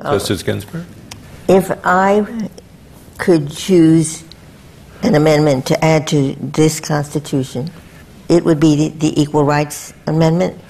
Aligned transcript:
Uh, 0.00 0.12
Justice 0.12 0.42
Ginsburg? 0.42 0.84
If 1.48 1.70
I 1.84 2.50
could 3.18 3.50
choose 3.50 4.24
an 5.02 5.14
amendment 5.14 5.66
to 5.66 5.84
add 5.84 6.08
to 6.08 6.34
this 6.34 6.80
Constitution, 6.80 7.70
it 8.28 8.44
would 8.44 8.58
be 8.58 8.88
the, 8.88 8.88
the 8.88 9.20
Equal 9.20 9.44
Rights 9.44 9.92
Amendment. 10.06 10.60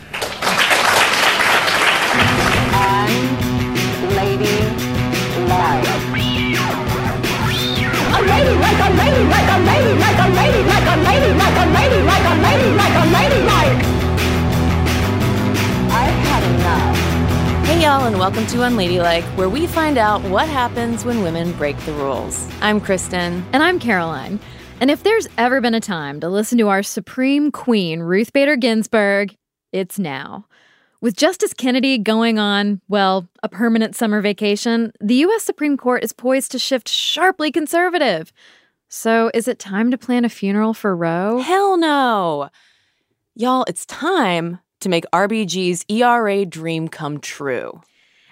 Y'all, 17.84 18.06
and 18.06 18.18
welcome 18.18 18.46
to 18.46 18.62
Unladylike, 18.62 19.24
where 19.36 19.50
we 19.50 19.66
find 19.66 19.98
out 19.98 20.22
what 20.30 20.48
happens 20.48 21.04
when 21.04 21.22
women 21.22 21.52
break 21.52 21.76
the 21.80 21.92
rules. 21.92 22.48
I'm 22.62 22.80
Cristen. 22.80 23.44
And 23.52 23.62
I'm 23.62 23.78
Caroline. 23.78 24.40
And 24.80 24.90
if 24.90 25.02
there's 25.02 25.28
ever 25.36 25.60
been 25.60 25.74
a 25.74 25.80
time 25.80 26.18
to 26.20 26.30
listen 26.30 26.56
to 26.56 26.70
our 26.70 26.82
Supreme 26.82 27.52
Queen, 27.52 28.00
Ruth 28.00 28.32
Bader 28.32 28.56
Ginsburg, 28.56 29.36
it's 29.70 29.98
now. 29.98 30.46
With 31.02 31.14
Justice 31.14 31.52
Kennedy 31.52 31.98
going 31.98 32.38
on, 32.38 32.80
well, 32.88 33.28
a 33.42 33.50
permanent 33.50 33.94
summer 33.94 34.22
vacation, 34.22 34.90
the 34.98 35.16
U.S. 35.16 35.44
Supreme 35.44 35.76
Court 35.76 36.02
is 36.02 36.14
poised 36.14 36.52
to 36.52 36.58
shift 36.58 36.88
sharply 36.88 37.52
conservative. 37.52 38.32
So 38.88 39.30
is 39.34 39.46
it 39.46 39.58
time 39.58 39.90
to 39.90 39.98
plan 39.98 40.24
a 40.24 40.30
funeral 40.30 40.72
for 40.72 40.96
Roe? 40.96 41.40
Hell 41.40 41.76
no! 41.76 42.48
Y'all, 43.34 43.66
it's 43.68 43.84
time 43.84 44.60
to 44.84 44.88
make 44.88 45.04
RBG's 45.12 45.84
ERA 45.88 46.46
dream 46.46 46.88
come 46.88 47.18
true. 47.18 47.80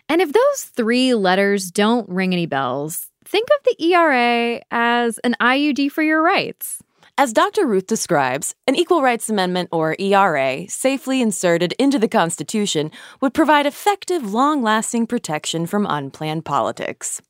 And 0.08 0.20
if 0.20 0.32
those 0.32 0.64
three 0.64 1.14
letters 1.14 1.70
don't 1.70 2.08
ring 2.08 2.32
any 2.32 2.46
bells, 2.46 3.08
think 3.24 3.48
of 3.48 3.64
the 3.64 3.84
ERA 3.86 4.60
as 4.70 5.18
an 5.18 5.34
IUD 5.40 5.90
for 5.90 6.02
your 6.02 6.22
rights. 6.22 6.82
As 7.18 7.32
Dr. 7.32 7.66
Ruth 7.66 7.86
describes, 7.86 8.54
an 8.66 8.74
Equal 8.74 9.02
Rights 9.02 9.28
Amendment, 9.28 9.70
or 9.72 9.96
ERA, 9.98 10.68
safely 10.68 11.20
inserted 11.22 11.72
into 11.78 11.98
the 11.98 12.08
Constitution 12.08 12.90
would 13.20 13.34
provide 13.34 13.66
effective, 13.66 14.32
long 14.32 14.62
lasting 14.62 15.06
protection 15.06 15.66
from 15.66 15.86
unplanned 15.88 16.44
politics. 16.44 17.20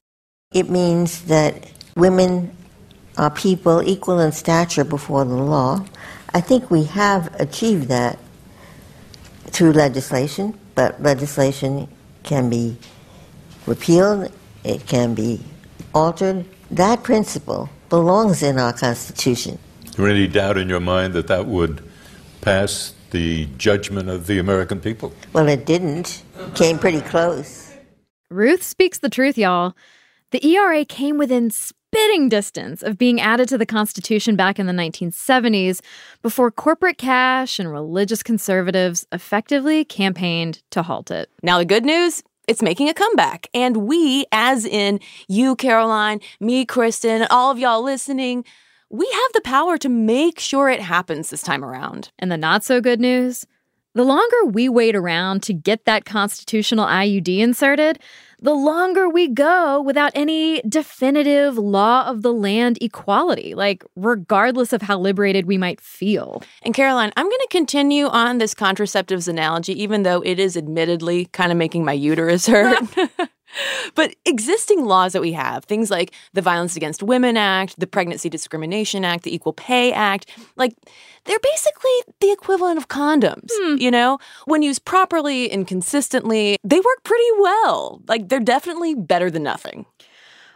It 0.53 0.69
means 0.69 1.23
that 1.23 1.71
women 1.97 2.57
are 3.17 3.31
people 3.31 3.83
equal 3.83 4.19
in 4.19 4.33
stature 4.33 4.85
before 4.85 5.25
the 5.25 5.35
law. 5.35 5.85
I 6.35 6.41
think 6.41 6.71
we 6.71 6.85
have 6.85 7.35
achieved 7.41 7.89
that 7.89 8.19
through 9.47 9.73
legislation, 9.73 10.59
but 10.75 11.01
legislation 11.03 11.89
can 12.23 12.49
be 12.49 12.77
repealed, 13.67 14.33
it 14.65 14.87
can 14.87 15.15
be 15.15 15.41
altered. 15.95 16.45
That 16.71 17.03
principle 17.03 17.69
belongs 17.89 18.43
in 18.43 18.59
our 18.59 18.73
Constitution. 18.73 19.59
Is 19.85 19.93
there 19.93 20.09
any 20.09 20.27
doubt 20.27 20.57
in 20.57 20.69
your 20.69 20.81
mind 20.81 21.13
that 21.15 21.27
that 21.27 21.47
would 21.47 21.83
pass 22.41 22.95
the 23.11 23.47
judgment 23.59 24.09
of 24.09 24.27
the 24.27 24.39
American 24.39 24.81
people? 24.81 25.13
Well, 25.33 25.49
it 25.49 25.67
didn't. 25.67 26.23
Came 26.55 26.79
pretty 26.79 27.03
close. 27.03 27.73
Ruth 28.31 28.63
speaks 28.63 28.99
the 28.99 29.11
truth, 29.11 29.37
y'all. 29.37 29.77
The 30.31 30.45
ERA 30.47 30.87
came 30.87 31.19
within 31.19 31.51
spitting 31.93 32.31
distance 32.31 32.83
of 32.83 32.97
being 32.97 33.21
added 33.21 33.47
to 33.47 33.59
the 33.59 33.67
Constitution 33.67 34.35
back 34.35 34.59
in 34.59 34.67
the 34.67 34.73
1970s 34.73 35.83
before 36.23 36.51
corporate 36.51 36.97
cash 36.97 37.59
and 37.59 37.71
religious 37.71 38.23
conservatives 38.23 39.07
effectively 39.13 39.85
campaigned 39.85 40.63
to 40.71 40.83
halt 40.83 41.11
it. 41.11 41.29
Now, 41.43 41.59
the 41.59 41.67
good 41.67 41.85
news 41.85 42.23
it's 42.49 42.63
making 42.63 42.89
a 42.89 42.95
comeback. 42.95 43.47
And 43.55 43.77
we, 43.77 44.25
as 44.33 44.65
in 44.65 44.99
you, 45.29 45.55
Caroline, 45.55 46.21
me, 46.41 46.65
Cristen, 46.65 47.25
all 47.31 47.53
of 47.53 47.59
y'all 47.59 47.85
listening, 47.85 48.45
we 48.91 49.07
have 49.07 49.33
the 49.33 49.43
power 49.43 49.79
to 49.79 49.89
make 49.89 50.41
sure 50.41 50.69
it 50.69 50.81
happens 50.81 51.31
this 51.31 51.43
time 51.43 51.65
around. 51.65 52.11
And 52.19 52.33
the 52.33 52.37
not 52.37 52.65
so 52.65 52.81
good 52.81 53.01
news? 53.01 53.47
The 53.95 54.05
longer 54.05 54.47
we 54.47 54.71
wait 54.71 54.97
around 54.97 55.43
to 55.45 55.53
get 55.53 55.85
that 55.85 56.07
constitutional 56.07 56.87
IUD 56.87 57.39
inserted, 57.39 57.99
the 58.41 58.55
longer 58.55 59.07
we 59.09 59.29
go 59.29 59.83
without 59.83 60.13
any 60.15 60.63
definitive 60.63 61.59
law 61.59 62.07
of 62.07 62.23
the 62.23 62.33
land 62.33 62.79
equality, 62.81 63.55
like 63.55 63.85
regardless 63.95 64.73
of 64.73 64.81
how 64.81 64.99
liberated 64.99 65.47
we 65.47 65.59
might 65.59 65.81
feel. 65.81 66.43
And 66.63 66.75
Caroline, 66.75 67.13
I'm 67.17 67.27
going 67.27 67.39
to 67.41 67.49
continue 67.51 68.07
on 68.07 68.39
this 68.39 68.55
contraceptives 68.55 69.29
analogy, 69.29 69.81
even 69.81 70.05
though 70.05 70.23
it 70.23 70.39
is 70.39 70.57
admittedly 70.57 71.27
kind 71.27 71.53
of 71.53 71.59
making 71.59 71.85
my 71.85 71.93
uterus 71.93 72.47
hurt. 72.47 72.83
But 73.95 74.15
existing 74.25 74.85
laws 74.87 75.13
that 75.13 75.21
we 75.21 75.33
have, 75.33 75.65
things 75.65 75.91
like 75.91 76.13
the 76.33 76.41
Violence 76.43 76.77
Against 76.77 77.03
Women 77.03 77.37
Act, 77.37 77.79
the 77.79 77.87
Pregnancy 77.87 78.29
Discrimination 78.29 79.05
Act, 79.05 79.25
the 79.25 79.35
Equal 79.35 79.53
Pay 79.53 79.93
Act, 79.93 80.27
like 80.57 80.75
they're 81.25 81.39
basically 81.39 81.91
the 82.21 82.33
equivalent 82.33 82.79
of 82.79 82.89
condoms, 82.89 83.51
Hmm. 83.53 83.77
you 83.77 83.91
know? 83.91 84.19
When 84.47 84.63
used 84.63 84.85
properly 84.85 85.51
and 85.51 85.67
consistently, 85.67 86.57
they 86.65 86.79
work 86.79 87.05
pretty 87.05 87.29
well. 87.39 88.01
Like 88.09 88.29
they're 88.29 88.41
definitely 88.41 88.95
better 88.95 89.31
than 89.31 89.43
nothing. 89.43 89.87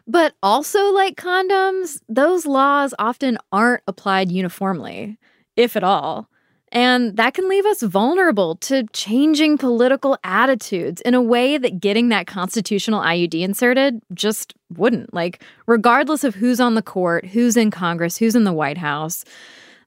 But 0.09 0.35
also, 0.43 0.93
like 0.93 1.17
condoms, 1.17 2.01
those 2.09 2.47
laws 2.47 2.95
often 2.99 3.39
aren't 3.53 3.83
applied 3.89 4.31
uniformly, 4.31 5.19
if 5.57 5.77
at 5.77 5.83
all. 5.85 6.29
And 6.73 7.17
that 7.17 7.35
can 7.35 7.49
leave 7.49 7.65
us 7.65 7.83
vulnerable 7.83 8.57
to 8.57 8.85
changing 8.93 9.57
political 9.57 10.19
attitudes 10.25 11.01
in 11.03 11.15
a 11.15 11.23
way 11.23 11.59
that 11.59 11.81
getting 11.81 12.09
that 12.09 12.27
constitutional 12.27 13.01
IUD 13.01 13.41
inserted 13.41 14.01
just 14.13 14.55
wouldn't. 14.77 15.15
Like, 15.15 15.43
regardless 15.67 16.25
of 16.25 16.35
who's 16.35 16.61
on 16.61 16.75
the 16.75 16.83
court, 16.83 17.27
who's 17.27 17.57
in 17.57 17.71
Congress, 17.71 18.17
who's 18.17 18.35
in 18.35 18.45
the 18.45 18.53
White 18.53 18.79
House. 18.79 19.25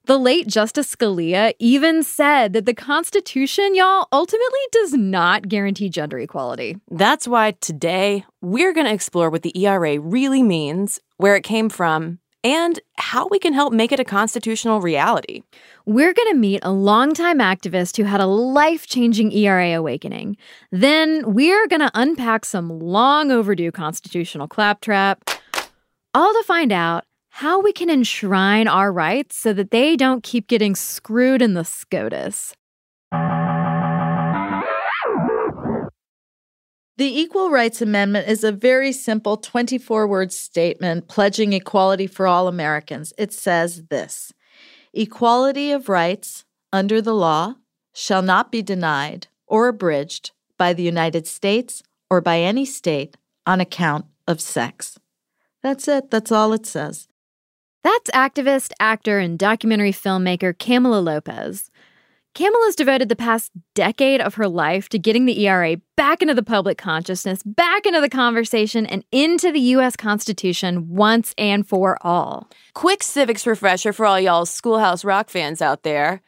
The 0.06 0.18
late 0.18 0.48
Justice 0.48 0.96
Scalia 0.96 1.54
even 1.60 2.02
said 2.02 2.54
that 2.54 2.66
the 2.66 2.74
Constitution, 2.74 3.76
y'all, 3.76 4.08
ultimately 4.12 4.60
does 4.72 4.94
not 4.94 5.48
guarantee 5.48 5.90
gender 5.90 6.18
equality. 6.18 6.78
That's 6.90 7.28
why 7.28 7.52
today 7.62 8.26
we're 8.42 8.74
going 8.74 8.88
to 8.88 8.94
explore 8.94 9.30
what 9.30 9.44
the 9.44 9.56
ERA 9.56 10.00
really 10.00 10.42
means, 10.42 11.00
where 11.18 11.36
it 11.36 11.44
came 11.44 11.70
from, 11.70 12.18
and 12.44 12.80
how 12.98 13.28
we 13.28 13.40
can 13.40 13.54
help 13.54 13.74
make 13.74 13.92
it 13.92 14.00
a 14.00 14.06
constitutional 14.06 14.82
reality. 14.82 15.42
We're 15.86 16.14
going 16.14 16.32
to 16.32 16.38
meet 16.38 16.62
a 16.64 16.72
longtime 16.72 17.40
activist 17.40 17.98
who 17.98 18.04
had 18.04 18.22
a 18.22 18.26
life 18.26 18.88
changing 18.88 19.32
ERA 19.32 19.74
awakening. 19.74 20.38
Then 20.72 21.34
we're 21.34 21.68
going 21.68 21.82
to 21.82 21.92
unpack 21.94 22.46
some 22.46 22.80
long 22.80 23.32
overdue 23.32 23.72
constitutional 23.72 24.48
claptrap, 24.48 25.30
all 26.14 26.34
to 26.34 26.44
find 26.46 26.72
out 26.72 27.06
how 27.30 27.62
we 27.62 27.72
can 27.72 27.90
enshrine 27.90 28.68
our 28.68 28.92
rights 28.92 29.36
so 29.38 29.54
that 29.54 29.72
they 29.72 29.96
don't 29.96 30.24
keep 30.24 30.48
getting 30.48 30.76
screwed 30.76 31.42
in 31.42 31.54
the 31.54 31.64
SCOTUS. 31.64 32.54
The 37.00 37.18
Equal 37.18 37.50
Rights 37.50 37.82
Amendment 37.82 38.28
is 38.28 38.44
a 38.44 38.52
very 38.52 38.92
simple 38.92 39.38
24 39.38 40.06
word 40.06 40.34
statement 40.34 41.08
pledging 41.08 41.54
equality 41.54 42.08
for 42.08 42.28
all 42.28 42.50
Americans. 42.50 43.14
It 43.18 43.32
says 43.32 43.86
this 43.86 44.34
Equality 44.92 45.72
of 45.72 45.88
rights 45.88 46.44
under 46.74 47.02
the 47.02 47.14
law 47.14 47.56
shall 47.94 48.22
not 48.22 48.52
be 48.52 48.62
denied 48.62 49.28
or 49.48 49.70
abridged 49.70 50.32
by 50.58 50.74
the 50.74 50.84
United 50.84 51.26
States 51.26 51.82
or 52.10 52.20
by 52.20 52.40
any 52.40 52.66
state 52.66 53.16
on 53.46 53.62
account 53.62 54.04
of 54.28 54.42
sex. 54.42 55.00
That's 55.64 55.88
it. 55.88 56.12
That's 56.12 56.34
all 56.34 56.52
it 56.52 56.66
says. 56.66 57.08
That's 57.82 58.12
activist, 58.12 58.74
actor, 58.78 59.20
and 59.20 59.40
documentary 59.40 59.94
filmmaker 59.94 60.52
Kamala 60.60 61.00
Lopez. 61.00 61.69
Kamala's 62.40 62.76
devoted 62.78 63.10
the 63.10 63.18
past 63.18 63.52
decade 63.76 64.22
of 64.22 64.36
her 64.36 64.48
life 64.48 64.88
to 64.90 64.98
getting 64.98 65.26
the 65.26 65.46
ERA 65.46 65.76
back 65.98 66.22
into 66.22 66.34
the 66.34 66.42
public 66.42 66.78
consciousness, 66.78 67.44
back 67.44 67.86
into 67.86 68.00
the 68.00 68.08
conversation, 68.08 68.86
and 68.86 69.04
into 69.12 69.52
the 69.52 69.60
U.S. 69.76 69.98
Constitution 69.98 70.88
once 70.88 71.36
and 71.38 71.68
for 71.68 71.98
all. 72.00 72.48
Quick 72.74 73.04
civics 73.04 73.46
refresher 73.46 73.92
for 73.92 74.06
all 74.06 74.22
y'all 74.22 74.46
Schoolhouse 74.46 75.04
Rock 75.04 75.30
fans 75.30 75.62
out 75.62 75.84
there. 75.84 76.22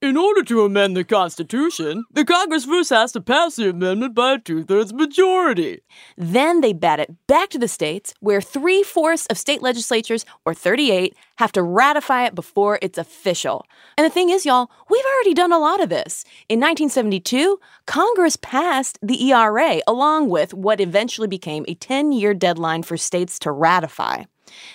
In 0.00 0.16
order 0.16 0.44
to 0.44 0.64
amend 0.64 0.96
the 0.96 1.02
Constitution, 1.02 2.04
the 2.12 2.24
Congress 2.24 2.64
first 2.64 2.90
has 2.90 3.10
to 3.10 3.20
pass 3.20 3.56
the 3.56 3.70
amendment 3.70 4.14
by 4.14 4.34
a 4.34 4.38
two 4.38 4.62
thirds 4.62 4.94
majority. 4.94 5.80
Then 6.16 6.60
they 6.60 6.72
bat 6.72 7.00
it 7.00 7.16
back 7.26 7.48
to 7.50 7.58
the 7.58 7.66
states, 7.66 8.14
where 8.20 8.40
three 8.40 8.84
fourths 8.84 9.26
of 9.26 9.36
state 9.36 9.60
legislatures, 9.60 10.24
or 10.44 10.54
38, 10.54 11.16
have 11.38 11.50
to 11.50 11.64
ratify 11.64 12.26
it 12.26 12.36
before 12.36 12.78
it's 12.80 12.96
official. 12.96 13.66
And 13.96 14.04
the 14.04 14.10
thing 14.10 14.30
is, 14.30 14.46
y'all, 14.46 14.70
we've 14.88 15.04
already 15.16 15.34
done 15.34 15.50
a 15.50 15.58
lot 15.58 15.82
of 15.82 15.88
this. 15.88 16.22
In 16.48 16.60
1972, 16.60 17.58
Congress 17.86 18.36
passed 18.36 19.00
the 19.02 19.20
ERA 19.32 19.80
along 19.88 20.28
with 20.28 20.54
what 20.54 20.80
eventually 20.80 21.26
became 21.26 21.64
a 21.66 21.74
10 21.74 22.12
year 22.12 22.34
deadline 22.34 22.84
for 22.84 22.96
states 22.96 23.36
to 23.40 23.50
ratify. 23.50 24.22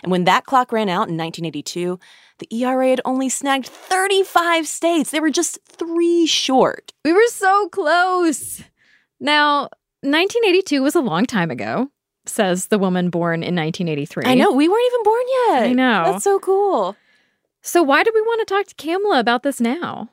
And 0.04 0.12
when 0.12 0.26
that 0.26 0.46
clock 0.46 0.72
ran 0.72 0.90
out 0.90 1.08
in 1.08 1.18
1982, 1.18 2.00
the 2.44 2.64
ERA 2.64 2.90
had 2.90 3.02
only 3.06 3.30
snagged 3.30 3.68
35 3.68 4.68
states. 4.68 5.12
They 5.12 5.20
were 5.20 5.30
just 5.30 5.60
three 5.66 6.26
short. 6.26 6.92
We 7.06 7.14
were 7.14 7.28
so 7.28 7.70
close. 7.70 8.62
Now, 9.20 9.70
1982 10.02 10.82
was 10.82 10.96
a 10.96 11.00
long 11.00 11.26
time 11.26 11.52
ago, 11.52 11.90
says 12.26 12.68
the 12.68 12.80
woman 12.80 13.10
born 13.10 13.44
in 13.44 13.56
1983. 13.56 14.26
I 14.26 14.36
know, 14.36 14.52
we 14.52 14.68
weren't 14.68 14.86
even 14.88 15.04
born 15.04 15.24
yet. 15.28 15.64
I 15.64 15.74
know. 15.74 16.12
That's 16.12 16.24
so 16.24 16.40
cool. 16.40 16.96
So, 17.62 17.82
why 17.82 18.04
do 18.04 18.12
we 18.14 18.22
want 18.22 18.46
to 18.46 18.54
talk 18.54 18.68
to 18.68 18.76
Kamala 18.76 19.20
about 19.20 19.44
this 19.44 19.62
now? 19.62 20.10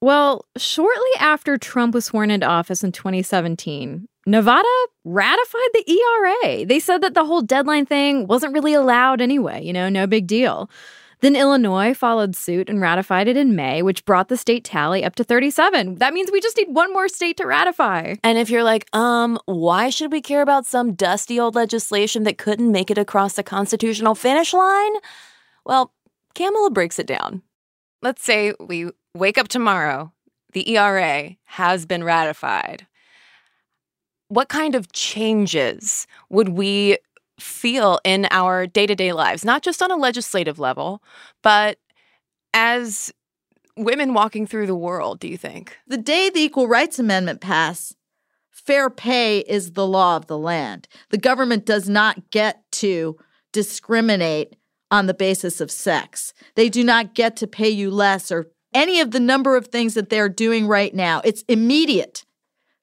Well, 0.00 0.44
shortly 0.56 1.10
after 1.18 1.58
Trump 1.58 1.92
was 1.92 2.04
sworn 2.04 2.30
into 2.30 2.46
office 2.46 2.84
in 2.84 2.92
2017, 2.92 4.06
Nevada 4.26 4.68
ratified 5.04 5.70
the 5.74 5.90
ERA. 5.90 6.64
They 6.66 6.78
said 6.78 7.00
that 7.02 7.14
the 7.14 7.24
whole 7.24 7.42
deadline 7.42 7.86
thing 7.86 8.28
wasn't 8.28 8.54
really 8.54 8.74
allowed 8.74 9.20
anyway, 9.20 9.64
you 9.64 9.72
know, 9.72 9.88
no 9.88 10.06
big 10.06 10.28
deal. 10.28 10.70
Then 11.20 11.34
Illinois 11.34 11.94
followed 11.94 12.36
suit 12.36 12.68
and 12.70 12.80
ratified 12.80 13.26
it 13.26 13.36
in 13.36 13.56
May, 13.56 13.82
which 13.82 14.04
brought 14.04 14.28
the 14.28 14.36
state 14.36 14.62
tally 14.62 15.04
up 15.04 15.16
to 15.16 15.24
37. 15.24 15.96
That 15.96 16.14
means 16.14 16.30
we 16.30 16.40
just 16.40 16.56
need 16.56 16.68
one 16.68 16.92
more 16.92 17.08
state 17.08 17.36
to 17.38 17.46
ratify. 17.46 18.14
And 18.22 18.38
if 18.38 18.50
you're 18.50 18.62
like, 18.62 18.86
um, 18.94 19.38
why 19.46 19.90
should 19.90 20.12
we 20.12 20.20
care 20.20 20.42
about 20.42 20.64
some 20.64 20.94
dusty 20.94 21.40
old 21.40 21.56
legislation 21.56 22.22
that 22.22 22.38
couldn't 22.38 22.70
make 22.70 22.90
it 22.90 22.98
across 22.98 23.34
the 23.34 23.42
constitutional 23.42 24.14
finish 24.14 24.52
line? 24.52 24.92
Well, 25.64 25.92
Kamala 26.34 26.70
breaks 26.70 27.00
it 27.00 27.06
down. 27.06 27.42
Let's 28.00 28.22
say 28.22 28.54
we 28.60 28.90
wake 29.14 29.38
up 29.38 29.48
tomorrow, 29.48 30.12
the 30.52 30.76
ERA 30.76 31.36
has 31.44 31.84
been 31.84 32.04
ratified. 32.04 32.86
What 34.28 34.48
kind 34.48 34.74
of 34.74 34.92
changes 34.92 36.06
would 36.28 36.50
we 36.50 36.98
feel 37.38 38.00
in 38.04 38.26
our 38.30 38.66
day 38.66 38.86
to 38.86 38.94
day 38.94 39.12
lives, 39.12 39.44
not 39.44 39.62
just 39.62 39.82
on 39.82 39.90
a 39.90 39.96
legislative 39.96 40.58
level, 40.58 41.02
but 41.42 41.78
as 42.54 43.12
women 43.76 44.14
walking 44.14 44.46
through 44.46 44.66
the 44.66 44.74
world, 44.74 45.20
do 45.20 45.28
you 45.28 45.36
think? 45.36 45.76
The 45.86 45.98
day 45.98 46.30
the 46.30 46.40
Equal 46.40 46.68
Rights 46.68 46.98
Amendment 46.98 47.40
passed, 47.40 47.96
fair 48.50 48.90
pay 48.90 49.40
is 49.40 49.72
the 49.72 49.86
law 49.86 50.16
of 50.16 50.26
the 50.26 50.38
land. 50.38 50.88
The 51.10 51.18
government 51.18 51.64
does 51.64 51.88
not 51.88 52.30
get 52.30 52.62
to 52.72 53.16
discriminate 53.52 54.56
on 54.90 55.06
the 55.06 55.14
basis 55.14 55.60
of 55.60 55.70
sex. 55.70 56.32
They 56.54 56.68
do 56.68 56.82
not 56.82 57.14
get 57.14 57.36
to 57.36 57.46
pay 57.46 57.68
you 57.68 57.90
less 57.90 58.32
or 58.32 58.50
any 58.74 59.00
of 59.00 59.12
the 59.12 59.20
number 59.20 59.56
of 59.56 59.68
things 59.68 59.94
that 59.94 60.10
they're 60.10 60.28
doing 60.28 60.66
right 60.66 60.94
now. 60.94 61.20
It's 61.24 61.42
immediate 61.48 62.24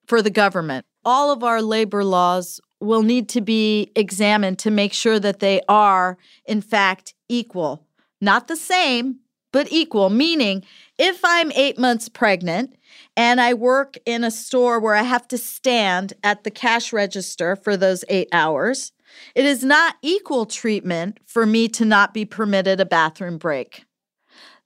for 0.07 0.21
the 0.21 0.29
government. 0.29 0.85
All 1.03 1.31
of 1.31 1.43
our 1.43 1.61
labor 1.61 2.03
laws 2.03 2.59
will 2.85 3.03
need 3.03 3.27
to 3.29 3.41
be 3.41 3.91
examined 3.95 4.59
to 4.59 4.71
make 4.71 4.93
sure 4.93 5.19
that 5.19 5.39
they 5.39 5.61
are, 5.67 6.17
in 6.45 6.61
fact, 6.61 7.13
equal. 7.27 7.85
Not 8.21 8.47
the 8.47 8.55
same, 8.55 9.19
but 9.51 9.71
equal, 9.71 10.09
meaning 10.09 10.63
if 10.97 11.21
I'm 11.23 11.51
eight 11.53 11.77
months 11.77 12.09
pregnant 12.09 12.75
and 13.15 13.39
I 13.39 13.53
work 13.53 13.97
in 14.05 14.23
a 14.23 14.31
store 14.31 14.79
where 14.79 14.95
I 14.95 15.03
have 15.03 15.27
to 15.29 15.37
stand 15.37 16.13
at 16.23 16.43
the 16.43 16.51
cash 16.51 16.91
register 16.91 17.55
for 17.55 17.77
those 17.77 18.03
eight 18.09 18.27
hours, 18.31 18.91
it 19.33 19.45
is 19.45 19.63
not 19.63 19.95
equal 20.01 20.45
treatment 20.45 21.19
for 21.25 21.45
me 21.45 21.67
to 21.69 21.85
not 21.85 22.13
be 22.13 22.25
permitted 22.25 22.79
a 22.79 22.85
bathroom 22.85 23.37
break. 23.37 23.85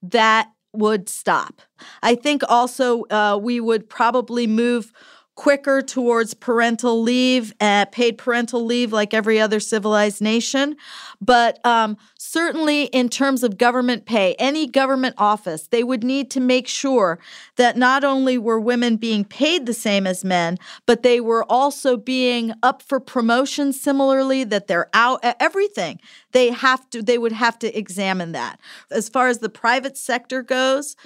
That 0.01 0.50
would 0.74 1.10
stop. 1.10 1.62
I 2.01 2.16
think 2.16 2.44
also 2.48 3.04
uh, 3.06 3.39
we 3.42 3.60
would 3.60 3.89
probably 3.89 4.48
move 4.48 4.92
quicker 5.39 5.81
towards 5.81 6.33
parental 6.33 7.01
leave, 7.01 7.53
uh, 7.62 7.86
paid 7.94 8.18
parental 8.18 8.65
leave, 8.65 8.91
like 8.91 9.13
every 9.13 9.39
other 9.39 9.62
civilized 9.62 10.19
nation. 10.19 10.75
But 11.21 11.65
um, 11.65 11.95
certainly, 12.18 12.88
in 12.88 13.07
terms 13.07 13.41
of 13.41 13.57
government 13.57 14.06
pay, 14.06 14.36
any 14.38 14.68
government 14.68 15.15
office, 15.18 15.68
they 15.68 15.81
would 15.81 16.03
need 16.03 16.30
to 16.31 16.41
make 16.41 16.68
sure 16.68 17.19
that 17.56 17.77
not 17.77 18.03
only 18.03 18.38
were 18.38 18.59
women 18.59 18.97
being 18.97 19.24
paid 19.24 19.65
the 19.65 19.74
same 19.74 20.06
as 20.06 20.25
men, 20.25 20.57
but 20.86 21.03
they 21.03 21.21
were 21.21 21.45
also 21.50 21.95
being 21.95 22.51
up 22.62 22.81
for 22.81 23.00
promotion 23.00 23.71
similarly, 23.71 24.44
that 24.44 24.68
they're 24.68 24.89
out, 24.94 25.24
at 25.24 25.38
everything. 25.39 26.01
They 26.33 26.51
have 26.51 26.89
to, 26.89 27.01
they 27.01 27.18
would 27.18 27.31
have 27.31 27.57
to 27.59 27.77
examine 27.77 28.33
that. 28.33 28.59
As 28.92 29.07
far 29.07 29.30
as 29.30 29.38
the 29.38 29.47
private 29.47 29.95
sector 29.95 30.44
goes, 30.44 30.97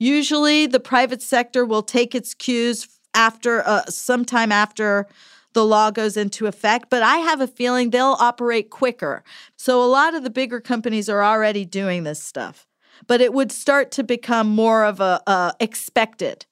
Usually, 0.00 0.66
the 0.66 0.78
private 0.78 1.20
sector 1.20 1.64
will 1.64 1.82
take 1.82 2.14
its 2.14 2.32
cues 2.32 2.86
after 3.18 3.66
uh, 3.66 3.84
sometime 3.86 4.52
after 4.52 5.06
the 5.52 5.64
law 5.64 5.90
goes 5.90 6.16
into 6.16 6.46
effect, 6.46 6.88
but 6.88 7.02
I 7.02 7.16
have 7.16 7.40
a 7.40 7.48
feeling 7.48 7.90
they'll 7.90 8.16
operate 8.20 8.70
quicker. 8.70 9.24
So 9.56 9.82
a 9.82 9.90
lot 9.90 10.14
of 10.14 10.22
the 10.22 10.30
bigger 10.30 10.60
companies 10.60 11.08
are 11.08 11.24
already 11.24 11.64
doing 11.64 12.04
this 12.04 12.22
stuff, 12.22 12.66
but 13.08 13.20
it 13.20 13.34
would 13.34 13.50
start 13.50 13.90
to 13.92 14.04
become 14.04 14.48
more 14.48 14.84
of 14.84 15.00
a 15.00 15.54
expected 15.58 16.46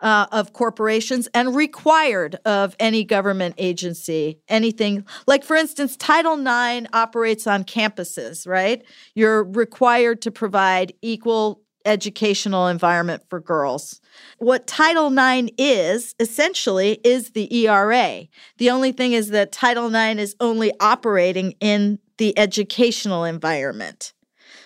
uh, 0.00 0.26
of 0.32 0.52
corporations 0.52 1.28
and 1.32 1.54
required 1.54 2.36
of 2.44 2.74
any 2.80 3.04
government 3.04 3.54
agency. 3.56 4.40
Anything 4.48 5.06
like, 5.28 5.44
for 5.44 5.54
instance, 5.54 5.96
Title 5.96 6.34
IX 6.34 6.88
operates 6.92 7.46
on 7.46 7.62
campuses, 7.62 8.46
right? 8.46 8.82
You're 9.14 9.44
required 9.44 10.20
to 10.22 10.32
provide 10.32 10.92
equal 11.00 11.62
educational 11.84 12.68
environment 12.68 13.22
for 13.28 13.40
girls. 13.40 14.00
What 14.38 14.66
Title 14.66 15.16
IX 15.16 15.50
is, 15.58 16.14
essentially, 16.20 17.00
is 17.04 17.30
the 17.30 17.52
ERA. 17.66 18.26
The 18.58 18.70
only 18.70 18.92
thing 18.92 19.12
is 19.12 19.30
that 19.30 19.52
Title 19.52 19.94
IX 19.94 20.20
is 20.20 20.36
only 20.40 20.72
operating 20.80 21.54
in 21.60 21.98
the 22.18 22.38
educational 22.38 23.24
environment. 23.24 24.12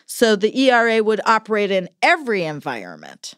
So 0.07 0.37
the 0.37 0.57
ERA 0.59 1.03
would 1.03 1.21
operate 1.27 1.71
in 1.71 1.89
every 2.03 2.45
environment. 2.45 3.35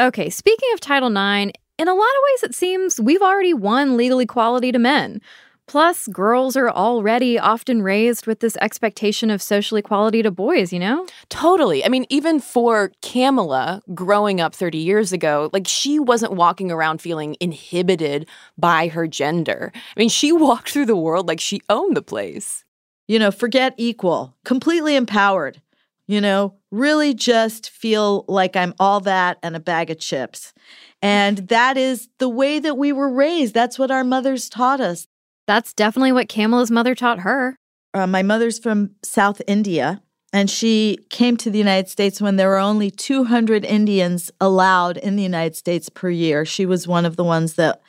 Okay, 0.00 0.28
speaking 0.28 0.68
of 0.72 0.80
Title 0.80 1.10
IX, 1.10 1.52
in 1.78 1.88
a 1.88 1.94
lot 1.94 2.02
of 2.02 2.22
ways 2.32 2.42
it 2.42 2.54
seems 2.54 3.00
we've 3.00 3.22
already 3.22 3.54
won 3.54 3.96
legal 3.96 4.18
equality 4.18 4.72
to 4.72 4.78
men. 4.78 5.20
Plus, 5.66 6.08
girls 6.08 6.56
are 6.56 6.70
already 6.70 7.38
often 7.38 7.80
raised 7.80 8.26
with 8.26 8.40
this 8.40 8.56
expectation 8.60 9.30
of 9.30 9.40
social 9.40 9.78
equality 9.78 10.22
to 10.22 10.30
boys, 10.30 10.72
you 10.72 10.78
know? 10.78 11.06
Totally. 11.30 11.84
I 11.84 11.88
mean, 11.88 12.04
even 12.10 12.38
for 12.38 12.92
Kamala 13.00 13.80
growing 13.94 14.40
up 14.40 14.54
30 14.54 14.78
years 14.78 15.12
ago, 15.12 15.48
like 15.52 15.66
she 15.66 15.98
wasn't 15.98 16.32
walking 16.34 16.70
around 16.70 17.00
feeling 17.00 17.36
inhibited 17.40 18.28
by 18.58 18.88
her 18.88 19.06
gender. 19.06 19.72
I 19.74 20.00
mean, 20.00 20.10
she 20.10 20.32
walked 20.46 20.70
through 20.70 20.86
the 20.86 20.96
world 20.96 21.28
like 21.28 21.40
she 21.40 21.62
owned 21.70 21.96
the 21.96 22.02
place. 22.02 22.64
You 23.08 23.18
know, 23.18 23.30
forget 23.30 23.74
equal, 23.76 24.36
completely 24.44 24.96
empowered. 24.96 25.60
You 26.06 26.20
know, 26.20 26.56
really 26.70 27.14
just 27.14 27.70
feel 27.70 28.26
like 28.28 28.56
I'm 28.56 28.74
all 28.78 29.00
that 29.00 29.38
and 29.42 29.56
a 29.56 29.60
bag 29.60 29.90
of 29.90 29.98
chips. 29.98 30.52
And 31.00 31.48
that 31.48 31.78
is 31.78 32.10
the 32.18 32.28
way 32.28 32.58
that 32.58 32.76
we 32.76 32.92
were 32.92 33.08
raised. 33.08 33.54
That's 33.54 33.78
what 33.78 33.90
our 33.90 34.04
mothers 34.04 34.50
taught 34.50 34.80
us. 34.80 35.06
That's 35.46 35.72
definitely 35.72 36.12
what 36.12 36.28
Kamala's 36.28 36.70
mother 36.70 36.94
taught 36.94 37.20
her. 37.20 37.56
Uh, 37.92 38.06
my 38.06 38.22
mother's 38.22 38.58
from 38.58 38.90
South 39.02 39.40
India, 39.46 40.02
and 40.32 40.50
she 40.50 40.98
came 41.10 41.36
to 41.36 41.50
the 41.50 41.58
United 41.58 41.88
States 41.88 42.20
when 42.20 42.36
there 42.36 42.48
were 42.48 42.58
only 42.58 42.90
200 42.90 43.64
Indians 43.64 44.30
allowed 44.40 44.96
in 44.96 45.16
the 45.16 45.22
United 45.22 45.54
States 45.54 45.88
per 45.88 46.10
year. 46.10 46.44
She 46.44 46.66
was 46.66 46.88
one 46.88 47.04
of 47.04 47.16
the 47.16 47.24
ones 47.24 47.54
that 47.54 47.82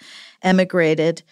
emigrated. 0.43 1.23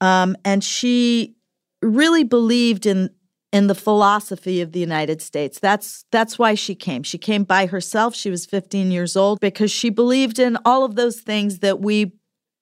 Um, 0.00 0.36
and 0.44 0.62
she 0.62 1.36
really 1.82 2.24
believed 2.24 2.86
in 2.86 3.10
in 3.50 3.66
the 3.66 3.74
philosophy 3.74 4.60
of 4.60 4.72
the 4.72 4.80
United 4.80 5.22
States. 5.22 5.58
That's 5.58 6.04
that's 6.10 6.38
why 6.38 6.54
she 6.54 6.74
came. 6.74 7.02
She 7.02 7.18
came 7.18 7.44
by 7.44 7.66
herself. 7.66 8.14
She 8.14 8.30
was 8.30 8.44
15 8.44 8.90
years 8.90 9.16
old 9.16 9.40
because 9.40 9.70
she 9.70 9.88
believed 9.90 10.38
in 10.38 10.58
all 10.64 10.84
of 10.84 10.96
those 10.96 11.20
things 11.20 11.60
that 11.60 11.80
we 11.80 12.12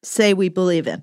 say 0.04 0.32
we 0.32 0.48
believe 0.48 0.86
in. 0.86 1.02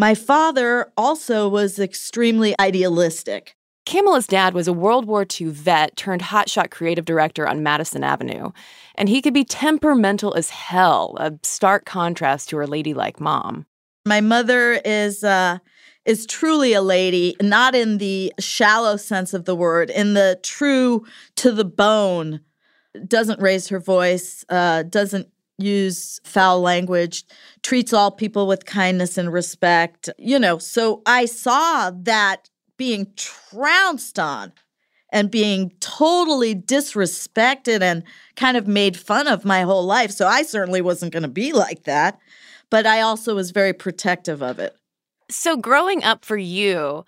My 0.00 0.14
father 0.14 0.90
also 0.96 1.46
was 1.46 1.78
extremely 1.78 2.54
idealistic. 2.58 3.54
Kamala's 3.84 4.26
dad 4.26 4.54
was 4.54 4.66
a 4.66 4.72
World 4.72 5.04
War 5.04 5.26
II 5.38 5.48
vet 5.48 5.94
turned 5.94 6.22
hotshot 6.22 6.70
creative 6.70 7.04
director 7.04 7.46
on 7.46 7.62
Madison 7.62 8.02
Avenue, 8.02 8.50
and 8.94 9.10
he 9.10 9.20
could 9.20 9.34
be 9.34 9.44
temperamental 9.44 10.32
as 10.32 10.48
hell, 10.48 11.18
a 11.20 11.34
stark 11.42 11.84
contrast 11.84 12.48
to 12.48 12.56
her 12.56 12.66
ladylike 12.66 13.20
mom. 13.20 13.66
My 14.06 14.22
mother 14.22 14.80
is 14.86 15.22
uh, 15.22 15.58
is 16.06 16.24
truly 16.24 16.72
a 16.72 16.80
lady, 16.80 17.36
not 17.42 17.74
in 17.74 17.98
the 17.98 18.32
shallow 18.40 18.96
sense 18.96 19.34
of 19.34 19.44
the 19.44 19.54
word, 19.54 19.90
in 19.90 20.14
the 20.14 20.40
true 20.42 21.04
to 21.36 21.52
the 21.52 21.66
bone. 21.66 22.40
Doesn't 23.06 23.42
raise 23.42 23.68
her 23.68 23.78
voice, 23.78 24.46
uh, 24.48 24.82
doesn't 24.84 25.28
use 25.60 26.20
foul 26.24 26.60
language, 26.60 27.24
treats 27.62 27.92
all 27.92 28.10
people 28.10 28.46
with 28.46 28.64
kindness 28.66 29.18
and 29.18 29.32
respect. 29.32 30.08
You 30.18 30.38
know, 30.38 30.58
so 30.58 31.02
I 31.06 31.26
saw 31.26 31.90
that 31.90 32.48
being 32.76 33.12
trounced 33.16 34.18
on 34.18 34.52
and 35.12 35.30
being 35.30 35.72
totally 35.80 36.54
disrespected 36.54 37.82
and 37.82 38.04
kind 38.36 38.56
of 38.56 38.66
made 38.66 38.96
fun 38.96 39.26
of 39.26 39.44
my 39.44 39.62
whole 39.62 39.84
life. 39.84 40.10
So 40.10 40.26
I 40.26 40.42
certainly 40.42 40.80
wasn't 40.80 41.12
going 41.12 41.24
to 41.24 41.28
be 41.28 41.52
like 41.52 41.84
that. 41.84 42.18
But 42.70 42.86
I 42.86 43.00
also 43.00 43.34
was 43.34 43.50
very 43.50 43.72
protective 43.72 44.42
of 44.42 44.60
it. 44.60 44.76
So, 45.28 45.56
growing 45.56 46.02
up 46.04 46.24
for 46.24 46.36
you, 46.36 47.04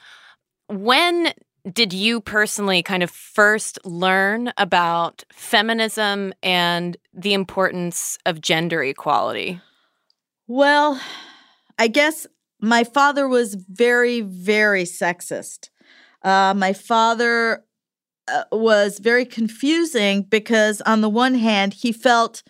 when 0.69 1.33
did 1.71 1.93
you 1.93 2.21
personally 2.21 2.83
kind 2.83 3.03
of 3.03 3.11
first 3.11 3.79
learn 3.85 4.53
about 4.59 5.25
feminism 5.33 6.33
and 6.43 6.97
the 7.15 7.35
importance 7.35 8.19
of 8.27 8.41
gender 8.41 8.83
equality? 8.83 9.61
Well, 10.49 11.01
I 11.79 11.89
guess 11.89 12.27
my 12.61 12.85
father 12.85 13.29
was 13.29 13.55
very, 13.55 14.21
very 14.21 14.85
sexist. 14.85 15.71
Uh, 16.23 16.55
my 16.57 16.73
father 16.73 17.65
uh, 18.29 18.45
was 18.53 18.99
very 18.99 19.25
confusing 19.25 20.23
because, 20.23 20.81
on 20.83 21.01
the 21.01 21.09
one 21.09 21.35
hand, 21.35 21.75
he 21.75 21.93
felt 21.93 22.43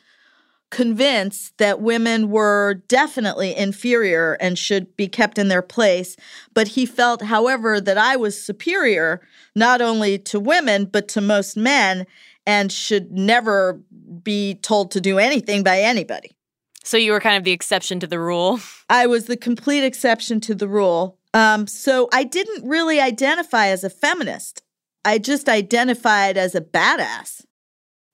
convinced 0.72 1.56
that 1.58 1.80
women 1.80 2.30
were 2.30 2.82
definitely 2.88 3.54
inferior 3.54 4.32
and 4.40 4.58
should 4.58 4.96
be 4.96 5.06
kept 5.06 5.38
in 5.38 5.46
their 5.48 5.62
place. 5.62 6.16
But 6.54 6.68
he 6.68 6.86
felt, 6.86 7.22
however, 7.22 7.80
that 7.80 7.98
I 7.98 8.16
was 8.16 8.42
superior 8.42 9.20
not 9.54 9.80
only 9.80 10.18
to 10.18 10.40
women, 10.40 10.86
but 10.86 11.06
to 11.08 11.20
most 11.20 11.56
men 11.56 12.06
and 12.46 12.72
should 12.72 13.12
never 13.12 13.80
be 14.22 14.54
told 14.56 14.90
to 14.92 15.00
do 15.00 15.18
anything 15.18 15.62
by 15.62 15.78
anybody. 15.78 16.34
So 16.82 16.96
you 16.96 17.12
were 17.12 17.20
kind 17.20 17.36
of 17.36 17.44
the 17.44 17.52
exception 17.52 18.00
to 18.00 18.06
the 18.06 18.18
rule? 18.18 18.58
I 18.88 19.06
was 19.06 19.26
the 19.26 19.36
complete 19.36 19.84
exception 19.84 20.40
to 20.40 20.54
the 20.54 20.66
rule. 20.66 21.18
Um, 21.34 21.66
so 21.66 22.08
I 22.12 22.24
didn't 22.24 22.66
really 22.66 22.98
identify 22.98 23.68
as 23.68 23.84
a 23.84 23.90
feminist. 23.90 24.62
I 25.04 25.18
just 25.18 25.48
identified 25.48 26.36
as 26.36 26.54
a 26.54 26.60
badass. 26.60 27.44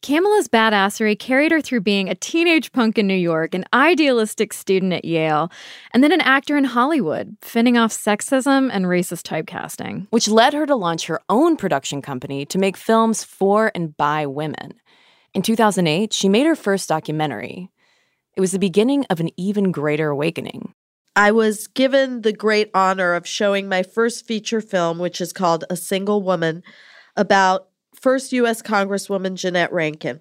Kamala's 0.01 0.47
badassery 0.47 1.19
carried 1.19 1.51
her 1.51 1.61
through 1.61 1.81
being 1.81 2.09
a 2.09 2.15
teenage 2.15 2.71
punk 2.73 2.99
in 2.99 3.07
New 3.07 3.15
York, 3.15 3.53
an 3.53 3.65
idealistic 3.75 4.53
student 4.53 4.93
at 4.93 5.05
Yale, 5.05 5.51
and 5.93 6.05
then 6.05 6.13
an 6.13 6.21
actor 6.21 6.57
in 6.57 6.65
Hollywood, 6.65 7.37
fending 7.43 7.77
off 7.77 7.93
sexism 7.93 8.71
and 8.73 8.87
racist 8.87 9.25
typecasting. 9.25 10.07
Which 10.11 10.29
led 10.29 10.55
her 10.55 10.67
to 10.67 10.77
launch 10.77 11.07
her 11.07 11.21
own 11.29 11.57
production 11.57 12.01
company 12.01 12.47
to 12.47 12.59
make 12.59 12.77
films 12.77 13.25
for 13.25 13.73
and 13.75 13.97
by 13.97 14.25
women. 14.25 14.75
In 15.35 15.43
2008, 15.43 16.13
she 16.13 16.29
made 16.29 16.47
her 16.47 16.57
first 16.57 16.89
documentary. 16.89 17.71
It 18.37 18.41
was 18.41 18.53
the 18.53 18.59
beginning 18.59 19.05
of 19.11 19.19
an 19.19 19.31
even 19.37 19.73
greater 19.73 20.11
awakening. 20.11 20.75
I 21.17 21.33
was 21.33 21.67
given 21.67 22.23
the 22.23 22.33
great 22.33 22.71
honor 22.73 23.15
of 23.15 23.27
showing 23.27 23.69
my 23.69 23.83
first 23.83 24.25
feature 24.25 24.61
film, 24.61 25.01
which 25.01 25.21
is 25.21 25.33
called 25.33 25.65
A 25.69 25.75
Single 25.77 26.23
Woman, 26.23 26.63
about 27.17 27.68
first 28.01 28.33
U.S. 28.33 28.63
Congresswoman 28.63 29.35
Jeannette 29.35 29.73
Rankin. 29.73 30.21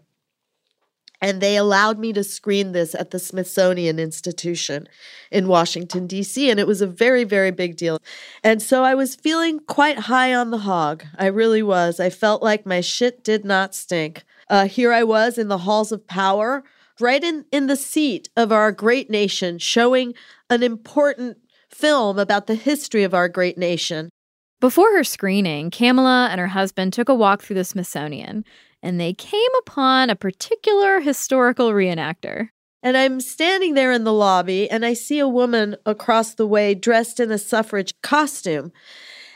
And 1.20 1.42
they 1.42 1.58
allowed 1.58 1.98
me 1.98 2.14
to 2.14 2.24
screen 2.24 2.74
this 2.74 2.94
at 2.94 3.10
the 3.10 3.18
Smithsonian 3.18 3.98
Institution 3.98 4.88
in 5.32 5.48
Washington, 5.48 6.06
D.C. 6.06 6.50
And 6.50 6.60
it 6.60 6.68
was 6.68 6.82
a 6.82 6.88
very, 6.88 7.24
very 7.24 7.50
big 7.50 7.76
deal. 7.76 8.00
And 8.44 8.62
so 8.62 8.84
I 8.84 8.94
was 8.94 9.16
feeling 9.16 9.60
quite 9.62 9.98
high 9.98 10.34
on 10.34 10.52
the 10.52 10.60
hog. 10.60 11.06
I 11.18 11.26
really 11.28 11.64
was. 11.64 12.00
I 12.00 12.12
felt 12.12 12.44
like 12.44 12.68
my 12.68 12.82
shit 12.82 13.24
did 13.24 13.46
not 13.46 13.74
stink. 13.74 14.26
Uh, 14.48 14.68
here 14.68 14.94
I 14.94 15.04
was 15.04 15.40
in 15.40 15.48
the 15.48 15.60
halls 15.60 15.92
of 15.92 16.06
power, 16.08 16.64
right 17.00 17.24
in, 17.24 17.46
in 17.52 17.66
the 17.66 17.76
seat 17.76 18.30
of 18.38 18.52
our 18.52 18.72
great 18.72 19.10
nation, 19.10 19.58
showing 19.58 20.14
an 20.52 20.62
important 20.62 21.38
film 21.70 22.20
about 22.20 22.48
the 22.48 22.56
history 22.56 23.04
of 23.04 23.14
our 23.14 23.28
great 23.28 23.58
nation. 23.58 24.10
Before 24.60 24.92
her 24.96 25.04
screening, 25.04 25.70
Kamala 25.70 26.30
and 26.32 26.40
her 26.40 26.48
husband 26.48 26.92
took 26.92 27.10
a 27.10 27.16
walk 27.16 27.44
through 27.44 27.58
the 27.58 27.64
Smithsonian, 27.64 28.44
and 28.82 29.00
they 29.00 29.14
came 29.14 29.52
upon 29.60 30.10
a 30.10 30.16
particular 30.16 31.00
historical 31.00 31.72
reenactor. 31.72 32.50
And 32.82 32.98
I'm 32.98 33.20
standing 33.20 33.74
there 33.74 33.92
in 33.92 34.04
the 34.04 34.14
lobby, 34.14 34.70
and 34.70 34.86
I 34.86 34.94
see 34.94 35.20
a 35.20 35.28
woman 35.28 35.76
across 35.86 36.34
the 36.34 36.48
way 36.48 36.74
dressed 36.74 37.20
in 37.20 37.32
a 37.32 37.38
suffrage 37.38 37.94
costume. 38.02 38.72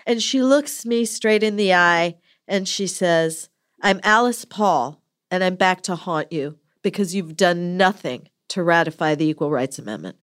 And 0.07 0.23
she 0.23 0.41
looks 0.41 0.85
me 0.85 1.05
straight 1.05 1.43
in 1.43 1.55
the 1.55 1.73
eye 1.73 2.15
and 2.47 2.67
she 2.67 2.87
says, 2.87 3.49
I'm 3.81 3.99
Alice 4.03 4.45
Paul, 4.45 5.01
and 5.29 5.43
I'm 5.43 5.55
back 5.55 5.81
to 5.83 5.95
haunt 5.95 6.31
you 6.31 6.57
because 6.81 7.15
you've 7.15 7.37
done 7.37 7.77
nothing 7.77 8.27
to 8.49 8.63
ratify 8.63 9.15
the 9.15 9.25
Equal 9.25 9.51
Rights 9.51 9.79
Amendment. 9.79 10.17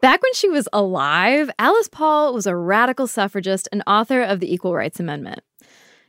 Back 0.00 0.22
when 0.22 0.32
she 0.32 0.48
was 0.48 0.68
alive, 0.72 1.50
Alice 1.58 1.88
Paul 1.88 2.32
was 2.32 2.46
a 2.46 2.56
radical 2.56 3.06
suffragist 3.06 3.68
and 3.70 3.82
author 3.86 4.22
of 4.22 4.40
the 4.40 4.52
Equal 4.52 4.74
Rights 4.74 4.98
Amendment. 4.98 5.40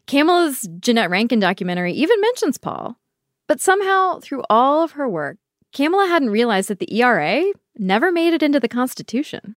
Kamala's 0.07 0.67
Jeannette 0.79 1.09
Rankin 1.09 1.39
documentary 1.39 1.93
even 1.93 2.19
mentions 2.21 2.57
Paul. 2.57 2.97
But 3.47 3.59
somehow, 3.59 4.19
through 4.19 4.43
all 4.49 4.81
of 4.81 4.93
her 4.93 5.09
work, 5.09 5.37
Kamala 5.73 6.07
hadn't 6.07 6.29
realized 6.29 6.69
that 6.69 6.79
the 6.79 6.93
ERA 7.01 7.43
never 7.77 8.11
made 8.11 8.33
it 8.33 8.41
into 8.41 8.61
the 8.61 8.69
Constitution. 8.69 9.55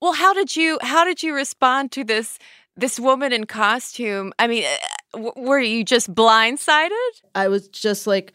Well, 0.00 0.14
how 0.14 0.34
did 0.34 0.56
you 0.56 0.78
how 0.82 1.04
did 1.04 1.22
you 1.22 1.34
respond 1.34 1.92
to 1.92 2.04
this 2.04 2.38
this 2.76 2.98
woman 2.98 3.32
in 3.32 3.44
costume? 3.44 4.32
I 4.38 4.46
mean, 4.46 4.64
uh, 4.64 5.18
w- 5.18 5.48
were 5.48 5.60
you 5.60 5.84
just 5.84 6.12
blindsided? 6.12 6.90
I 7.34 7.48
was 7.48 7.68
just 7.68 8.06
like, 8.06 8.32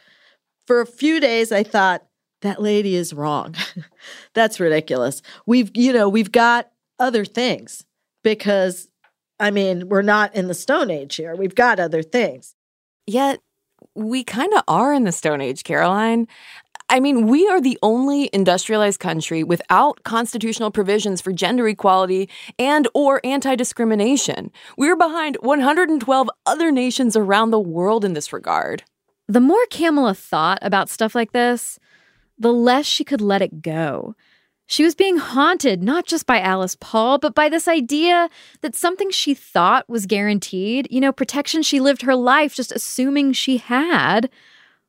for 0.65 0.81
a 0.81 0.85
few 0.85 1.19
days, 1.19 1.51
I 1.51 1.63
thought, 1.63 2.03
that 2.41 2.61
lady 2.61 2.95
is 2.95 3.13
wrong. 3.13 3.55
That's 4.33 4.59
ridiculous. 4.59 5.21
We've, 5.45 5.71
you 5.75 5.93
know, 5.93 6.09
we've 6.09 6.31
got 6.31 6.71
other 6.99 7.25
things 7.25 7.85
because, 8.23 8.89
I 9.39 9.51
mean, 9.51 9.89
we're 9.89 10.01
not 10.01 10.35
in 10.35 10.47
the 10.47 10.53
Stone 10.53 10.91
Age 10.91 11.15
here. 11.15 11.35
We've 11.35 11.55
got 11.55 11.79
other 11.79 12.03
things. 12.03 12.55
Yet, 13.07 13.39
we 13.95 14.23
kind 14.23 14.53
of 14.53 14.63
are 14.67 14.93
in 14.93 15.03
the 15.03 15.11
Stone 15.11 15.41
Age, 15.41 15.63
Caroline. 15.63 16.27
I 16.89 16.99
mean, 16.99 17.27
we 17.27 17.47
are 17.47 17.61
the 17.61 17.79
only 17.81 18.29
industrialized 18.33 18.99
country 18.99 19.45
without 19.45 20.03
constitutional 20.03 20.71
provisions 20.71 21.21
for 21.21 21.31
gender 21.31 21.65
equality 21.67 22.27
and 22.59 22.85
or 22.93 23.21
anti-discrimination. 23.23 24.51
We're 24.77 24.97
behind 24.97 25.37
112 25.39 26.29
other 26.45 26.69
nations 26.69 27.15
around 27.15 27.51
the 27.51 27.61
world 27.61 28.03
in 28.03 28.11
this 28.13 28.33
regard. 28.33 28.83
The 29.27 29.39
more 29.39 29.65
Kamala 29.69 30.13
thought 30.13 30.59
about 30.61 30.89
stuff 30.89 31.15
like 31.15 31.31
this, 31.31 31.79
the 32.41 32.51
less 32.51 32.85
she 32.85 33.03
could 33.03 33.21
let 33.21 33.41
it 33.41 33.61
go. 33.61 34.15
She 34.65 34.83
was 34.83 34.95
being 34.95 35.17
haunted 35.17 35.83
not 35.83 36.05
just 36.05 36.25
by 36.25 36.39
Alice 36.39 36.77
Paul, 36.79 37.17
but 37.17 37.35
by 37.35 37.49
this 37.49 37.67
idea 37.67 38.29
that 38.61 38.75
something 38.75 39.11
she 39.11 39.33
thought 39.33 39.89
was 39.89 40.05
guaranteed, 40.05 40.87
you 40.89 41.01
know, 41.01 41.11
protection 41.11 41.61
she 41.61 41.79
lived 41.79 42.03
her 42.03 42.15
life 42.15 42.55
just 42.55 42.71
assuming 42.71 43.33
she 43.33 43.57
had, 43.57 44.29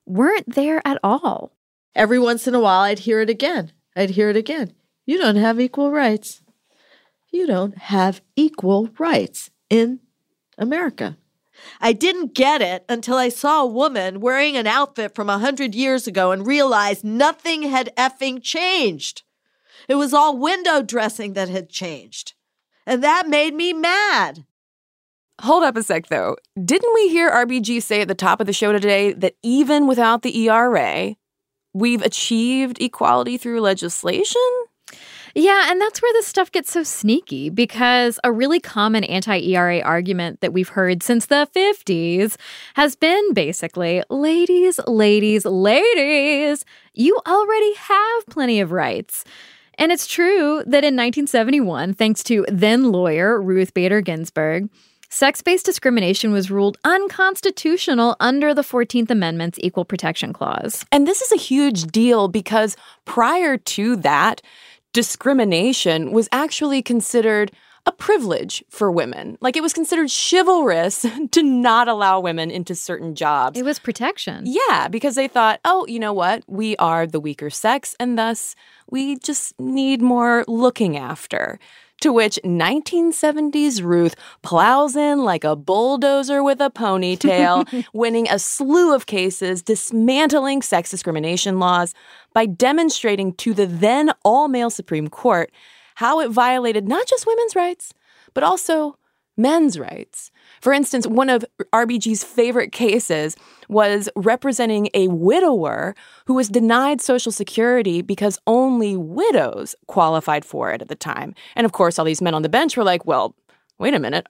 weren't 0.06 0.54
there 0.54 0.80
at 0.87 0.99
all. 1.02 1.52
Every 1.94 2.18
once 2.18 2.47
in 2.47 2.54
a 2.54 2.61
while, 2.61 2.82
I'd 2.82 3.00
hear 3.00 3.21
it 3.21 3.28
again. 3.28 3.73
I'd 3.97 4.11
hear 4.11 4.30
it 4.30 4.37
again. 4.37 4.73
You 5.04 5.18
don't 5.18 5.37
have 5.37 5.61
equal 5.61 5.90
rights. 5.90 6.42
You 7.30 7.47
don't 7.47 7.76
have 7.76 8.23
equal 8.37 8.88
rights 8.99 9.50
in 9.68 10.00
America. 10.56 11.18
I 11.81 11.92
didn't 11.92 12.35
get 12.35 12.62
it 12.62 12.85
until 12.88 13.16
I 13.16 13.28
saw 13.28 13.62
a 13.62 13.66
woman 13.66 14.21
wearing 14.21 14.57
an 14.57 14.66
outfit 14.66 15.14
from 15.14 15.28
a 15.28 15.38
hundred 15.38 15.75
years 15.75 16.07
ago 16.07 16.31
and 16.31 16.47
realized 16.47 17.04
nothing 17.04 17.62
had 17.62 17.95
effing 17.97 18.42
changed. 18.42 19.23
It 19.88 19.97
was 19.97 20.14
all 20.14 20.37
window 20.37 20.83
dressing 20.83 21.33
that 21.35 21.49
had 21.49 21.69
changed. 21.69 22.35
And 22.87 23.02
that 23.02 23.28
made 23.28 23.54
me 23.54 23.73
mad. 23.73 24.45
Hold 25.40 25.64
up 25.64 25.76
a 25.76 25.83
sec, 25.83 26.09
though. 26.09 26.37
Didn't 26.62 26.95
we 26.95 27.09
hear 27.09 27.31
RBG 27.31 27.83
say 27.83 28.00
at 28.02 28.09
the 28.09 28.14
top 28.14 28.40
of 28.40 28.47
the 28.47 28.52
show 28.52 28.73
today 28.73 29.12
that 29.12 29.35
even 29.42 29.87
without 29.87 30.23
the 30.23 30.49
ERA, 30.49 31.16
we've 31.73 32.02
achieved 32.02 32.81
equality 32.81 33.37
through 33.37 33.61
legislation? 33.61 34.40
Yeah, 35.35 35.71
and 35.71 35.81
that's 35.81 36.03
where 36.03 36.12
this 36.12 36.27
stuff 36.27 36.53
gets 36.53 36.73
so 36.73 36.83
sneaky 36.83 37.49
because 37.49 38.21
a 38.23 38.33
really 38.33 38.61
common 38.61 39.05
anti 39.05 39.39
ERA 39.39 39.81
argument 39.81 40.41
that 40.41 40.53
we've 40.53 40.69
heard 40.69 41.03
since 41.03 41.27
the 41.27 41.49
50s 41.55 42.37
has 42.75 42.97
been 42.97 43.33
basically 43.33 44.03
ladies, 44.11 44.79
ladies, 44.87 45.45
ladies, 45.45 46.65
you 46.95 47.19
already 47.27 47.75
have 47.75 48.27
plenty 48.27 48.61
of 48.61 48.73
rights. 48.73 49.25
And 49.79 49.91
it's 49.91 50.07
true 50.07 50.62
that 50.67 50.85
in 50.85 50.95
1971, 50.97 51.95
thanks 51.95 52.23
to 52.25 52.45
then 52.49 52.93
lawyer 52.93 53.41
Ruth 53.41 53.73
Bader 53.73 54.03
Ginsburg, 54.03 54.69
sex 55.09 55.41
based 55.41 55.65
discrimination 55.65 56.31
was 56.31 56.51
ruled 56.51 56.77
unconstitutional 56.85 58.17
under 58.21 58.53
the 58.53 58.62
14th 58.62 59.11
Amendment's 59.11 59.59
Equal 59.62 59.87
Protection 59.87 60.33
Clause. 60.33 60.85
And 60.93 61.07
this 61.07 61.23
is 61.23 61.33
a 61.33 61.37
huge 61.37 61.85
deal 61.85 62.29
because 62.29 62.77
prior 63.07 63.57
to 63.57 63.97
that, 63.97 64.43
discrimination 64.92 66.12
was 66.12 66.28
actually 66.32 66.82
considered 66.82 67.52
a 67.84 67.92
privilege 67.92 68.62
for 68.68 68.90
women. 68.92 69.37
Like 69.40 69.56
it 69.56 69.62
was 69.62 69.72
considered 69.72 70.11
chivalrous 70.11 71.04
to 71.30 71.42
not 71.42 71.88
allow 71.88 72.20
women 72.20 72.50
into 72.50 72.75
certain 72.75 73.14
jobs. 73.14 73.58
It 73.58 73.64
was 73.64 73.78
protection. 73.78 74.44
Yeah, 74.46 74.88
because 74.88 75.14
they 75.14 75.28
thought, 75.28 75.61
oh, 75.64 75.87
you 75.87 75.99
know 75.99 76.12
what? 76.12 76.44
We 76.46 76.76
are 76.76 77.06
the 77.06 77.20
weaker 77.20 77.50
sex, 77.50 77.96
and 77.99 78.16
thus 78.16 78.54
we 78.90 79.16
just 79.16 79.58
need 79.58 80.00
more 80.00 80.44
looking 80.46 80.96
after. 80.96 81.58
To 82.02 82.12
which 82.12 82.37
1970s 82.44 83.80
Ruth 83.80 84.16
plows 84.42 84.97
in 84.97 85.23
like 85.23 85.44
a 85.44 85.54
bulldozer 85.54 86.42
with 86.42 86.61
a 86.61 86.68
ponytail, 86.68 87.87
winning 87.92 88.28
a 88.28 88.40
slew 88.40 88.92
of 88.92 89.06
cases 89.06 89.62
dismantling 89.62 90.62
sex 90.62 90.90
discrimination 90.90 91.61
laws 91.61 91.94
by 92.35 92.47
demonstrating 92.47 93.32
to 93.35 93.54
the 93.54 93.66
then 93.66 94.11
all 94.25 94.49
male 94.49 94.68
Supreme 94.68 95.06
Court 95.06 95.52
how 95.94 96.18
it 96.18 96.30
violated 96.30 96.88
not 96.88 97.06
just 97.06 97.25
women's 97.25 97.54
rights, 97.54 97.94
but 98.35 98.42
also 98.42 98.97
men's 99.37 99.79
rights. 99.79 100.31
For 100.61 100.73
instance, 100.73 101.07
one 101.07 101.29
of 101.29 101.45
RBG's 101.73 102.25
favorite 102.25 102.73
cases 102.73 103.37
was 103.69 104.09
representing 104.15 104.89
a 104.95 105.09
widower 105.09 105.95
who 106.27 106.35
was 106.35 106.49
denied 106.49 107.01
Social 107.01 107.33
Security 107.33 108.03
because 108.03 108.39
only 108.47 108.97
widows 108.97 109.75
qualified 109.87 110.45
for 110.45 110.71
it 110.71 110.83
at 110.83 110.89
the 110.89 110.95
time. 110.95 111.35
And 111.57 111.65
of 111.65 111.73
course, 111.73 111.99
all 111.99 112.05
these 112.05 112.23
men 112.23 112.35
on 112.35 112.43
the 112.43 112.49
bench 112.49 112.77
were 112.77 112.85
like, 112.85 113.07
well, 113.07 113.35
wait 113.79 113.95
a 113.95 113.99
minute. 113.99 114.27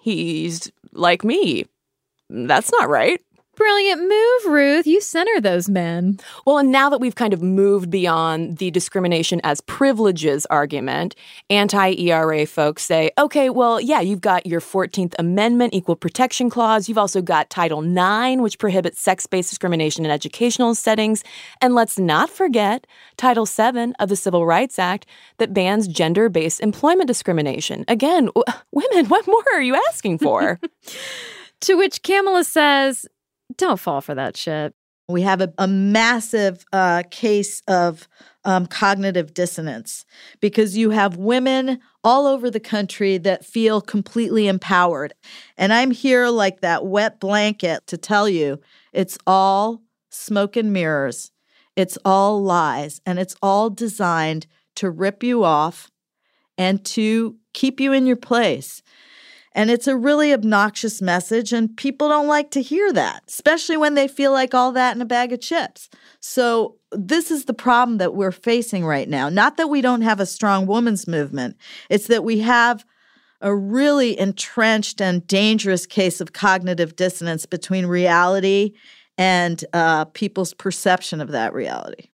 He's 0.00 0.70
like 0.92 1.24
me. 1.24 1.66
That's 2.28 2.70
not 2.72 2.88
right. 2.88 3.20
Brilliant 3.60 4.00
move, 4.00 4.54
Ruth. 4.54 4.86
You 4.86 5.02
center 5.02 5.38
those 5.38 5.68
men. 5.68 6.18
Well, 6.46 6.56
and 6.56 6.72
now 6.72 6.88
that 6.88 6.98
we've 6.98 7.14
kind 7.14 7.34
of 7.34 7.42
moved 7.42 7.90
beyond 7.90 8.56
the 8.56 8.70
discrimination 8.70 9.38
as 9.44 9.60
privileges 9.60 10.46
argument, 10.46 11.14
anti 11.50 11.90
ERA 11.90 12.46
folks 12.46 12.82
say, 12.82 13.10
okay, 13.18 13.50
well, 13.50 13.78
yeah, 13.78 14.00
you've 14.00 14.22
got 14.22 14.46
your 14.46 14.62
14th 14.62 15.12
Amendment 15.18 15.74
Equal 15.74 15.94
Protection 15.94 16.48
Clause. 16.48 16.88
You've 16.88 16.96
also 16.96 17.20
got 17.20 17.50
Title 17.50 17.82
IX, 17.82 18.40
which 18.40 18.58
prohibits 18.58 18.98
sex 18.98 19.26
based 19.26 19.50
discrimination 19.50 20.06
in 20.06 20.10
educational 20.10 20.74
settings. 20.74 21.22
And 21.60 21.74
let's 21.74 21.98
not 21.98 22.30
forget 22.30 22.86
Title 23.18 23.44
VII 23.44 23.92
of 23.98 24.08
the 24.08 24.16
Civil 24.16 24.46
Rights 24.46 24.78
Act 24.78 25.04
that 25.36 25.52
bans 25.52 25.86
gender 25.86 26.30
based 26.30 26.60
employment 26.60 27.08
discrimination. 27.08 27.84
Again, 27.88 28.30
w- 28.34 28.44
women, 28.72 29.10
what 29.10 29.26
more 29.26 29.44
are 29.52 29.60
you 29.60 29.78
asking 29.90 30.16
for? 30.16 30.58
to 31.60 31.74
which 31.74 32.02
Kamala 32.02 32.44
says, 32.44 33.06
don't 33.56 33.80
fall 33.80 34.00
for 34.00 34.14
that 34.14 34.36
shit. 34.36 34.74
We 35.08 35.22
have 35.22 35.40
a, 35.40 35.52
a 35.58 35.66
massive 35.66 36.64
uh, 36.72 37.02
case 37.10 37.62
of 37.66 38.08
um, 38.44 38.66
cognitive 38.66 39.34
dissonance 39.34 40.04
because 40.40 40.76
you 40.76 40.90
have 40.90 41.16
women 41.16 41.80
all 42.04 42.26
over 42.26 42.50
the 42.50 42.60
country 42.60 43.18
that 43.18 43.44
feel 43.44 43.80
completely 43.80 44.46
empowered. 44.46 45.12
And 45.56 45.72
I'm 45.72 45.90
here 45.90 46.28
like 46.28 46.60
that 46.60 46.86
wet 46.86 47.20
blanket 47.20 47.86
to 47.88 47.98
tell 47.98 48.28
you 48.28 48.60
it's 48.92 49.18
all 49.26 49.82
smoke 50.10 50.56
and 50.56 50.72
mirrors, 50.72 51.32
it's 51.76 51.98
all 52.04 52.42
lies, 52.42 53.00
and 53.04 53.18
it's 53.18 53.36
all 53.42 53.70
designed 53.70 54.46
to 54.76 54.90
rip 54.90 55.22
you 55.22 55.44
off 55.44 55.90
and 56.56 56.84
to 56.84 57.36
keep 57.52 57.80
you 57.80 57.92
in 57.92 58.06
your 58.06 58.16
place. 58.16 58.82
And 59.52 59.70
it's 59.70 59.88
a 59.88 59.96
really 59.96 60.32
obnoxious 60.32 61.02
message, 61.02 61.52
and 61.52 61.76
people 61.76 62.08
don't 62.08 62.28
like 62.28 62.52
to 62.52 62.62
hear 62.62 62.92
that, 62.92 63.24
especially 63.26 63.76
when 63.76 63.94
they 63.94 64.06
feel 64.06 64.30
like 64.32 64.54
all 64.54 64.70
that 64.72 64.94
in 64.94 65.02
a 65.02 65.06
bag 65.06 65.32
of 65.32 65.40
chips. 65.40 65.88
So, 66.20 66.76
this 66.92 67.30
is 67.30 67.44
the 67.44 67.54
problem 67.54 67.98
that 67.98 68.14
we're 68.14 68.32
facing 68.32 68.84
right 68.84 69.08
now. 69.08 69.28
Not 69.28 69.56
that 69.56 69.68
we 69.68 69.80
don't 69.80 70.02
have 70.02 70.20
a 70.20 70.26
strong 70.26 70.66
women's 70.66 71.08
movement, 71.08 71.56
it's 71.88 72.06
that 72.06 72.24
we 72.24 72.40
have 72.40 72.84
a 73.40 73.54
really 73.54 74.18
entrenched 74.18 75.00
and 75.00 75.26
dangerous 75.26 75.86
case 75.86 76.20
of 76.20 76.32
cognitive 76.32 76.94
dissonance 76.94 77.46
between 77.46 77.86
reality 77.86 78.72
and 79.16 79.64
uh, 79.72 80.04
people's 80.06 80.54
perception 80.54 81.20
of 81.20 81.28
that 81.28 81.52
reality. 81.52 82.10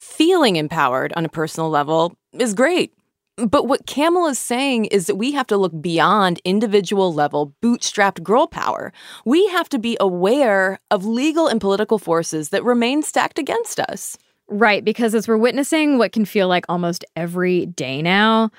Feeling 0.00 0.56
empowered 0.56 1.12
on 1.16 1.24
a 1.24 1.28
personal 1.28 1.70
level 1.70 2.16
is 2.32 2.54
great. 2.54 2.92
But 3.36 3.66
what 3.66 3.86
Kamala 3.86 4.30
is 4.30 4.38
saying 4.38 4.86
is 4.86 5.06
that 5.06 5.16
we 5.16 5.32
have 5.32 5.48
to 5.48 5.56
look 5.56 5.80
beyond 5.80 6.40
individual 6.44 7.12
level 7.12 7.52
bootstrapped 7.60 8.22
girl 8.22 8.46
power. 8.46 8.92
We 9.24 9.48
have 9.48 9.68
to 9.70 9.78
be 9.78 9.96
aware 9.98 10.78
of 10.90 11.04
legal 11.04 11.48
and 11.48 11.60
political 11.60 11.98
forces 11.98 12.50
that 12.50 12.62
remain 12.62 13.02
stacked 13.02 13.38
against 13.38 13.80
us. 13.80 14.16
Right, 14.46 14.84
because 14.84 15.14
as 15.14 15.26
we're 15.26 15.36
witnessing 15.36 15.98
what 15.98 16.12
can 16.12 16.24
feel 16.24 16.48
like 16.48 16.66
almost 16.68 17.04
every 17.16 17.66
day 17.66 18.02
now, 18.02 18.50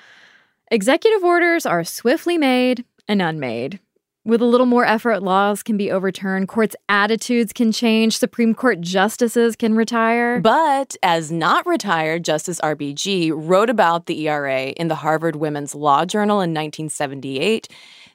executive 0.70 1.24
orders 1.24 1.64
are 1.64 1.84
swiftly 1.84 2.36
made 2.36 2.84
and 3.08 3.22
unmade. 3.22 3.78
With 4.26 4.42
a 4.42 4.44
little 4.44 4.66
more 4.66 4.84
effort, 4.84 5.22
laws 5.22 5.62
can 5.62 5.76
be 5.76 5.92
overturned, 5.92 6.48
courts' 6.48 6.74
attitudes 6.88 7.52
can 7.52 7.70
change, 7.70 8.18
Supreme 8.18 8.56
Court 8.56 8.80
justices 8.80 9.54
can 9.54 9.76
retire. 9.76 10.40
But 10.40 10.96
as 11.00 11.30
not 11.30 11.64
retired, 11.64 12.24
Justice 12.24 12.60
RBG 12.60 13.30
wrote 13.32 13.70
about 13.70 14.06
the 14.06 14.26
ERA 14.26 14.70
in 14.70 14.88
the 14.88 14.96
Harvard 14.96 15.36
Women's 15.36 15.76
Law 15.76 16.04
Journal 16.04 16.38
in 16.38 16.50
1978. 16.50 17.68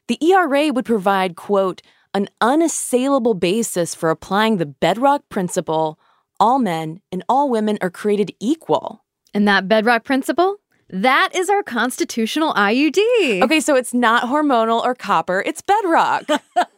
The 0.10 0.22
ERA 0.22 0.74
would 0.74 0.84
provide, 0.84 1.38
quote, 1.38 1.82
an 2.14 2.28
unassailable 2.42 3.34
basis 3.34 3.96
for 3.96 4.10
applying 4.10 4.58
the 4.58 4.66
bedrock 4.66 5.22
principle 5.30 5.98
all 6.42 6.60
men 6.60 7.00
and 7.14 7.24
all 7.30 7.50
women 7.50 7.78
are 7.82 7.90
created 7.90 8.34
equal. 8.42 9.06
And 9.34 9.48
that 9.48 9.70
bedrock 9.70 10.04
principle? 10.04 10.58
That 10.92 11.30
is 11.34 11.50
our 11.50 11.64
constitutional 11.64 12.54
IUD. 12.54 13.42
Okay, 13.44 13.62
so 13.62 13.76
it's 13.76 13.94
not 13.94 14.24
hormonal 14.24 14.84
or 14.84 14.94
copper, 14.94 15.42
it's 15.46 15.62
bedrock. 15.62 16.26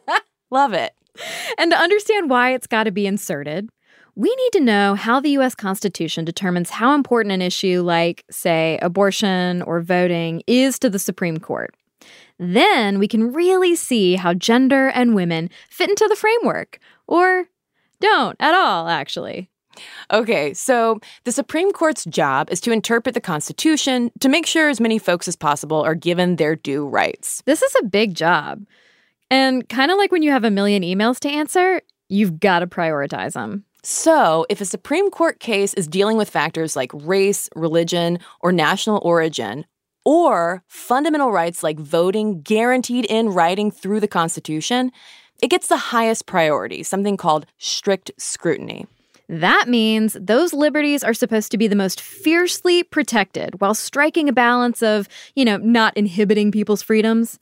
Love 0.50 0.72
it. 0.72 0.94
And 1.58 1.72
to 1.72 1.76
understand 1.76 2.30
why 2.30 2.54
it's 2.54 2.68
got 2.68 2.84
to 2.84 2.92
be 2.92 3.06
inserted, 3.06 3.68
we 4.14 4.34
need 4.34 4.52
to 4.52 4.60
know 4.60 4.94
how 4.94 5.18
the 5.18 5.30
US 5.30 5.56
Constitution 5.56 6.24
determines 6.24 6.70
how 6.70 6.94
important 6.94 7.32
an 7.32 7.42
issue 7.42 7.82
like, 7.82 8.24
say, 8.30 8.78
abortion 8.80 9.62
or 9.62 9.80
voting 9.80 10.42
is 10.46 10.78
to 10.78 10.88
the 10.88 11.00
Supreme 11.00 11.38
Court. 11.38 11.74
Then 12.38 13.00
we 13.00 13.08
can 13.08 13.32
really 13.32 13.74
see 13.74 14.14
how 14.14 14.34
gender 14.34 14.88
and 14.88 15.14
women 15.14 15.50
fit 15.70 15.88
into 15.88 16.06
the 16.08 16.16
framework, 16.16 16.78
or 17.06 17.46
don't 18.00 18.36
at 18.40 18.54
all, 18.54 18.88
actually. 18.88 19.50
Okay, 20.10 20.54
so 20.54 21.00
the 21.24 21.32
Supreme 21.32 21.72
Court's 21.72 22.04
job 22.04 22.50
is 22.50 22.60
to 22.62 22.72
interpret 22.72 23.14
the 23.14 23.20
Constitution 23.20 24.10
to 24.20 24.28
make 24.28 24.46
sure 24.46 24.68
as 24.68 24.80
many 24.80 24.98
folks 24.98 25.28
as 25.28 25.36
possible 25.36 25.80
are 25.80 25.94
given 25.94 26.36
their 26.36 26.56
due 26.56 26.86
rights. 26.86 27.42
This 27.46 27.62
is 27.62 27.74
a 27.80 27.84
big 27.84 28.14
job. 28.14 28.64
And 29.30 29.68
kind 29.68 29.90
of 29.90 29.98
like 29.98 30.12
when 30.12 30.22
you 30.22 30.30
have 30.30 30.44
a 30.44 30.50
million 30.50 30.82
emails 30.82 31.18
to 31.20 31.28
answer, 31.28 31.80
you've 32.08 32.40
got 32.40 32.60
to 32.60 32.66
prioritize 32.66 33.32
them. 33.32 33.64
So, 33.82 34.46
if 34.48 34.62
a 34.62 34.64
Supreme 34.64 35.10
Court 35.10 35.40
case 35.40 35.74
is 35.74 35.86
dealing 35.86 36.16
with 36.16 36.30
factors 36.30 36.74
like 36.74 36.90
race, 36.94 37.50
religion, 37.54 38.18
or 38.40 38.50
national 38.50 39.00
origin, 39.04 39.66
or 40.06 40.62
fundamental 40.68 41.32
rights 41.32 41.62
like 41.62 41.78
voting 41.78 42.40
guaranteed 42.40 43.04
in 43.06 43.28
writing 43.28 43.70
through 43.70 44.00
the 44.00 44.08
Constitution, 44.08 44.90
it 45.42 45.48
gets 45.48 45.66
the 45.66 45.76
highest 45.76 46.24
priority, 46.26 46.82
something 46.82 47.16
called 47.16 47.44
strict 47.58 48.10
scrutiny. 48.16 48.86
That 49.28 49.68
means 49.68 50.16
those 50.20 50.52
liberties 50.52 51.02
are 51.02 51.14
supposed 51.14 51.50
to 51.52 51.58
be 51.58 51.66
the 51.66 51.76
most 51.76 52.00
fiercely 52.00 52.82
protected 52.82 53.60
while 53.60 53.74
striking 53.74 54.28
a 54.28 54.32
balance 54.32 54.82
of, 54.82 55.08
you 55.34 55.44
know, 55.44 55.56
not 55.56 55.96
inhibiting 55.96 56.52
people's 56.52 56.82
freedoms. 56.82 57.38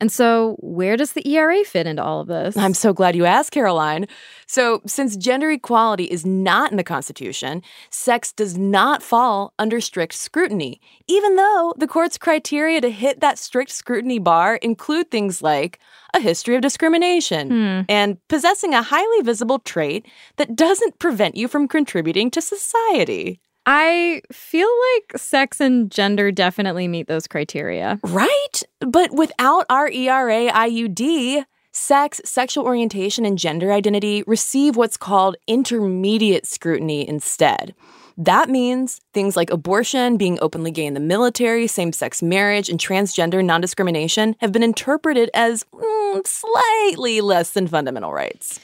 And 0.00 0.10
so, 0.10 0.56
where 0.60 0.96
does 0.96 1.12
the 1.12 1.28
ERA 1.28 1.62
fit 1.64 1.86
into 1.86 2.02
all 2.02 2.20
of 2.20 2.26
this? 2.28 2.56
I'm 2.56 2.72
so 2.72 2.92
glad 2.94 3.14
you 3.14 3.26
asked, 3.26 3.50
Caroline. 3.52 4.06
So, 4.46 4.80
since 4.86 5.14
gender 5.16 5.50
equality 5.50 6.04
is 6.04 6.24
not 6.24 6.70
in 6.70 6.78
the 6.78 6.84
Constitution, 6.84 7.62
sex 7.90 8.32
does 8.32 8.56
not 8.56 9.02
fall 9.02 9.52
under 9.58 9.78
strict 9.80 10.14
scrutiny, 10.14 10.80
even 11.06 11.36
though 11.36 11.74
the 11.76 11.86
court's 11.86 12.16
criteria 12.16 12.80
to 12.80 12.90
hit 12.90 13.20
that 13.20 13.38
strict 13.38 13.70
scrutiny 13.70 14.18
bar 14.18 14.56
include 14.56 15.10
things 15.10 15.42
like 15.42 15.78
a 16.14 16.20
history 16.20 16.56
of 16.56 16.62
discrimination 16.62 17.48
Hmm. 17.50 17.80
and 17.88 18.16
possessing 18.28 18.72
a 18.74 18.82
highly 18.82 19.20
visible 19.22 19.58
trait 19.58 20.06
that 20.36 20.56
doesn't 20.56 20.98
prevent 20.98 21.36
you 21.36 21.46
from 21.46 21.68
contributing 21.68 22.30
to 22.30 22.40
society. 22.40 23.40
I 23.72 24.22
feel 24.32 24.68
like 24.96 25.16
sex 25.16 25.60
and 25.60 25.92
gender 25.92 26.32
definitely 26.32 26.88
meet 26.88 27.06
those 27.06 27.28
criteria. 27.28 28.00
Right? 28.02 28.62
But 28.80 29.12
without 29.12 29.64
our 29.70 29.88
ERA 29.88 30.50
IUD, 30.50 31.44
sex, 31.70 32.20
sexual 32.24 32.64
orientation, 32.64 33.24
and 33.24 33.38
gender 33.38 33.70
identity 33.70 34.24
receive 34.26 34.74
what's 34.74 34.96
called 34.96 35.36
intermediate 35.46 36.48
scrutiny 36.48 37.08
instead. 37.08 37.72
That 38.18 38.48
means 38.48 39.00
things 39.14 39.36
like 39.36 39.50
abortion, 39.50 40.16
being 40.16 40.40
openly 40.42 40.72
gay 40.72 40.86
in 40.86 40.94
the 40.94 40.98
military, 40.98 41.68
same 41.68 41.92
sex 41.92 42.24
marriage, 42.24 42.68
and 42.68 42.80
transgender 42.80 43.44
non 43.44 43.60
discrimination 43.60 44.34
have 44.40 44.50
been 44.50 44.64
interpreted 44.64 45.30
as 45.32 45.64
mm, 45.72 46.26
slightly 46.26 47.20
less 47.20 47.50
than 47.50 47.68
fundamental 47.68 48.12
rights. 48.12 48.58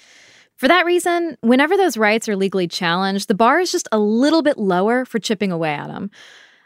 For 0.57 0.69
that 0.69 0.87
reason, 0.87 1.37
whenever 1.43 1.77
those 1.77 1.99
rights 1.99 2.31
are 2.31 2.37
legally 2.37 2.67
challenged, 2.67 3.29
the 3.29 3.35
bar 3.35 3.61
is 3.61 3.71
just 3.71 3.89
a 3.93 3.99
little 3.99 4.43
bit 4.43 4.57
lower 4.57 5.05
for 5.05 5.19
chipping 5.19 5.53
away 5.53 5.75
at 5.75 5.89
them. 5.89 6.11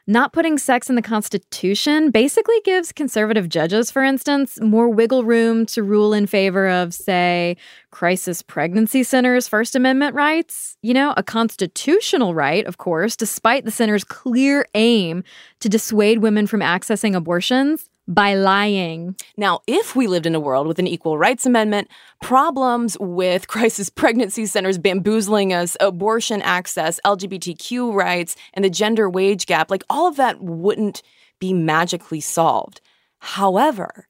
Not 0.07 0.33
putting 0.33 0.59
sex 0.59 0.88
in 0.88 0.96
the 0.96 1.03
Constitution 1.03 2.11
basically 2.11 2.61
gives 2.64 2.92
conservative 2.92 3.48
judges, 3.48 3.90
for 3.90 4.03
instance, 4.03 4.61
more 4.61 4.88
wiggle 4.88 5.24
room 5.24 5.66
to 5.66 5.83
rule 5.83 6.14
in 6.14 6.26
favor 6.26 6.68
of, 6.68 6.94
say, 6.94 7.57
crisis 7.90 8.42
pregnancy 8.42 9.03
centers' 9.03 9.48
First 9.48 9.74
Amendment 9.74 10.14
rights. 10.14 10.76
You 10.83 10.94
know, 10.94 11.12
a 11.16 11.22
constitutional 11.22 12.33
right, 12.33 12.64
of 12.66 12.79
course, 12.79 13.16
despite 13.16 13.64
the 13.64 13.70
center's 13.70 14.05
clear 14.05 14.66
aim 14.74 15.24
to 15.61 15.68
dissuade 15.68 16.18
women 16.18 16.46
from 16.46 16.61
accessing 16.61 17.14
abortions 17.14 17.89
by 18.11 18.35
lying. 18.35 19.14
Now, 19.37 19.61
if 19.68 19.94
we 19.94 20.09
lived 20.09 20.27
in 20.27 20.35
a 20.35 20.40
world 20.40 20.66
with 20.66 20.81
an 20.81 20.88
equal 20.88 21.16
rights 21.16 21.46
amendment, 21.46 21.88
problems 22.20 22.96
with 22.99 23.46
crisis 23.49 23.88
pregnancy 23.88 24.46
centers 24.46 24.79
bamboozling 24.79 25.53
us, 25.53 25.77
abortion 25.81 26.42
access, 26.42 27.01
LGBTQ 27.07 27.94
rights, 27.94 28.35
and 28.53 28.64
the 28.64 28.70
gender 28.70 29.09
wage 29.09 29.46
gap, 29.46 29.70
like 29.70 29.85
all 29.88 30.09
of 30.09 30.16
that 30.16 30.42
wouldn't 30.42 31.03
be 31.38 31.53
magically 31.55 32.20
solved. 32.20 32.81
However, 33.20 34.07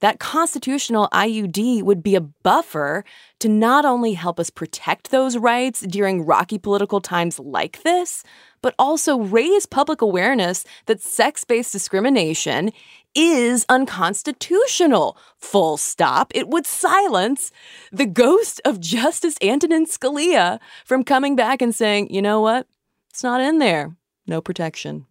that 0.00 0.18
constitutional 0.18 1.08
IUD 1.12 1.82
would 1.82 2.02
be 2.02 2.16
a 2.16 2.20
buffer 2.20 3.04
to 3.38 3.48
not 3.48 3.84
only 3.84 4.14
help 4.14 4.40
us 4.40 4.50
protect 4.50 5.10
those 5.10 5.38
rights 5.38 5.80
during 5.80 6.26
rocky 6.26 6.58
political 6.58 7.00
times 7.00 7.38
like 7.38 7.82
this, 7.84 8.24
but 8.60 8.74
also 8.78 9.18
raise 9.18 9.64
public 9.64 10.02
awareness 10.02 10.64
that 10.86 11.00
sex 11.00 11.44
based 11.44 11.72
discrimination 11.72 12.72
is 13.14 13.64
unconstitutional. 13.68 15.16
Full 15.38 15.76
stop. 15.76 16.32
It 16.34 16.48
would 16.48 16.66
silence 16.66 17.50
the 17.92 18.06
ghost 18.06 18.60
of 18.64 18.80
Justice 18.80 19.36
Antonin 19.42 19.86
Scalia 19.86 20.58
from 20.84 21.04
coming 21.04 21.36
back 21.36 21.62
and 21.62 21.74
saying, 21.74 22.12
you 22.12 22.22
know 22.22 22.40
what? 22.40 22.66
It's 23.10 23.22
not 23.22 23.40
in 23.40 23.58
there. 23.58 23.96
No 24.26 24.40
protection. 24.40 25.06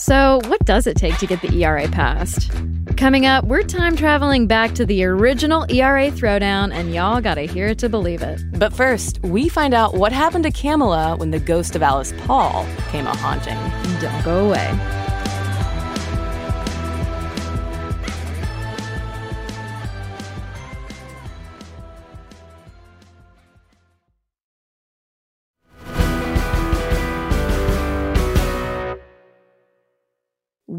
So, 0.00 0.40
what 0.46 0.64
does 0.64 0.86
it 0.86 0.96
take 0.96 1.18
to 1.18 1.26
get 1.26 1.42
the 1.42 1.62
ERA 1.62 1.86
passed? 1.86 2.50
Coming 2.96 3.26
up, 3.26 3.44
we're 3.44 3.62
time 3.62 3.96
traveling 3.96 4.46
back 4.46 4.74
to 4.76 4.86
the 4.86 5.04
original 5.04 5.66
ERA 5.68 6.10
throwdown, 6.10 6.72
and 6.72 6.94
y'all 6.94 7.20
gotta 7.20 7.42
hear 7.42 7.66
it 7.66 7.78
to 7.80 7.90
believe 7.90 8.22
it. 8.22 8.40
But 8.58 8.72
first, 8.72 9.20
we 9.22 9.50
find 9.50 9.74
out 9.74 9.92
what 9.94 10.10
happened 10.10 10.44
to 10.44 10.50
Kamala 10.52 11.16
when 11.16 11.32
the 11.32 11.38
ghost 11.38 11.76
of 11.76 11.82
Alice 11.82 12.14
Paul 12.20 12.66
came 12.88 13.06
a 13.06 13.14
haunting. 13.14 13.58
Don't 14.00 14.24
go 14.24 14.48
away. 14.48 14.99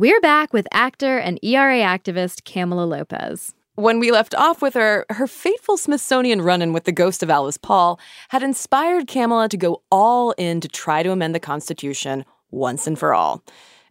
We're 0.01 0.19
back 0.19 0.51
with 0.51 0.67
actor 0.71 1.19
and 1.19 1.37
ERA 1.43 1.77
activist 1.77 2.43
Kamala 2.43 2.85
Lopez. 2.85 3.53
When 3.75 3.99
we 3.99 4.11
left 4.11 4.33
off 4.33 4.59
with 4.59 4.73
her, 4.73 5.05
her 5.11 5.27
fateful 5.27 5.77
Smithsonian 5.77 6.41
run 6.41 6.63
in 6.63 6.73
with 6.73 6.85
the 6.85 6.91
ghost 6.91 7.21
of 7.21 7.29
Alice 7.29 7.59
Paul 7.59 7.99
had 8.29 8.41
inspired 8.41 9.05
Kamala 9.05 9.47
to 9.49 9.57
go 9.57 9.83
all 9.91 10.31
in 10.39 10.59
to 10.61 10.67
try 10.67 11.03
to 11.03 11.11
amend 11.11 11.35
the 11.35 11.39
Constitution 11.39 12.25
once 12.49 12.87
and 12.87 12.97
for 12.97 13.13
all. 13.13 13.43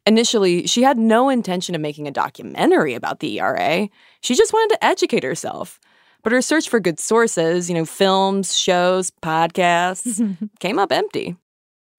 Initially, 0.05 0.66
she 0.66 0.83
had 0.83 0.99
no 0.99 1.29
intention 1.29 1.77
of 1.77 1.81
making 1.81 2.09
a 2.09 2.11
documentary 2.11 2.94
about 2.94 3.20
the 3.20 3.38
ERA. 3.38 3.88
She 4.20 4.35
just 4.35 4.53
wanted 4.53 4.75
to 4.75 4.85
educate 4.85 5.23
herself. 5.23 5.79
But 6.25 6.33
her 6.33 6.42
search 6.42 6.68
for 6.68 6.81
good 6.81 6.99
sources, 6.99 7.68
you 7.68 7.77
know, 7.77 7.85
films, 7.85 8.59
shows, 8.59 9.12
podcasts, 9.23 10.37
came 10.59 10.81
up 10.81 10.90
empty. 10.90 11.37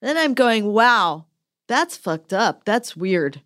Then 0.02 0.17
I'm 0.17 0.34
going, 0.34 0.65
wow, 0.74 1.28
that's 1.69 1.95
fucked 1.95 2.34
up. 2.34 2.65
That's 2.65 2.93
weird. 2.93 3.41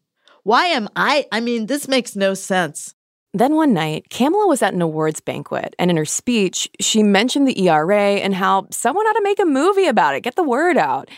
Why 0.45 0.67
am 0.67 0.89
I? 0.95 1.25
I 1.31 1.39
mean, 1.39 1.65
this 1.65 1.87
makes 1.87 2.15
no 2.15 2.35
sense. 2.35 2.93
Then 3.33 3.55
one 3.55 3.73
night, 3.73 4.11
Kamala 4.11 4.45
was 4.45 4.61
at 4.61 4.75
an 4.75 4.81
awards 4.83 5.19
banquet, 5.19 5.75
and 5.79 5.89
in 5.89 5.97
her 5.97 6.05
speech, 6.05 6.69
she 6.79 7.01
mentioned 7.01 7.47
the 7.47 7.67
ERA 7.67 8.17
and 8.17 8.35
how 8.35 8.67
someone 8.69 9.07
ought 9.07 9.13
to 9.13 9.23
make 9.23 9.39
a 9.39 9.45
movie 9.45 9.87
about 9.87 10.13
it, 10.13 10.21
get 10.21 10.35
the 10.35 10.43
word 10.43 10.77
out. 10.77 11.09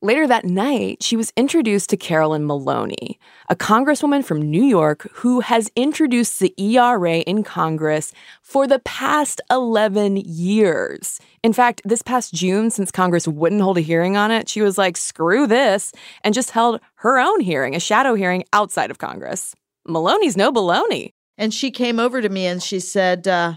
Later 0.00 0.28
that 0.28 0.44
night, 0.44 1.02
she 1.02 1.16
was 1.16 1.32
introduced 1.36 1.90
to 1.90 1.96
Carolyn 1.96 2.46
Maloney, 2.46 3.18
a 3.48 3.56
congresswoman 3.56 4.24
from 4.24 4.40
New 4.40 4.62
York 4.62 5.08
who 5.14 5.40
has 5.40 5.72
introduced 5.74 6.38
the 6.38 6.54
ERA 6.56 7.16
in 7.18 7.42
Congress 7.42 8.12
for 8.40 8.68
the 8.68 8.78
past 8.78 9.40
11 9.50 10.18
years. 10.18 11.18
In 11.42 11.52
fact, 11.52 11.82
this 11.84 12.02
past 12.02 12.32
June, 12.32 12.70
since 12.70 12.92
Congress 12.92 13.26
wouldn't 13.26 13.60
hold 13.60 13.76
a 13.76 13.80
hearing 13.80 14.16
on 14.16 14.30
it, 14.30 14.48
she 14.48 14.62
was 14.62 14.78
like, 14.78 14.96
screw 14.96 15.48
this, 15.48 15.90
and 16.22 16.32
just 16.32 16.52
held 16.52 16.80
her 16.96 17.18
own 17.18 17.40
hearing, 17.40 17.74
a 17.74 17.80
shadow 17.80 18.14
hearing 18.14 18.44
outside 18.52 18.92
of 18.92 18.98
Congress. 18.98 19.56
Maloney's 19.84 20.36
no 20.36 20.52
baloney. 20.52 21.12
And 21.36 21.52
she 21.52 21.72
came 21.72 21.98
over 21.98 22.22
to 22.22 22.28
me 22.28 22.46
and 22.46 22.62
she 22.62 22.78
said, 22.78 23.26
uh, 23.26 23.54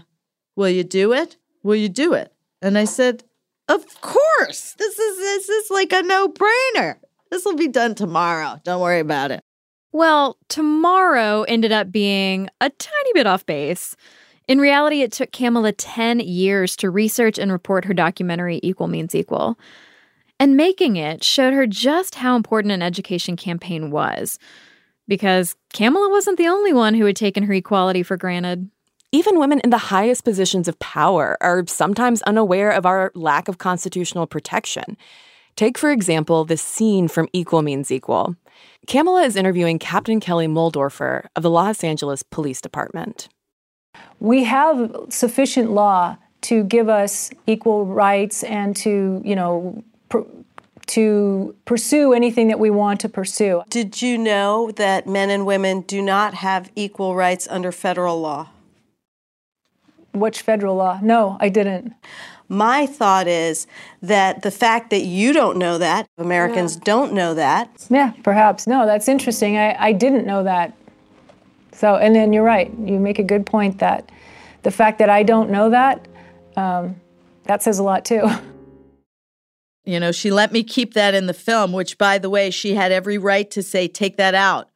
Will 0.56 0.70
you 0.70 0.82
do 0.82 1.12
it? 1.12 1.36
Will 1.62 1.76
you 1.76 1.88
do 1.88 2.14
it? 2.14 2.32
And 2.60 2.76
I 2.76 2.84
said, 2.84 3.22
of 3.74 4.00
course. 4.00 4.74
This 4.78 4.98
is 4.98 5.18
this 5.18 5.48
is 5.48 5.70
like 5.70 5.92
a 5.92 6.02
no-brainer. 6.02 6.96
This 7.30 7.44
will 7.44 7.56
be 7.56 7.68
done 7.68 7.94
tomorrow. 7.94 8.60
Don't 8.64 8.80
worry 8.80 9.00
about 9.00 9.30
it. 9.30 9.42
Well, 9.92 10.38
tomorrow 10.48 11.42
ended 11.42 11.72
up 11.72 11.90
being 11.90 12.48
a 12.60 12.70
tiny 12.70 13.12
bit 13.14 13.26
off 13.26 13.44
base. 13.44 13.94
In 14.48 14.58
reality, 14.58 15.02
it 15.02 15.12
took 15.12 15.32
Kamala 15.32 15.72
10 15.72 16.20
years 16.20 16.76
to 16.76 16.90
research 16.90 17.38
and 17.38 17.52
report 17.52 17.84
her 17.84 17.94
documentary 17.94 18.58
Equal 18.62 18.88
Means 18.88 19.14
Equal. 19.14 19.58
And 20.40 20.56
making 20.56 20.96
it 20.96 21.22
showed 21.22 21.54
her 21.54 21.66
just 21.66 22.16
how 22.16 22.36
important 22.36 22.72
an 22.72 22.82
education 22.82 23.36
campaign 23.36 23.90
was. 23.90 24.38
Because 25.06 25.56
Kamala 25.72 26.08
wasn't 26.10 26.38
the 26.38 26.48
only 26.48 26.72
one 26.72 26.94
who 26.94 27.04
had 27.04 27.16
taken 27.16 27.44
her 27.44 27.52
equality 27.52 28.02
for 28.02 28.16
granted. 28.16 28.70
Even 29.14 29.38
women 29.38 29.60
in 29.60 29.68
the 29.68 29.76
highest 29.76 30.24
positions 30.24 30.68
of 30.68 30.78
power 30.78 31.36
are 31.42 31.66
sometimes 31.66 32.22
unaware 32.22 32.70
of 32.70 32.86
our 32.86 33.12
lack 33.14 33.46
of 33.46 33.58
constitutional 33.58 34.26
protection. 34.26 34.96
Take, 35.54 35.76
for 35.76 35.90
example, 35.90 36.46
this 36.46 36.62
scene 36.62 37.08
from 37.08 37.28
Equal 37.34 37.60
Means 37.60 37.92
Equal. 37.92 38.36
Kamala 38.86 39.24
is 39.24 39.36
interviewing 39.36 39.78
Captain 39.78 40.18
Kelly 40.18 40.46
Muhldorfer 40.46 41.26
of 41.36 41.42
the 41.42 41.50
Los 41.50 41.84
Angeles 41.84 42.22
Police 42.22 42.62
Department. 42.62 43.28
We 44.18 44.44
have 44.44 44.90
sufficient 45.10 45.72
law 45.72 46.16
to 46.42 46.64
give 46.64 46.88
us 46.88 47.30
equal 47.46 47.84
rights 47.84 48.42
and 48.42 48.74
to, 48.76 49.20
you 49.22 49.36
know, 49.36 49.84
pr- 50.08 50.20
to 50.86 51.54
pursue 51.66 52.14
anything 52.14 52.48
that 52.48 52.58
we 52.58 52.70
want 52.70 52.98
to 53.00 53.10
pursue. 53.10 53.62
Did 53.68 54.00
you 54.00 54.16
know 54.16 54.70
that 54.72 55.06
men 55.06 55.28
and 55.28 55.44
women 55.44 55.82
do 55.82 56.00
not 56.00 56.32
have 56.32 56.72
equal 56.74 57.14
rights 57.14 57.46
under 57.50 57.70
federal 57.70 58.18
law? 58.18 58.48
Which 60.12 60.42
federal 60.42 60.76
law? 60.76 60.98
No, 61.02 61.36
I 61.40 61.48
didn't. 61.48 61.94
My 62.48 62.84
thought 62.84 63.26
is 63.26 63.66
that 64.02 64.42
the 64.42 64.50
fact 64.50 64.90
that 64.90 65.02
you 65.02 65.32
don't 65.32 65.56
know 65.56 65.78
that, 65.78 66.06
Americans 66.18 66.74
yeah. 66.74 66.82
don't 66.84 67.12
know 67.14 67.34
that. 67.34 67.86
Yeah, 67.88 68.12
perhaps. 68.22 68.66
No, 68.66 68.84
that's 68.84 69.08
interesting. 69.08 69.56
I, 69.56 69.74
I 69.78 69.92
didn't 69.92 70.26
know 70.26 70.42
that. 70.44 70.74
So, 71.72 71.96
and 71.96 72.14
then 72.14 72.32
you're 72.32 72.44
right. 72.44 72.70
You 72.78 73.00
make 73.00 73.18
a 73.18 73.22
good 73.22 73.46
point 73.46 73.78
that 73.78 74.12
the 74.62 74.70
fact 74.70 74.98
that 74.98 75.08
I 75.08 75.22
don't 75.22 75.50
know 75.50 75.70
that, 75.70 76.06
um, 76.56 77.00
that 77.44 77.62
says 77.62 77.78
a 77.78 77.82
lot 77.82 78.04
too. 78.04 78.28
You 79.84 79.98
know, 79.98 80.12
she 80.12 80.30
let 80.30 80.52
me 80.52 80.62
keep 80.62 80.94
that 80.94 81.12
in 81.12 81.26
the 81.26 81.34
film, 81.34 81.72
which, 81.72 81.98
by 81.98 82.18
the 82.18 82.30
way, 82.30 82.50
she 82.50 82.74
had 82.74 82.92
every 82.92 83.18
right 83.18 83.50
to 83.50 83.64
say, 83.64 83.88
take 83.88 84.16
that 84.16 84.32
out 84.32 84.70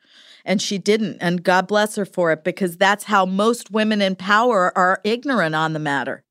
and 0.46 0.62
she 0.62 0.78
didn't. 0.78 1.18
And 1.20 1.42
God 1.42 1.66
bless 1.66 1.96
her 1.96 2.06
for 2.06 2.32
it 2.32 2.44
because 2.44 2.76
that's 2.76 3.04
how 3.04 3.26
most 3.26 3.70
women 3.70 4.00
in 4.00 4.16
power 4.16 4.76
are 4.76 5.00
ignorant 5.04 5.54
on 5.54 5.72
the 5.74 5.78
matter. 5.78 6.24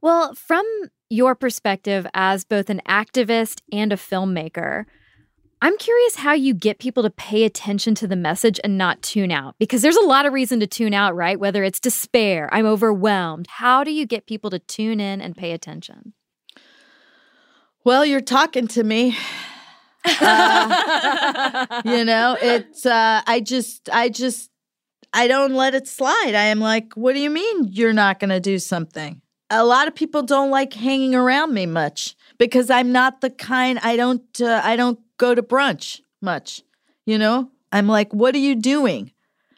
Well, 0.00 0.34
from 0.34 0.66
your 1.10 1.34
perspective 1.34 2.06
as 2.14 2.44
both 2.44 2.68
an 2.68 2.82
activist 2.88 3.60
and 3.70 3.92
a 3.92 3.96
filmmaker, 3.96 4.86
I'm 5.62 5.78
curious 5.78 6.16
how 6.16 6.32
you 6.34 6.52
get 6.52 6.78
people 6.78 7.02
to 7.04 7.10
pay 7.10 7.44
attention 7.44 7.94
to 7.94 8.06
the 8.06 8.16
message 8.16 8.60
and 8.62 8.76
not 8.76 9.00
tune 9.00 9.30
out 9.30 9.54
because 9.58 9.80
there's 9.80 9.96
a 9.96 10.04
lot 10.04 10.26
of 10.26 10.32
reason 10.32 10.60
to 10.60 10.66
tune 10.66 10.92
out, 10.92 11.16
right? 11.16 11.40
Whether 11.40 11.64
it's 11.64 11.80
despair, 11.80 12.50
I'm 12.52 12.66
overwhelmed. 12.66 13.46
How 13.48 13.82
do 13.82 13.90
you 13.90 14.04
get 14.04 14.26
people 14.26 14.50
to 14.50 14.58
tune 14.58 15.00
in 15.00 15.22
and 15.22 15.34
pay 15.34 15.52
attention? 15.52 16.12
Well, 17.82 18.04
you're 18.04 18.20
talking 18.20 18.66
to 18.68 18.84
me. 18.84 19.16
Uh, 20.04 21.82
you 21.84 22.04
know, 22.04 22.36
it's, 22.40 22.86
uh, 22.86 23.22
I 23.26 23.40
just, 23.40 23.88
I 23.92 24.08
just, 24.08 24.50
I 25.12 25.28
don't 25.28 25.54
let 25.54 25.74
it 25.74 25.86
slide. 25.86 26.34
I 26.34 26.44
am 26.44 26.60
like, 26.60 26.94
what 26.94 27.14
do 27.14 27.20
you 27.20 27.30
mean 27.30 27.68
you're 27.68 27.92
not 27.92 28.18
going 28.18 28.30
to 28.30 28.40
do 28.40 28.58
something? 28.58 29.22
A 29.50 29.64
lot 29.64 29.86
of 29.86 29.94
people 29.94 30.22
don't 30.22 30.50
like 30.50 30.72
hanging 30.72 31.14
around 31.14 31.54
me 31.54 31.66
much 31.66 32.16
because 32.38 32.70
I'm 32.70 32.90
not 32.92 33.20
the 33.20 33.30
kind, 33.30 33.78
I 33.82 33.96
don't, 33.96 34.40
uh, 34.40 34.60
I 34.64 34.76
don't 34.76 34.98
go 35.18 35.34
to 35.34 35.42
brunch 35.42 36.00
much. 36.20 36.62
You 37.06 37.18
know, 37.18 37.50
I'm 37.70 37.86
like, 37.86 38.12
what 38.12 38.34
are 38.34 38.38
you 38.38 38.54
doing? 38.54 39.12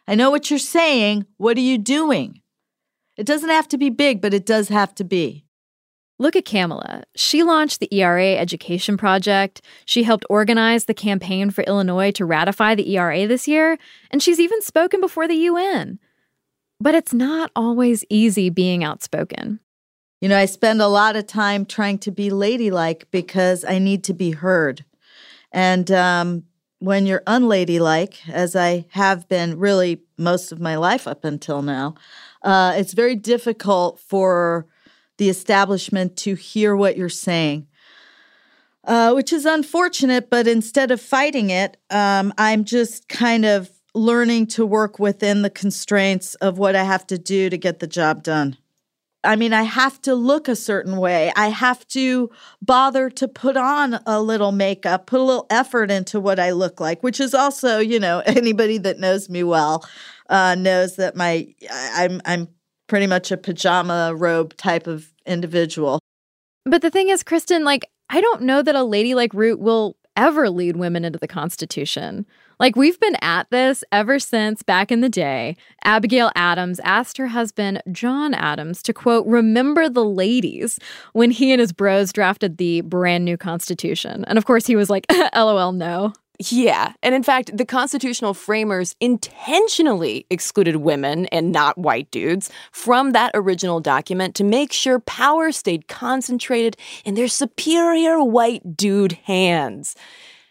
I 0.06 0.14
know 0.14 0.30
what 0.30 0.50
you're 0.50 0.58
saying. 0.58 1.26
What 1.38 1.56
are 1.56 1.60
you 1.60 1.78
doing? 1.78 2.42
It 3.16 3.24
doesn't 3.26 3.48
have 3.48 3.68
to 3.68 3.78
be 3.78 3.88
big, 3.88 4.20
but 4.20 4.34
it 4.34 4.44
does 4.44 4.68
have 4.68 4.94
to 4.96 5.04
be. 5.04 5.45
Look 6.18 6.34
at 6.34 6.46
Kamala. 6.46 7.04
She 7.14 7.42
launched 7.42 7.80
the 7.80 7.94
ERA 7.94 8.36
Education 8.36 8.96
Project. 8.96 9.60
She 9.84 10.02
helped 10.02 10.24
organize 10.30 10.86
the 10.86 10.94
campaign 10.94 11.50
for 11.50 11.62
Illinois 11.64 12.10
to 12.12 12.24
ratify 12.24 12.74
the 12.74 12.96
ERA 12.96 13.26
this 13.26 13.46
year, 13.46 13.78
and 14.10 14.22
she's 14.22 14.40
even 14.40 14.62
spoken 14.62 15.00
before 15.00 15.28
the 15.28 15.34
UN. 15.34 15.98
But 16.80 16.94
it's 16.94 17.12
not 17.12 17.50
always 17.54 18.04
easy 18.08 18.48
being 18.48 18.82
outspoken. 18.82 19.60
You 20.20 20.30
know, 20.30 20.38
I 20.38 20.46
spend 20.46 20.80
a 20.80 20.88
lot 20.88 21.16
of 21.16 21.26
time 21.26 21.66
trying 21.66 21.98
to 21.98 22.10
be 22.10 22.30
ladylike 22.30 23.08
because 23.10 23.64
I 23.64 23.78
need 23.78 24.02
to 24.04 24.14
be 24.14 24.30
heard. 24.30 24.84
And 25.52 25.90
um, 25.90 26.44
when 26.78 27.04
you're 27.04 27.22
unladylike, 27.26 28.26
as 28.28 28.56
I 28.56 28.86
have 28.90 29.28
been 29.28 29.58
really 29.58 30.00
most 30.16 30.52
of 30.52 30.60
my 30.60 30.76
life 30.76 31.06
up 31.06 31.24
until 31.24 31.60
now, 31.60 31.94
uh, 32.42 32.74
it's 32.76 32.94
very 32.94 33.14
difficult 33.14 34.00
for 34.00 34.66
the 35.18 35.28
establishment 35.28 36.16
to 36.18 36.34
hear 36.34 36.74
what 36.76 36.96
you're 36.96 37.08
saying. 37.08 37.66
Uh, 38.84 39.12
which 39.12 39.32
is 39.32 39.44
unfortunate, 39.44 40.30
but 40.30 40.46
instead 40.46 40.92
of 40.92 41.00
fighting 41.00 41.50
it, 41.50 41.76
um, 41.90 42.32
I'm 42.38 42.64
just 42.64 43.08
kind 43.08 43.44
of 43.44 43.68
learning 43.94 44.46
to 44.46 44.64
work 44.64 45.00
within 45.00 45.42
the 45.42 45.50
constraints 45.50 46.36
of 46.36 46.58
what 46.58 46.76
I 46.76 46.84
have 46.84 47.04
to 47.08 47.18
do 47.18 47.50
to 47.50 47.58
get 47.58 47.80
the 47.80 47.88
job 47.88 48.22
done. 48.22 48.56
I 49.24 49.34
mean, 49.34 49.52
I 49.52 49.62
have 49.62 50.00
to 50.02 50.14
look 50.14 50.46
a 50.46 50.54
certain 50.54 50.98
way. 50.98 51.32
I 51.34 51.48
have 51.48 51.86
to 51.88 52.30
bother 52.62 53.10
to 53.10 53.26
put 53.26 53.56
on 53.56 53.98
a 54.06 54.22
little 54.22 54.52
makeup, 54.52 55.06
put 55.06 55.18
a 55.18 55.24
little 55.24 55.46
effort 55.50 55.90
into 55.90 56.20
what 56.20 56.38
I 56.38 56.52
look 56.52 56.78
like, 56.78 57.02
which 57.02 57.18
is 57.18 57.34
also, 57.34 57.78
you 57.80 57.98
know, 57.98 58.20
anybody 58.26 58.78
that 58.78 59.00
knows 59.00 59.28
me 59.28 59.42
well 59.42 59.84
uh, 60.28 60.54
knows 60.54 60.96
that 60.96 61.16
my 61.16 61.48
I'm 61.70 62.20
I'm 62.24 62.48
pretty 62.86 63.06
much 63.06 63.30
a 63.30 63.36
pajama 63.36 64.14
robe 64.14 64.56
type 64.56 64.86
of 64.86 65.12
individual. 65.26 66.00
But 66.64 66.82
the 66.82 66.90
thing 66.90 67.08
is, 67.08 67.22
Cristen, 67.22 67.64
like, 67.64 67.88
I 68.10 68.20
don't 68.20 68.42
know 68.42 68.62
that 68.62 68.74
a 68.74 68.84
ladylike 68.84 69.34
route 69.34 69.60
will 69.60 69.96
ever 70.16 70.48
lead 70.48 70.76
women 70.76 71.04
into 71.04 71.18
the 71.18 71.28
Constitution. 71.28 72.26
Like, 72.58 72.74
we've 72.74 72.98
been 72.98 73.16
at 73.20 73.50
this 73.50 73.84
ever 73.92 74.18
since 74.18 74.62
back 74.62 74.90
in 74.90 75.02
the 75.02 75.10
day. 75.10 75.56
Abigail 75.84 76.30
Adams 76.34 76.80
asked 76.80 77.18
her 77.18 77.26
husband, 77.26 77.82
John 77.92 78.32
Adams, 78.32 78.82
to 78.84 78.94
quote, 78.94 79.26
remember 79.26 79.90
the 79.90 80.04
ladies 80.04 80.78
when 81.12 81.30
he 81.30 81.52
and 81.52 81.60
his 81.60 81.72
bros 81.72 82.12
drafted 82.12 82.56
the 82.56 82.80
brand 82.80 83.26
new 83.26 83.36
Constitution. 83.36 84.24
And 84.26 84.38
of 84.38 84.46
course, 84.46 84.66
he 84.66 84.74
was 84.74 84.88
like, 84.88 85.04
LOL, 85.36 85.72
no. 85.72 86.14
Yeah. 86.38 86.92
And 87.02 87.14
in 87.14 87.22
fact, 87.22 87.56
the 87.56 87.64
constitutional 87.64 88.34
framers 88.34 88.94
intentionally 89.00 90.26
excluded 90.28 90.76
women 90.76 91.26
and 91.26 91.50
not 91.50 91.78
white 91.78 92.10
dudes 92.10 92.50
from 92.72 93.12
that 93.12 93.30
original 93.34 93.80
document 93.80 94.34
to 94.36 94.44
make 94.44 94.72
sure 94.72 94.98
power 95.00 95.50
stayed 95.50 95.88
concentrated 95.88 96.76
in 97.04 97.14
their 97.14 97.28
superior 97.28 98.22
white 98.22 98.76
dude 98.76 99.12
hands. 99.24 99.96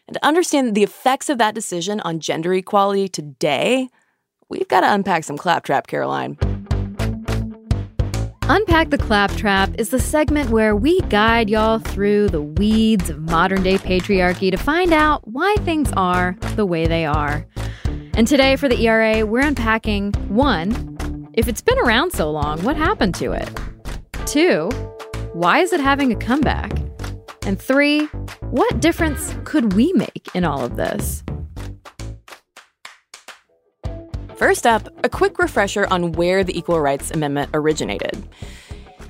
And 0.08 0.16
to 0.16 0.26
understand 0.26 0.76
the 0.76 0.84
effects 0.84 1.30
of 1.30 1.38
that 1.38 1.56
decision 1.56 2.00
on 2.02 2.20
gender 2.20 2.54
equality 2.54 3.08
today, 3.08 3.90
we've 4.50 4.68
got 4.68 4.82
to 4.82 4.94
unpack 4.94 5.24
some 5.24 5.38
claptrap, 5.38 5.88
Caroline. 5.88 6.55
Unpack 8.48 8.92
the 8.92 8.98
Claptrap 9.00 9.74
is 9.80 9.90
the 9.90 10.00
segment 10.00 10.52
where 10.52 10.76
we 10.76 11.02
guide 11.10 11.50
y'all 11.50 11.80
through 11.80 12.30
the 12.30 12.44
weeds 12.44 13.10
of 13.10 13.20
modern 13.20 13.64
day 13.64 13.80
patriarchy 13.80 14.52
to 14.52 14.58
find 14.58 14.94
out 14.94 15.28
why 15.28 15.56
things 15.62 15.92
are 15.98 16.38
the 16.56 16.64
way 16.64 16.86
they 16.86 17.08
are. 17.08 17.44
And 18.14 18.28
today 18.28 18.56
for 18.56 18.70
the 18.70 18.80
ERA, 18.86 19.26
we're 19.26 19.40
unpacking 19.40 20.14
one, 20.28 21.28
if 21.34 21.48
it's 21.48 21.64
been 21.64 21.80
around 21.80 22.12
so 22.12 22.30
long, 22.30 22.62
what 22.62 22.76
happened 22.76 23.16
to 23.16 23.32
it? 23.32 23.50
Two, 24.28 24.70
why 25.34 25.58
is 25.58 25.74
it 25.74 25.80
having 25.80 26.12
a 26.12 26.16
comeback? 26.16 26.72
And 27.48 27.60
three, 27.60 28.06
what 28.42 28.80
difference 28.80 29.36
could 29.44 29.74
we 29.74 29.92
make 29.94 30.30
in 30.36 30.46
all 30.46 30.64
of 30.64 30.76
this? 30.76 31.24
First 34.38 34.68
up, 34.68 34.90
a 35.06 35.08
quick 35.08 35.40
refresher 35.40 35.88
on 35.90 36.12
where 36.12 36.44
the 36.44 36.58
Equal 36.58 36.82
Rights 36.82 37.10
Amendment 37.10 37.52
originated. 37.54 38.28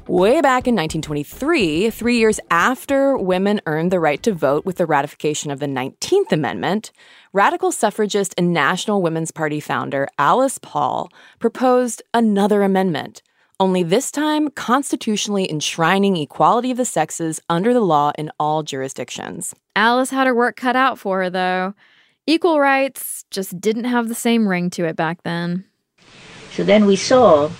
Way 0.07 0.39
back 0.39 0.67
in 0.67 0.75
1923, 0.75 1.89
three 1.89 2.19
years 2.19 2.39
after 2.51 3.17
women 3.17 3.59
earned 3.65 3.91
the 3.91 3.99
right 3.99 4.21
to 4.21 4.33
vote 4.35 4.65
with 4.65 4.75
the 4.75 4.85
ratification 4.85 5.49
of 5.49 5.59
the 5.59 5.65
19th 5.65 6.31
Amendment, 6.31 6.91
radical 7.33 7.71
suffragist 7.71 8.35
and 8.37 8.53
National 8.53 9.01
Women's 9.01 9.31
Party 9.31 9.59
founder 9.59 10.07
Alice 10.19 10.59
Paul 10.59 11.11
proposed 11.39 12.03
another 12.13 12.61
amendment, 12.61 13.23
only 13.59 13.81
this 13.81 14.11
time 14.11 14.51
constitutionally 14.51 15.49
enshrining 15.49 16.17
equality 16.17 16.69
of 16.69 16.77
the 16.77 16.85
sexes 16.85 17.41
under 17.49 17.73
the 17.73 17.81
law 17.81 18.11
in 18.15 18.29
all 18.39 18.61
jurisdictions. 18.61 19.55
Alice 19.75 20.11
had 20.11 20.27
her 20.27 20.35
work 20.35 20.55
cut 20.55 20.75
out 20.75 20.99
for 20.99 21.23
her, 21.23 21.31
though. 21.31 21.73
Equal 22.27 22.59
rights 22.59 23.23
just 23.29 23.61
didn't 23.61 23.83
have 23.83 24.07
the 24.07 24.15
same 24.15 24.47
ring 24.47 24.71
to 24.71 24.85
it 24.85 24.95
back 24.95 25.21
then. 25.23 25.63
So 26.53 26.63
then 26.63 26.87
we 26.87 26.95
saw 26.95 27.51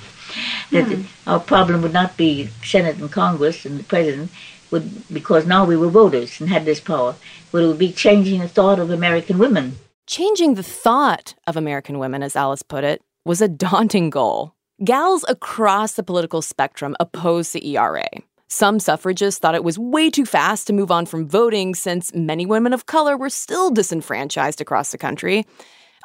that 0.72 0.86
hmm. 0.86 1.04
our 1.30 1.40
problem 1.40 1.84
would 1.84 1.94
not 1.94 2.18
be 2.18 2.50
Senate 2.64 2.98
and 2.98 3.12
Congress 3.12 3.66
and 3.66 3.80
the 3.80 3.84
president, 3.84 4.32
would 4.72 5.08
because 5.14 5.46
now 5.46 5.66
we 5.66 5.78
were 5.78 5.90
voters 5.90 6.42
and 6.42 6.50
had 6.50 6.66
this 6.66 6.80
power, 6.80 7.16
but 7.52 7.62
it 7.62 7.68
would 7.68 7.78
be 7.78 7.92
changing 7.92 8.40
the 8.40 8.48
thought 8.48 8.80
of 8.80 8.90
American 8.90 9.38
women. 9.38 9.78
Changing 10.08 10.56
the 10.56 10.64
thought 10.64 11.36
of 11.46 11.56
American 11.56 12.00
women, 12.00 12.24
as 12.24 12.36
Alice 12.36 12.64
put 12.64 12.84
it, 12.84 13.04
was 13.24 13.42
a 13.42 13.48
daunting 13.68 14.10
goal. 14.10 14.56
Gals 14.84 15.24
across 15.28 15.94
the 15.94 16.04
political 16.04 16.42
spectrum 16.42 16.96
opposed 17.00 17.54
the 17.54 17.76
ERA. 17.76 18.10
Some 18.56 18.80
suffragists 18.80 19.38
thought 19.38 19.54
it 19.54 19.66
was 19.66 19.78
way 19.78 20.10
too 20.10 20.26
fast 20.26 20.66
to 20.68 20.72
move 20.72 20.90
on 20.90 21.08
from 21.08 21.28
voting 21.28 21.76
since 21.76 22.16
many 22.16 22.46
women 22.46 22.72
of 22.72 22.86
color 22.86 23.18
were 23.18 23.30
still 23.30 23.70
disenfranchised 23.70 24.62
across 24.62 24.94
the 24.94 24.98
country. 24.98 25.46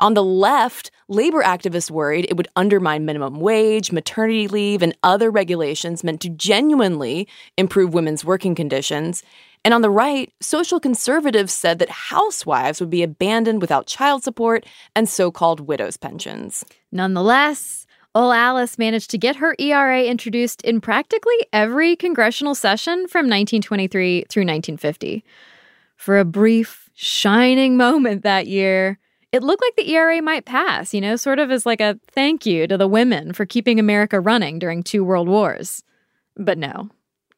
On 0.01 0.15
the 0.15 0.25
left, 0.25 0.91
labor 1.07 1.45
activists 1.45 1.93
worried 1.93 2.27
it 2.29 2.37
would 2.37 2.49
undermine 2.57 3.05
minimum 3.05 3.39
wage, 3.39 3.93
maternity 3.93 4.49
leave, 4.49 4.83
and 4.83 4.97
other 5.05 5.31
regulations 5.31 6.03
meant 6.03 6.21
to 6.23 6.29
genuinely 6.29 7.29
improve 7.57 7.95
women's 7.95 8.25
working 8.25 8.57
conditions. 8.57 9.23
And 9.65 9.73
on 9.73 9.83
the 9.83 9.89
right, 9.89 10.33
social 10.41 10.81
conservatives 10.81 11.53
said 11.53 11.79
that 11.79 11.91
housewives 12.11 12.81
would 12.81 12.91
be 12.91 13.05
abandoned 13.05 13.61
without 13.61 13.87
child 13.87 14.25
support 14.25 14.67
and 14.97 15.09
so 15.09 15.31
called 15.31 15.61
widows' 15.61 15.97
pensions. 15.97 16.65
Nonetheless, 16.91 17.87
Ol 18.15 18.33
Alice 18.33 18.77
managed 18.77 19.11
to 19.11 19.19
get 19.19 19.37
her 19.37 19.55
ERA 19.61 20.03
introduced 20.03 20.63
in 20.63 20.81
practically 20.81 21.37
every 21.53 21.95
congressional 21.95 22.57
session 22.57 23.07
from 23.07 23.27
1923 23.27 24.25
through 24.29 24.43
1950. 24.43 25.25
For 25.97 26.19
a 26.19 26.25
brief, 26.25 26.91
shining 26.95 27.77
moment 27.77 28.23
that 28.25 28.49
year, 28.49 28.99
it 29.31 29.45
looked 29.45 29.63
like 29.63 29.77
the 29.77 29.93
ERA 29.93 30.21
might 30.21 30.45
pass, 30.45 30.93
you 30.93 31.01
know, 31.01 31.15
sort 31.15 31.39
of 31.39 31.53
as 31.53 31.65
like 31.65 31.81
a 31.81 32.01
thank 32.09 32.45
you 32.45 32.67
to 32.67 32.77
the 32.77 32.89
women 32.89 33.33
for 33.33 33.47
keeping 33.47 33.79
America 33.79 34.19
running 34.19 34.59
during 34.59 34.83
two 34.83 35.05
world 35.05 35.29
wars. 35.29 35.85
But 36.37 36.59
no, 36.59 36.91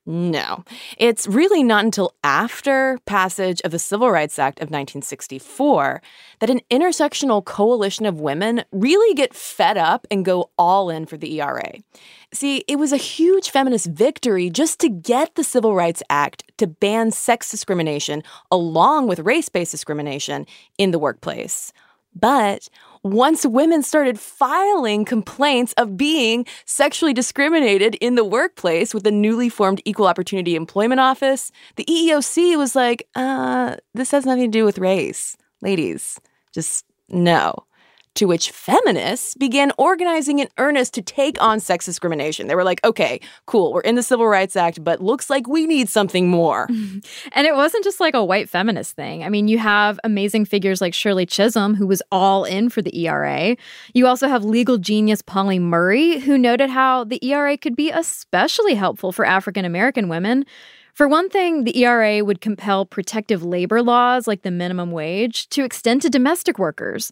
no. 0.05 0.65
It's 0.99 1.29
really 1.29 1.63
not 1.63 1.85
until 1.85 2.13
after 2.25 2.99
passage 3.07 3.61
of 3.63 3.71
the 3.71 3.79
Civil 3.79 4.11
Rights 4.11 4.39
Act 4.39 4.59
of 4.59 4.65
1964 4.65 6.03
that 6.41 6.51
an 6.51 6.61
intersectional 6.71 7.45
coalition 7.45 8.05
of 8.05 8.21
women 8.21 8.65
really 8.73 9.15
get 9.15 9.33
fed 9.33 9.79
up 9.79 10.07
and 10.11 10.25
go 10.25 10.51
all 10.59 10.91
in 10.91 11.07
for 11.07 11.17
the 11.17 11.41
ERA. 11.41 11.75
See, 12.35 12.65
it 12.67 12.77
was 12.77 12.93
a 12.93 12.97
huge 12.97 13.51
feminist 13.51 13.87
victory 13.87 14.51
just 14.51 14.81
to 14.81 14.89
get 14.89 15.37
the 15.37 15.45
Civil 15.45 15.75
Rights 15.75 16.03
Act 16.11 16.45
to 16.59 16.67
ban 16.67 17.13
sex 17.13 17.51
discrimination 17.51 18.25
along 18.51 19.07
with 19.07 19.21
race 19.21 19.49
based 19.49 19.71
discrimination 19.71 20.47
in 20.79 20.91
the 20.91 20.99
workplace. 20.99 21.73
But 22.15 22.69
once 23.03 23.45
women 23.45 23.83
started 23.83 24.19
filing 24.19 25.05
complaints 25.05 25.73
of 25.77 25.97
being 25.97 26.47
sexually 26.65 27.13
discriminated 27.13 27.97
in 27.97 28.15
the 28.15 28.25
workplace 28.25 28.95
with 28.95 29.03
the 29.03 29.11
newly 29.11 29.49
formed 29.49 29.83
Equal 29.85 30.07
Opportunity 30.07 30.55
Employment 30.55 31.01
Office, 31.01 31.51
the 31.77 31.85
EEOC 31.85 32.57
was 32.57 32.77
like, 32.77 33.09
uh, 33.15 33.77
this 33.95 34.11
has 34.13 34.25
nothing 34.25 34.51
to 34.51 34.59
do 34.59 34.65
with 34.65 34.79
race. 34.79 35.37
Ladies, 35.61 36.21
just 36.53 36.85
no. 37.09 37.67
To 38.17 38.27
which 38.27 38.51
feminists 38.51 39.35
began 39.35 39.73
organizing 39.79 40.39
in 40.39 40.49
earnest 40.59 40.93
to 40.95 41.03
take 41.03 41.41
on 41.41 41.61
sex 41.61 41.87
discrimination. 41.87 42.47
They 42.47 42.55
were 42.55 42.65
like, 42.65 42.85
okay, 42.85 43.21
cool, 43.47 43.73
we're 43.73 43.81
in 43.81 43.95
the 43.95 44.03
Civil 44.03 44.27
Rights 44.27 44.55
Act, 44.55 44.85
but 44.85 45.01
looks 45.01 45.31
like 45.31 45.49
we 45.49 45.67
need 45.67 45.89
something 45.89 46.29
more. 46.29 46.67
and 47.33 47.47
it 47.47 47.55
wasn't 47.55 47.85
just 47.85 48.01
like 48.01 48.15
a 48.15 48.25
white 48.25 48.51
feminist 48.51 48.97
thing. 48.97 49.25
I 49.25 49.31
mean, 49.31 49.49
you 49.49 49.59
have 49.59 49.99
amazing 50.05 50.45
figures 50.45 50.81
like 50.83 50.93
Shirley 50.93 51.25
Chisholm, 51.25 51.75
who 51.75 51.87
was 51.87 52.03
all 52.13 52.45
in 52.45 52.69
for 52.69 52.83
the 52.83 52.95
ERA. 53.07 53.57
You 53.95 54.07
also 54.07 54.29
have 54.29 54.45
legal 54.45 54.77
genius 54.77 55.23
Pauli 55.23 55.59
Murray, 55.59 56.19
who 56.21 56.37
noted 56.37 56.69
how 56.69 57.05
the 57.05 57.25
ERA 57.25 57.57
could 57.57 57.77
be 57.77 57.91
especially 57.91 58.75
helpful 58.75 59.13
for 59.13 59.25
African 59.25 59.65
American 59.65 60.09
women. 60.09 60.45
For 60.93 61.09
one 61.09 61.31
thing, 61.31 61.65
the 61.65 61.79
ERA 61.79 62.23
would 62.23 62.43
compel 62.43 62.85
protective 62.85 63.43
labor 63.43 63.83
laws 63.83 64.27
like 64.27 64.43
the 64.43 64.51
minimum 64.51 64.91
wage 64.91 65.49
to 65.49 65.65
extend 65.65 66.03
to 66.03 66.11
domestic 66.11 66.59
workers. 66.59 67.11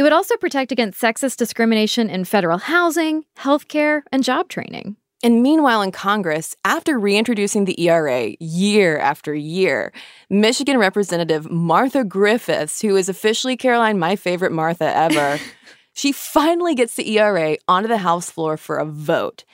It 0.00 0.02
would 0.02 0.14
also 0.14 0.38
protect 0.38 0.72
against 0.72 0.98
sexist 0.98 1.36
discrimination 1.36 2.08
in 2.08 2.24
federal 2.24 2.56
housing, 2.56 3.26
healthcare, 3.36 4.00
and 4.10 4.24
job 4.24 4.48
training. 4.48 4.96
And 5.22 5.42
meanwhile, 5.42 5.82
in 5.82 5.92
Congress, 5.92 6.56
after 6.64 6.98
reintroducing 6.98 7.66
the 7.66 7.78
ERA 7.78 8.34
year 8.40 8.96
after 8.96 9.34
year, 9.34 9.92
Michigan 10.30 10.78
Representative 10.78 11.50
Martha 11.50 12.02
Griffiths, 12.02 12.80
who 12.80 12.96
is 12.96 13.10
officially, 13.10 13.58
Caroline, 13.58 13.98
my 13.98 14.16
favorite 14.16 14.52
Martha 14.52 14.90
ever, 14.96 15.38
she 15.92 16.12
finally 16.12 16.74
gets 16.74 16.94
the 16.94 17.18
ERA 17.18 17.58
onto 17.68 17.86
the 17.86 17.98
House 17.98 18.30
floor 18.30 18.56
for 18.56 18.78
a 18.78 18.86
vote. 18.86 19.44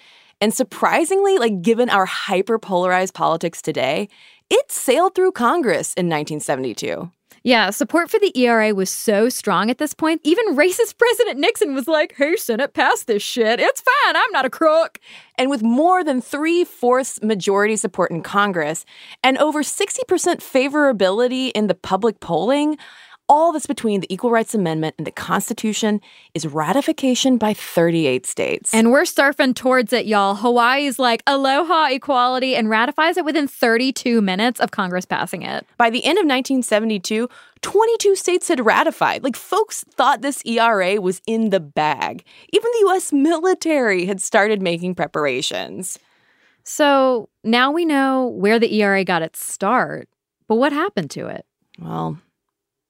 And 0.41 0.55
surprisingly, 0.55 1.39
like 1.39 1.61
given 1.61 1.91
our 1.91 2.07
hyper 2.07 2.61
polarized 2.61 3.15
politics 3.15 3.61
today, 3.61 4.09
it 4.49 4.71
sailed 4.71 5.17
through 5.17 5.33
Congress 5.33 5.93
in 5.95 6.07
1972. 6.07 7.11
Yeah, 7.43 7.71
support 7.71 8.11
for 8.11 8.19
the 8.19 8.37
ERA 8.37 8.75
was 8.75 8.91
so 8.91 9.29
strong 9.29 9.71
at 9.71 9.79
this 9.79 9.95
point, 9.95 10.21
even 10.25 10.57
racist 10.57 10.99
President 10.99 11.39
Nixon 11.39 11.77
was 11.77 11.87
like, 11.87 12.15
hey, 12.17 12.35
Senate, 12.35 12.75
pass 12.75 13.05
this 13.05 13.23
shit. 13.23 13.61
It's 13.61 13.81
fine. 13.81 14.17
I'm 14.17 14.33
not 14.33 14.45
a 14.45 14.51
crook. 14.51 14.99
And 15.39 15.49
with 15.49 15.62
more 15.62 16.03
than 16.03 16.21
three 16.21 16.65
fourths 16.65 17.23
majority 17.23 17.77
support 17.77 18.11
in 18.11 18.23
Congress 18.23 18.85
and 19.23 19.39
over 19.39 19.62
60% 19.62 20.07
favorability 20.07 21.53
in 21.55 21.69
the 21.69 21.75
public 21.75 22.19
polling, 22.19 22.79
all 23.29 23.53
that's 23.53 23.67
between 23.67 24.01
the 24.01 24.12
Equal 24.12 24.31
Rights 24.31 24.55
Amendment 24.55 24.95
and 24.99 25.07
the 25.07 25.11
Constitution 25.11 26.01
is 26.35 26.47
ratification 26.47 27.39
by 27.39 27.55
38 27.55 28.27
states. 28.27 28.73
And 28.73 28.91
we're 28.91 29.03
surfing 29.03 29.55
towards 29.55 29.93
it, 29.93 30.07
y'all. 30.07 30.37
Hawaii's 30.37 30.99
like 30.99 31.23
aloha 31.27 31.89
equality 31.91 32.55
and 32.55 32.71
ratifies 32.71 33.17
it 33.17 33.25
within 33.25 33.49
32 33.49 34.21
minutes 34.21 34.61
of 34.61 34.71
Congress 34.71 35.05
passing 35.05 35.43
it. 35.43 35.67
By 35.77 35.91
the 35.91 36.05
end 36.05 36.19
of 36.19 36.25
1972, 36.25 37.29
22 37.62 38.17
states 38.17 38.49
had 38.49 38.65
ratified. 38.65 39.25
Like, 39.25 39.37
folks 39.37 39.85
thought 39.91 40.23
this 40.23 40.45
ERA 40.45 41.01
was 41.01 41.21
in 41.27 41.51
the 41.51 41.61
bag. 41.61 42.25
Even 42.53 42.71
the 42.73 42.89
US 42.91 43.12
military 43.12 44.07
had 44.07 44.21
started 44.21 44.62
making 44.62 44.95
preparations. 44.95 45.99
So 46.62 47.29
now 47.45 47.71
we 47.71 47.85
know 47.85 48.27
where 48.27 48.59
the 48.59 48.73
ERA 48.75 49.05
got 49.05 49.23
its 49.23 49.45
start. 49.45 50.09
But 50.49 50.57
what 50.57 50.73
happened 50.73 51.11
to 51.12 51.27
it? 51.27 51.45
Well, 51.79 52.19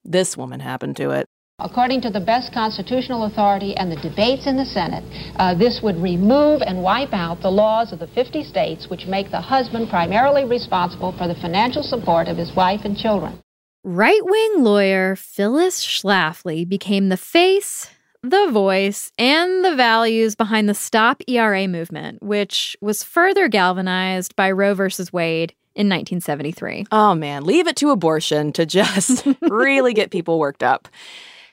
this 0.07 0.37
woman 0.37 0.61
happened 0.61 0.97
to 0.97 1.11
it. 1.11 1.27
According 1.59 2.03
to 2.03 2.11
the 2.11 2.21
best 2.21 2.53
constitutional 2.53 3.25
authority 3.25 3.75
and 3.77 3.91
the 3.91 3.97
debates 3.97 4.47
in 4.47 4.59
the 4.59 4.65
Senate, 4.67 5.05
uh, 5.37 5.55
this 5.55 5.81
would 5.83 5.97
remove 5.97 6.61
and 6.61 6.83
wipe 6.83 7.15
out 7.15 7.41
the 7.41 7.51
laws 7.51 7.95
of 7.95 7.99
the 7.99 8.09
50 8.09 8.45
states 8.45 8.89
which 8.91 9.07
make 9.07 9.31
the 9.31 9.41
husband 9.41 9.89
primarily 9.89 10.45
responsible 10.45 11.13
for 11.17 11.27
the 11.27 11.35
financial 11.35 11.83
support 11.83 12.29
of 12.29 12.37
his 12.37 12.55
wife 12.55 12.83
and 12.85 12.95
children. 12.95 13.41
Right 13.85 14.21
wing 14.23 14.65
lawyer 14.65 15.17
Phyllis 15.17 15.83
Schlafly 15.83 16.69
became 16.69 17.09
the 17.09 17.17
face, 17.17 17.91
the 18.23 18.51
voice, 18.51 19.11
and 19.17 19.65
the 19.65 19.75
values 19.75 20.35
behind 20.35 20.69
the 20.69 20.75
Stop 20.75 21.23
ERA 21.27 21.67
movement, 21.67 22.23
which 22.23 22.77
was 22.83 23.03
further 23.03 23.49
galvanized 23.49 24.37
by 24.37 24.51
Roe 24.51 24.75
v. 24.75 24.89
Wade 25.11 25.55
in 25.77 25.89
1973. 25.89 26.87
Oh 26.91 27.15
man, 27.15 27.45
leave 27.45 27.67
it 27.67 27.77
to 27.77 27.91
abortion 27.91 28.53
to 28.55 28.67
just 28.67 29.27
really 29.43 29.93
get 29.93 30.11
people 30.11 30.39
worked 30.39 30.63
up. 30.63 30.89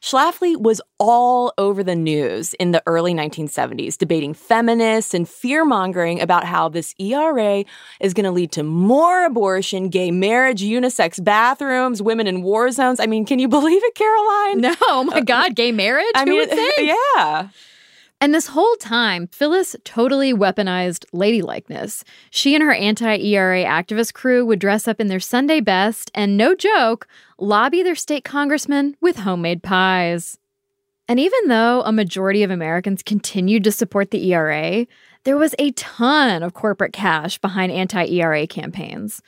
Schlafly 0.04 0.62
was 0.62 0.82
all 1.00 1.54
over 1.58 1.82
the 1.82 1.96
news 1.96 2.54
in 2.56 2.72
the 2.72 2.84
early 2.86 3.14
1970s, 3.14 3.98
debating 3.98 4.34
feminists 4.34 5.14
and 5.14 5.30
fear 5.30 5.64
mongering 5.64 6.20
about 6.20 6.44
how 6.44 6.68
this 6.68 6.94
ERA 7.00 7.64
is 8.02 8.14
going 8.14 8.26
to 8.26 8.32
lead 8.32 8.52
to 8.52 8.64
more 8.64 9.24
abortion, 9.24 9.88
gay 9.88 10.12
marriage, 10.12 10.62
unisex 10.62 11.24
bathrooms, 11.24 12.02
women 12.02 12.28
in 12.28 12.42
war 12.42 12.70
zones. 12.72 13.00
I 13.00 13.06
mean, 13.06 13.26
can 13.26 13.40
you 13.40 13.48
believe 13.48 13.82
it, 13.82 13.96
Caroline? 13.96 14.60
No, 14.60 14.76
oh 14.82 15.06
my 15.06 15.20
uh, 15.20 15.22
God, 15.22 15.56
gay 15.56 15.72
marriage? 15.72 16.06
I 16.16 16.26
Who 16.26 16.32
mean, 16.32 16.50
yeah. 17.16 17.48
And 18.24 18.34
this 18.34 18.48
whole 18.48 18.78
time, 18.78 19.28
Phyllis 19.34 19.76
totally 19.84 20.34
weaponized 20.34 21.04
ladylikeness. 21.14 22.06
She 22.32 22.56
and 22.56 22.64
her 22.64 22.72
anti 22.72 23.18
ERA 23.18 23.66
activist 23.66 24.14
crew 24.14 24.46
would 24.46 24.60
dress 24.60 24.88
up 24.88 25.02
in 25.02 25.10
their 25.10 25.20
Sunday 25.20 25.60
best 25.60 26.10
and, 26.16 26.38
no 26.38 26.56
joke, 26.56 27.06
lobby 27.38 27.84
their 27.84 27.96
state 27.96 28.24
congressmen 28.24 28.96
with 29.02 29.18
homemade 29.18 29.62
pies. 29.62 30.40
And 31.10 31.20
even 31.20 31.50
though 31.50 31.82
a 31.82 31.92
majority 31.92 32.44
of 32.44 32.50
Americans 32.50 33.04
continued 33.04 33.66
to 33.66 33.74
support 33.74 34.12
the 34.12 34.32
ERA, 34.32 34.88
there 35.26 35.36
was 35.36 35.54
a 35.60 35.72
ton 35.72 36.44
of 36.44 36.54
corporate 36.54 36.94
cash 36.94 37.38
behind 37.40 37.74
anti 37.74 38.06
ERA 38.06 38.48
campaigns. 38.48 39.22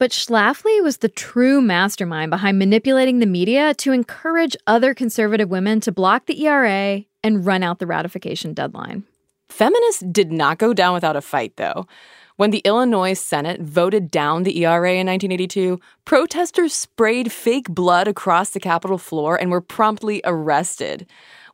But 0.00 0.10
Schlafly 0.10 0.82
was 0.82 0.96
the 0.96 1.08
true 1.08 1.60
mastermind 1.60 2.30
behind 2.30 2.58
manipulating 2.58 3.20
the 3.20 3.26
media 3.26 3.72
to 3.74 3.92
encourage 3.92 4.56
other 4.66 4.94
conservative 4.94 5.48
women 5.48 5.78
to 5.82 5.92
block 5.92 6.26
the 6.26 6.44
ERA 6.44 7.04
and 7.26 7.44
run 7.44 7.64
out 7.64 7.80
the 7.80 7.86
ratification 7.88 8.54
deadline. 8.54 9.02
Feminists 9.48 10.02
did 10.12 10.30
not 10.30 10.58
go 10.58 10.72
down 10.72 10.94
without 10.94 11.16
a 11.16 11.20
fight, 11.20 11.56
though. 11.56 11.86
When 12.36 12.52
the 12.52 12.62
Illinois 12.64 13.14
Senate 13.14 13.60
voted 13.60 14.10
down 14.10 14.44
the 14.44 14.62
ERA 14.62 14.92
in 14.92 15.06
1982, 15.06 15.80
protesters 16.04 16.72
sprayed 16.72 17.32
fake 17.32 17.68
blood 17.68 18.06
across 18.06 18.50
the 18.50 18.60
Capitol 18.60 18.98
floor 18.98 19.36
and 19.36 19.50
were 19.50 19.60
promptly 19.60 20.20
arrested. 20.24 21.06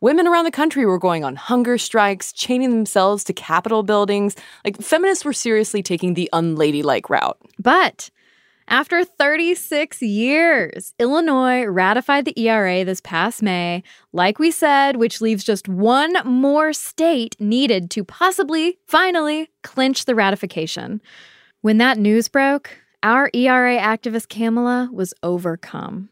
Women 0.02 0.26
around 0.26 0.44
the 0.44 0.50
country 0.50 0.84
were 0.84 0.98
going 0.98 1.24
on 1.24 1.36
hunger 1.36 1.78
strikes, 1.78 2.32
chaining 2.32 2.70
themselves 2.70 3.24
to 3.24 3.32
Capitol 3.32 3.82
buildings. 3.82 4.36
Like, 4.64 4.82
feminists 4.82 5.24
were 5.24 5.32
seriously 5.32 5.82
taking 5.82 6.14
the 6.14 6.28
unladylike 6.34 7.08
route. 7.08 7.38
But 7.58 8.10
after 8.68 9.04
36 9.04 10.00
years, 10.02 10.94
Illinois 10.98 11.64
ratified 11.64 12.24
the 12.24 12.38
ERA 12.38 12.84
this 12.84 13.00
past 13.00 13.42
May, 13.42 13.82
like 14.12 14.38
we 14.38 14.50
said, 14.50 14.96
which 14.96 15.20
leaves 15.20 15.44
just 15.44 15.68
one 15.68 16.14
more 16.24 16.72
state 16.72 17.36
needed 17.40 17.90
to 17.90 18.04
possibly, 18.04 18.78
finally, 18.86 19.50
clinch 19.62 20.04
the 20.04 20.14
ratification. 20.14 21.00
When 21.60 21.78
that 21.78 21.98
news 21.98 22.28
broke, 22.28 22.70
our 23.02 23.30
ERA 23.34 23.78
activist 23.78 24.28
Kamala 24.28 24.88
was 24.92 25.12
overcome. 25.22 26.08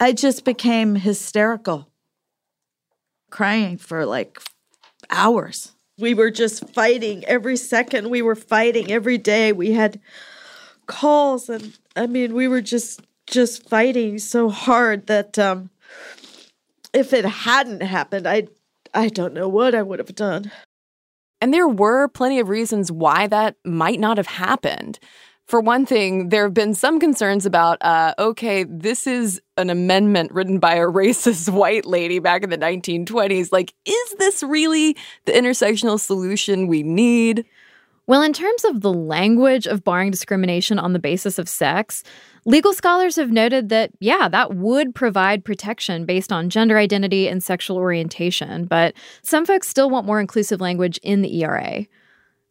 I 0.00 0.12
just 0.12 0.44
became 0.44 0.96
hysterical, 0.96 1.88
crying 3.30 3.76
for 3.76 4.04
like 4.04 4.40
hours. 5.10 5.72
We 5.98 6.14
were 6.14 6.30
just 6.30 6.68
fighting 6.70 7.24
every 7.26 7.56
second. 7.56 8.10
We 8.10 8.22
were 8.22 8.34
fighting 8.34 8.90
every 8.90 9.18
day. 9.18 9.52
We 9.52 9.72
had 9.72 10.00
calls 10.86 11.48
and 11.48 11.78
I 11.96 12.06
mean 12.06 12.34
we 12.34 12.48
were 12.48 12.60
just 12.60 13.00
just 13.26 13.68
fighting 13.68 14.18
so 14.18 14.48
hard 14.48 15.06
that 15.06 15.38
um 15.38 15.70
if 16.92 17.12
it 17.12 17.24
hadn't 17.24 17.82
happened 17.82 18.26
I 18.26 18.48
I 18.94 19.08
don't 19.08 19.34
know 19.34 19.48
what 19.48 19.74
I 19.74 19.82
would 19.82 19.98
have 19.98 20.14
done. 20.14 20.50
And 21.40 21.52
there 21.52 21.68
were 21.68 22.08
plenty 22.08 22.38
of 22.38 22.48
reasons 22.48 22.92
why 22.92 23.26
that 23.26 23.56
might 23.64 23.98
not 23.98 24.16
have 24.16 24.26
happened. 24.26 24.98
For 25.48 25.60
one 25.60 25.84
thing, 25.84 26.28
there 26.28 26.44
have 26.44 26.54
been 26.54 26.72
some 26.72 27.00
concerns 27.00 27.44
about, 27.44 27.78
uh, 27.82 28.14
okay, 28.18 28.64
this 28.64 29.06
is 29.06 29.40
an 29.56 29.68
amendment 29.68 30.30
written 30.32 30.58
by 30.60 30.74
a 30.74 30.86
racist 30.86 31.48
white 31.48 31.84
lady 31.84 32.20
back 32.20 32.44
in 32.44 32.50
the 32.50 32.58
1920s. 32.58 33.50
Like, 33.50 33.74
is 33.84 34.14
this 34.18 34.42
really 34.42 34.96
the 35.24 35.32
intersectional 35.32 35.98
solution 35.98 36.68
we 36.68 36.82
need? 36.82 37.44
Well, 38.08 38.22
in 38.22 38.32
terms 38.32 38.64
of 38.64 38.80
the 38.80 38.92
language 38.92 39.66
of 39.66 39.84
barring 39.84 40.10
discrimination 40.10 40.78
on 40.78 40.92
the 40.92 40.98
basis 40.98 41.38
of 41.38 41.48
sex, 41.48 42.02
legal 42.44 42.72
scholars 42.72 43.14
have 43.14 43.30
noted 43.30 43.68
that, 43.68 43.92
yeah, 44.00 44.28
that 44.28 44.54
would 44.54 44.94
provide 44.94 45.44
protection 45.44 46.04
based 46.04 46.32
on 46.32 46.50
gender 46.50 46.78
identity 46.78 47.28
and 47.28 47.44
sexual 47.44 47.76
orientation, 47.76 48.64
but 48.64 48.94
some 49.22 49.46
folks 49.46 49.68
still 49.68 49.88
want 49.88 50.06
more 50.06 50.20
inclusive 50.20 50.60
language 50.60 50.98
in 51.04 51.22
the 51.22 51.42
ERA. 51.42 51.86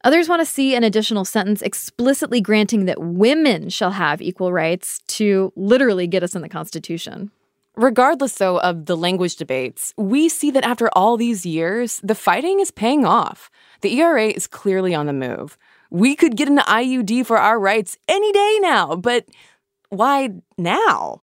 Others 0.04 0.30
want 0.30 0.40
to 0.40 0.46
see 0.46 0.74
an 0.74 0.86
additional 0.86 1.26
sentence 1.26 1.62
explicitly 1.62 2.42
granting 2.42 2.86
that 2.86 3.02
women 3.02 3.70
shall 3.70 3.92
have 3.92 4.22
equal 4.22 4.54
rights 4.54 5.02
to 5.08 5.52
literally 5.56 6.08
get 6.08 6.24
us 6.24 6.34
in 6.34 6.42
the 6.42 6.50
Constitution. 6.50 7.30
Regardless, 7.76 8.36
though, 8.36 8.60
of 8.60 8.86
the 8.86 8.98
language 8.98 9.38
debates, 9.38 9.94
we 9.98 10.28
see 10.28 10.52
that 10.52 10.66
after 10.66 10.90
all 10.94 11.18
these 11.18 11.46
years, 11.46 12.02
the 12.04 12.16
fighting 12.16 12.60
is 12.60 12.72
paying 12.72 13.06
off. 13.06 13.50
The 13.82 14.00
ERA 14.00 14.28
is 14.28 14.48
clearly 14.48 14.94
on 14.94 15.08
the 15.08 15.14
move. 15.14 15.58
We 15.90 16.16
could 16.16 16.38
get 16.38 16.48
an 16.48 16.60
IUD 16.60 17.26
for 17.26 17.38
our 17.38 17.60
rights 17.60 17.98
any 18.08 18.32
day 18.32 18.60
now, 18.62 18.96
but 18.96 19.26
why 19.90 20.30
now? 20.58 21.22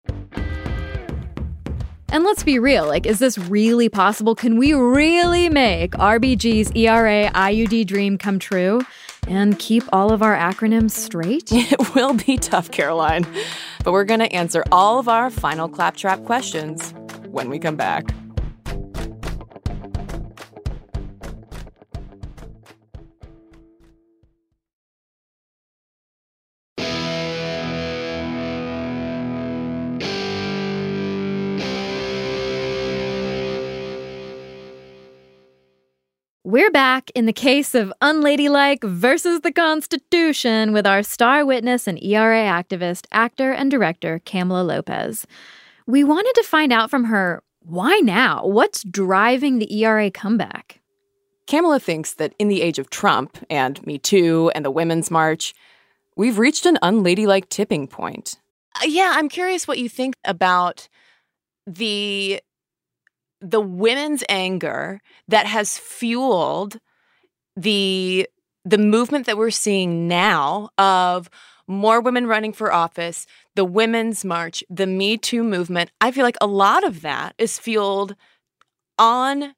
And 2.14 2.26
let's 2.26 2.44
be 2.44 2.60
real 2.60 2.86
like, 2.86 3.06
is 3.06 3.20
this 3.20 3.38
really 3.38 3.88
possible? 3.88 4.36
Can 4.36 4.58
we 4.58 4.74
really 4.74 5.48
make 5.48 5.94
RBG's 5.94 6.72
ERA 6.76 7.32
IUD 7.32 7.88
dream 7.88 8.18
come 8.18 8.38
true 8.38 8.82
and 9.30 9.58
keep 9.58 9.84
all 9.94 10.12
of 10.12 10.22
our 10.22 10.36
acronyms 10.36 10.92
straight? 10.92 11.50
It 11.54 11.96
will 11.96 12.14
be 12.14 12.38
tough, 12.38 12.70
Caroline. 12.70 13.26
But 13.86 13.94
we're 13.94 14.04
going 14.04 14.20
to 14.20 14.32
answer 14.34 14.66
all 14.74 15.00
of 15.00 15.08
our 15.08 15.30
final 15.30 15.70
claptrap 15.70 16.26
questions 16.26 16.94
when 17.30 17.50
we 17.50 17.60
come 17.60 17.78
back. 17.78 18.14
We're 36.52 36.70
back 36.70 37.12
in 37.16 37.28
the 37.28 37.32
case 37.32 37.74
of 37.74 37.94
Unladylike 38.02 38.84
versus 38.84 39.40
the 39.40 39.54
Constitution 39.54 40.74
with 40.74 40.86
our 40.86 41.02
star 41.02 41.46
witness 41.46 41.88
and 41.88 41.98
ERA 42.04 42.44
activist, 42.44 43.06
actor, 43.14 43.54
and 43.54 43.72
director, 43.72 44.20
Kamala 44.26 44.62
Lopez. 44.62 45.26
We 45.88 46.04
wanted 46.04 46.34
to 46.36 46.44
find 46.44 46.74
out 46.74 46.90
from 46.90 47.06
her 47.06 47.42
why 47.62 48.00
now? 48.00 48.46
What's 48.46 48.84
driving 48.84 49.60
the 49.60 49.82
ERA 49.82 50.12
comeback? 50.12 50.82
Kamala 51.48 51.80
thinks 51.80 52.16
that 52.16 52.34
in 52.38 52.50
the 52.50 52.62
age 52.62 52.80
of 52.80 52.90
Trump 52.90 53.38
and 53.50 53.82
Me 53.88 53.98
Too 53.98 54.52
and 54.54 54.66
the 54.66 54.72
Women's 54.72 55.10
March, 55.10 55.54
we've 56.18 56.38
reached 56.38 56.66
an 56.66 56.78
unladylike 56.82 57.48
tipping 57.48 57.88
point. 57.88 58.36
Uh, 58.76 58.88
yeah, 58.88 59.14
I'm 59.16 59.30
curious 59.30 59.70
what 59.70 59.80
you 59.80 59.88
think 59.88 60.16
about 60.26 60.90
the 61.66 62.42
the 63.42 63.62
women's 63.62 64.24
anger 64.30 65.02
that 65.28 65.46
has 65.48 65.78
fueled 65.78 66.80
the 67.56 68.28
the 68.64 68.78
movement 68.78 69.26
that 69.26 69.38
we're 69.38 69.50
seeing 69.50 70.08
now 70.08 70.70
of 70.78 71.30
more 71.68 72.00
women 72.00 72.28
running 72.28 72.54
for 72.54 72.72
office, 72.72 73.26
the 73.56 73.66
women's 73.66 74.24
march, 74.24 74.64
the 74.70 74.86
Me 74.86 75.18
Too 75.18 75.44
movement. 75.44 75.90
I 76.00 76.12
feel 76.12 76.24
like 76.24 76.38
a 76.40 76.48
lot 76.48 76.84
of 76.84 77.02
that 77.02 77.34
is 77.38 77.58
fueled 77.58 78.16
on 79.00 79.56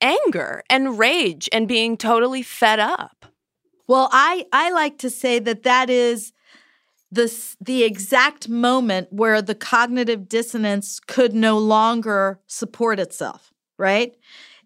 anger 0.00 0.62
and 0.68 0.98
rage 0.98 1.48
and 1.52 1.68
being 1.68 1.96
totally 1.96 2.42
fed 2.42 2.80
up. 2.80 3.26
Well, 3.86 4.08
I 4.12 4.46
I 4.52 4.70
like 4.70 4.98
to 4.98 5.10
say 5.10 5.38
that 5.40 5.62
that 5.62 5.90
is 5.90 6.32
the 7.10 7.32
the 7.60 7.82
exact 7.82 8.48
moment 8.48 9.12
where 9.12 9.42
the 9.42 9.54
cognitive 9.54 10.28
dissonance 10.28 11.00
could 11.00 11.34
no 11.34 11.58
longer 11.58 12.40
support 12.46 13.00
itself, 13.00 13.52
right? 13.78 14.14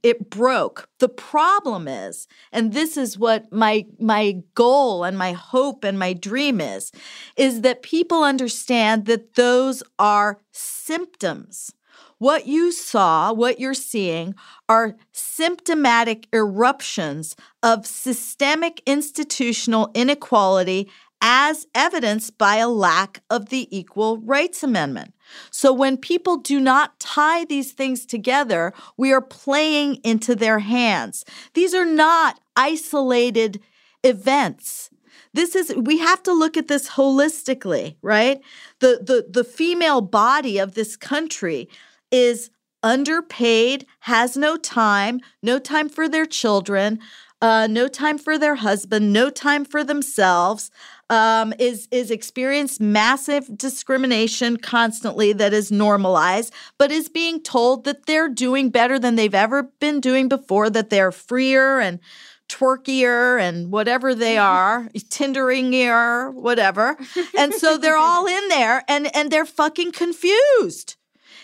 It 0.02 0.28
broke. 0.28 0.90
The 0.98 1.08
problem 1.08 1.88
is, 1.88 2.28
and 2.52 2.74
this 2.74 2.98
is 2.98 3.18
what 3.18 3.50
my 3.50 3.86
my 3.98 4.42
goal 4.54 5.04
and 5.04 5.16
my 5.16 5.32
hope 5.32 5.82
and 5.82 5.98
my 5.98 6.12
dream 6.12 6.60
is, 6.60 6.92
is 7.36 7.62
that 7.62 7.82
people 7.82 8.22
understand 8.22 9.06
that 9.06 9.34
those 9.34 9.82
are 9.98 10.40
symptoms. 10.52 11.72
What 12.18 12.46
you 12.46 12.70
saw, 12.70 13.32
what 13.32 13.58
you're 13.58 13.74
seeing, 13.74 14.34
are 14.68 14.96
symptomatic 15.12 16.28
eruptions 16.32 17.34
of 17.62 17.86
systemic 17.86 18.82
institutional 18.86 19.90
inequality 19.94 20.90
as 21.26 21.66
evidenced 21.74 22.36
by 22.36 22.56
a 22.56 22.68
lack 22.68 23.22
of 23.30 23.48
the 23.48 23.66
Equal 23.74 24.18
Rights 24.18 24.62
Amendment. 24.62 25.14
So 25.50 25.72
when 25.72 25.96
people 25.96 26.36
do 26.36 26.60
not 26.60 27.00
tie 27.00 27.46
these 27.46 27.72
things 27.72 28.04
together, 28.04 28.74
we 28.98 29.10
are 29.10 29.22
playing 29.22 29.96
into 30.04 30.36
their 30.36 30.58
hands. 30.58 31.24
These 31.54 31.72
are 31.72 31.86
not 31.86 32.40
isolated 32.56 33.62
events. 34.04 34.90
This 35.32 35.56
is 35.56 35.74
we 35.74 35.96
have 35.98 36.22
to 36.24 36.32
look 36.32 36.58
at 36.58 36.68
this 36.68 36.90
holistically, 36.90 37.96
right? 38.02 38.42
The 38.80 39.00
the 39.02 39.26
the 39.28 39.44
female 39.44 40.02
body 40.02 40.58
of 40.58 40.74
this 40.74 40.94
country 40.94 41.70
is 42.12 42.50
underpaid, 42.82 43.86
has 44.00 44.36
no 44.36 44.58
time, 44.58 45.20
no 45.42 45.58
time 45.58 45.88
for 45.88 46.06
their 46.06 46.26
children, 46.26 47.00
uh, 47.42 47.66
no 47.66 47.88
time 47.88 48.18
for 48.18 48.38
their 48.38 48.54
husband, 48.56 49.12
no 49.12 49.30
time 49.30 49.64
for 49.64 49.84
themselves, 49.84 50.70
um, 51.10 51.52
is 51.58 51.86
is 51.90 52.10
experienced 52.10 52.80
massive 52.80 53.56
discrimination 53.56 54.56
constantly 54.56 55.32
that 55.32 55.52
is 55.52 55.70
normalized, 55.70 56.52
but 56.78 56.90
is 56.90 57.08
being 57.08 57.42
told 57.42 57.84
that 57.84 58.06
they're 58.06 58.28
doing 58.28 58.70
better 58.70 58.98
than 58.98 59.16
they've 59.16 59.34
ever 59.34 59.64
been 59.80 60.00
doing 60.00 60.28
before, 60.28 60.70
that 60.70 60.90
they're 60.90 61.12
freer 61.12 61.80
and 61.80 62.00
twerkier 62.48 63.40
and 63.40 63.70
whatever 63.70 64.14
they 64.14 64.38
are, 64.56 64.88
tinderingier, 64.94 66.32
whatever. 66.32 66.96
And 67.38 67.52
so 67.54 67.76
they're 67.76 67.96
all 67.96 68.26
in 68.26 68.48
there 68.48 68.82
and 68.88 69.14
and 69.14 69.30
they're 69.30 69.46
fucking 69.46 69.92
confused. 69.92 70.96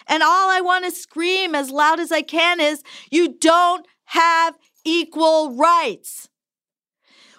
And 0.06 0.22
all 0.22 0.50
I 0.50 0.60
want 0.60 0.84
to 0.86 0.90
scream 0.90 1.54
as 1.54 1.70
loud 1.70 2.00
as 2.00 2.10
I 2.10 2.22
can 2.22 2.60
is 2.60 2.82
you 3.10 3.36
don't 3.38 3.86
have 4.06 4.56
equal 4.84 5.56
rights. 5.56 6.28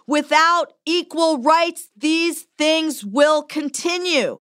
Without 0.07 0.73
equal 0.85 1.41
rights, 1.41 1.89
these 1.95 2.47
things 2.57 3.05
will 3.05 3.43
continue. 3.43 4.39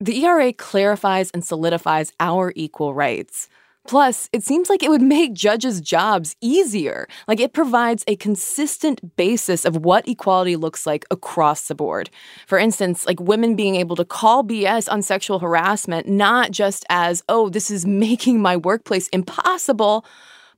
The 0.00 0.24
ERA 0.24 0.52
clarifies 0.52 1.30
and 1.32 1.44
solidifies 1.44 2.12
our 2.18 2.52
equal 2.56 2.94
rights. 2.94 3.48
Plus, 3.86 4.28
it 4.32 4.44
seems 4.44 4.68
like 4.68 4.82
it 4.82 4.90
would 4.90 5.02
make 5.02 5.32
judges' 5.32 5.80
jobs 5.80 6.36
easier. 6.40 7.08
Like 7.26 7.40
it 7.40 7.52
provides 7.52 8.04
a 8.06 8.16
consistent 8.16 9.16
basis 9.16 9.64
of 9.64 9.84
what 9.84 10.06
equality 10.06 10.56
looks 10.56 10.86
like 10.86 11.04
across 11.10 11.68
the 11.68 11.74
board. 11.74 12.10
For 12.46 12.58
instance, 12.58 13.06
like 13.06 13.20
women 13.20 13.56
being 13.56 13.76
able 13.76 13.96
to 13.96 14.04
call 14.04 14.44
BS 14.44 14.90
on 14.90 15.02
sexual 15.02 15.38
harassment, 15.38 16.06
not 16.06 16.50
just 16.50 16.84
as, 16.88 17.22
oh, 17.28 17.48
this 17.48 17.70
is 17.70 17.86
making 17.86 18.40
my 18.40 18.56
workplace 18.56 19.08
impossible, 19.08 20.04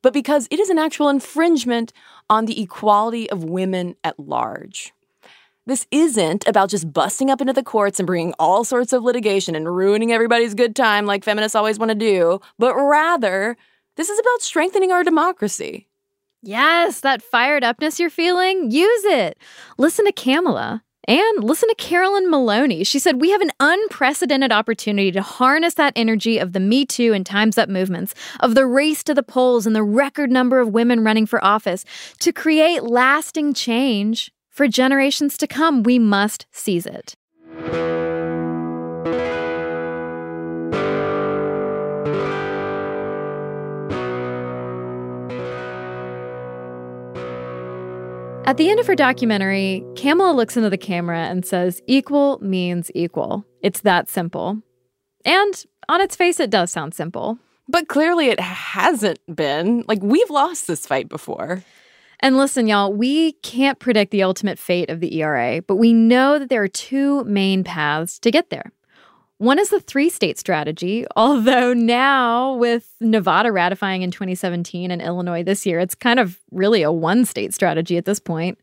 but 0.03 0.13
because 0.13 0.49
it 0.51 0.61
is 0.61 0.69
an 0.69 0.79
actual 0.79 1.09
infringement 1.09 1.93
on 2.29 2.47
the 2.47 2.61
equality 2.61 3.31
of 3.31 3.45
women 3.45 3.95
at 4.05 4.19
large. 4.19 4.93
This 5.65 5.87
isn't 5.93 6.47
about 6.49 6.71
just 6.71 6.93
busting 6.93 7.31
up 7.31 7.41
into 7.41 7.53
the 7.53 7.63
courts 7.63 8.01
and 8.01 8.07
bringing 8.07 8.35
all 8.39 8.65
sorts 8.65 8.93
of 8.93 9.05
litigation 9.05 9.55
and 9.55 9.75
ruining 9.75 10.11
everybody's 10.11 10.55
good 10.55 10.75
time 10.75 11.07
like 11.07 11.23
feminists 11.23 11.55
always 11.55 11.79
want 11.79 11.91
to 11.91 11.95
do, 11.95 12.41
but 12.59 12.75
rather, 12.75 13.57
this 13.97 14.09
is 14.09 14.19
about 14.19 14.43
strengthening 14.43 14.91
our 14.91 15.05
democracy. 15.05 15.87
Yes, 16.43 17.01
that 17.01 17.23
fired 17.23 17.63
upness 17.63 18.01
you're 18.01 18.11
feeling, 18.11 18.73
use 18.73 19.05
it. 19.05 19.39
Listen 19.79 20.05
to 20.07 20.13
Kamala. 20.13 20.83
And 21.09 21.43
listen 21.43 21.69
to 21.69 21.75
Carolyn 21.75 22.31
Maloney. 22.31 22.85
She 22.85 22.99
said, 22.99 23.21
We 23.21 23.31
have 23.31 23.41
an 23.41 23.51
unprecedented 23.59 24.53
opportunity 24.53 25.11
to 25.13 25.23
harness 25.23 25.75
that 25.75 25.93
energy 25.97 26.39
of 26.39 26.53
the 26.53 26.61
Me 26.61 26.87
Too 26.87 27.13
and 27.13 27.27
Time's 27.27 27.59
Up 27.59 27.69
movements, 27.69 28.15
of 28.41 28.55
the 28.55 28.67
race 28.67 29.03
to 29.05 29.15
the 29.15 29.23
polls 29.23 29.67
and 29.67 29.75
the 29.75 29.83
record 29.83 30.31
number 30.31 30.61
of 30.61 30.69
women 30.69 31.03
running 31.03 31.27
for 31.27 31.45
office 31.45 31.85
to 32.21 32.33
create 32.33 32.85
lasting 32.85 33.55
change 33.55 34.31
for 34.49 34.69
generations 34.69 35.37
to 35.39 35.47
come. 35.47 35.83
We 35.83 35.99
must 35.99 36.47
seize 36.53 36.87
it. 36.87 37.17
At 48.45 48.57
the 48.57 48.69
end 48.71 48.81
of 48.81 48.89
her 48.89 48.97
documentary, 48.97 49.85
Kamala 49.95 50.33
looks 50.33 50.57
into 50.57 50.69
the 50.69 50.77
camera 50.77 51.21
and 51.21 51.47
says, 51.47 51.81
Equal 51.87 52.41
means 52.41 52.91
equal. 52.93 53.47
It's 53.63 53.83
that 53.83 54.09
simple. 54.09 54.59
And 55.25 55.65
on 55.89 56.01
its 56.01 56.17
face, 56.17 56.41
it 56.41 56.51
does 56.51 56.73
sound 56.73 56.93
simple. 56.93 57.39
But 57.69 57.87
clearly, 57.87 58.29
it 58.29 58.41
hasn't 58.41 59.21
been. 59.33 59.85
Like, 59.87 60.03
we've 60.03 60.29
lost 60.29 60.67
this 60.67 60.87
fight 60.87 61.09
before. 61.09 61.63
And 62.19 62.37
listen, 62.37 62.67
y'all, 62.67 62.93
we 62.93 63.33
can't 63.33 63.79
predict 63.79 64.11
the 64.11 64.25
ultimate 64.25 64.59
fate 64.59 64.91
of 64.91 64.99
the 64.99 65.21
ERA, 65.21 65.63
but 65.63 65.77
we 65.77 65.93
know 65.93 66.41
that 66.41 66.49
there 66.49 66.63
are 66.63 66.69
two 66.69 67.23
main 67.25 67.63
paths 67.63 68.19
to 68.19 68.31
get 68.33 68.51
there. 68.51 68.73
One 69.43 69.59
is 69.59 69.71
the 69.71 69.81
three 69.81 70.09
state 70.09 70.39
strategy, 70.39 71.05
although 71.17 71.73
now 71.73 72.55
with 72.55 72.95
Nevada 73.01 73.51
ratifying 73.51 74.03
in 74.03 74.13
2017 74.13 74.93
and 74.93 75.03
Illinois 75.03 75.43
this 75.43 75.67
year, 75.67 75.81
it's 75.81 75.97
kind 75.97 76.21
of 76.21 76.39
really 76.53 76.83
a 76.83 76.93
one 76.93 77.25
state 77.25 77.53
strategy 77.53 77.97
at 77.97 78.05
this 78.05 78.21
point. 78.21 78.61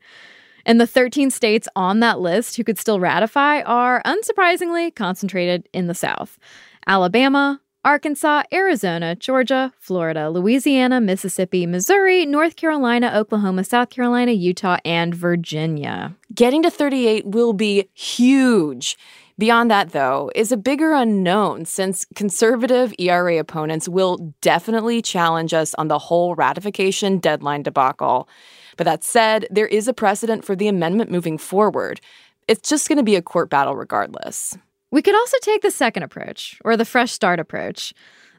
And 0.66 0.80
the 0.80 0.88
13 0.88 1.32
states 1.32 1.68
on 1.76 2.00
that 2.00 2.22
list 2.22 2.56
who 2.56 2.64
could 2.64 2.80
still 2.80 3.02
ratify 3.02 3.60
are 3.64 4.02
unsurprisingly 4.06 4.96
concentrated 4.96 5.68
in 5.74 5.88
the 5.88 5.94
South 5.94 6.40
Alabama, 6.88 7.60
Arkansas, 7.84 8.44
Arizona, 8.54 9.18
Georgia, 9.18 9.74
Florida, 9.80 10.30
Louisiana, 10.30 11.02
Mississippi, 11.02 11.66
Missouri, 11.66 12.26
North 12.26 12.56
Carolina, 12.56 13.12
Oklahoma, 13.14 13.66
South 13.66 13.90
Carolina, 13.90 14.32
Utah, 14.32 14.78
and 14.86 15.14
Virginia. 15.14 16.16
Getting 16.34 16.64
to 16.64 16.70
38 16.70 17.26
will 17.26 17.52
be 17.52 17.90
huge 17.94 18.98
Beyond 19.40 19.72
that, 19.72 19.92
though, 19.94 20.30
is 20.36 20.52
a 20.52 20.58
bigger 20.58 20.92
unknown 20.92 21.64
since 21.64 22.06
conservative 22.14 22.94
ERA 23.00 23.38
opponents 23.38 23.88
will 23.88 24.34
definitely 24.42 25.02
challenge 25.02 25.54
us 25.54 25.74
on 25.76 25.88
the 25.88 25.98
whole 25.98 26.36
ratification 26.36 27.20
deadline 27.20 27.64
debacle. 27.64 28.28
But 28.76 28.84
that 28.84 29.02
said, 29.02 29.48
there 29.50 29.66
is 29.66 29.88
a 29.88 29.94
precedent 29.94 30.44
for 30.44 30.58
the 30.58 30.68
amendment 30.68 31.10
moving 31.10 31.38
forward. 31.38 32.02
It's 32.50 32.68
just 32.68 32.90
going 32.90 32.98
to 32.98 33.04
be 33.04 33.16
a 33.16 33.22
court 33.22 33.50
battle 33.50 33.78
regardless. 33.78 34.58
We 34.92 35.02
could 35.02 35.16
also 35.16 35.38
take 35.42 35.62
the 35.62 35.72
second 35.72 36.04
approach, 36.04 36.60
or 36.66 36.76
the 36.76 36.84
fresh 36.84 37.14
start 37.14 37.40
approach. 37.40 37.94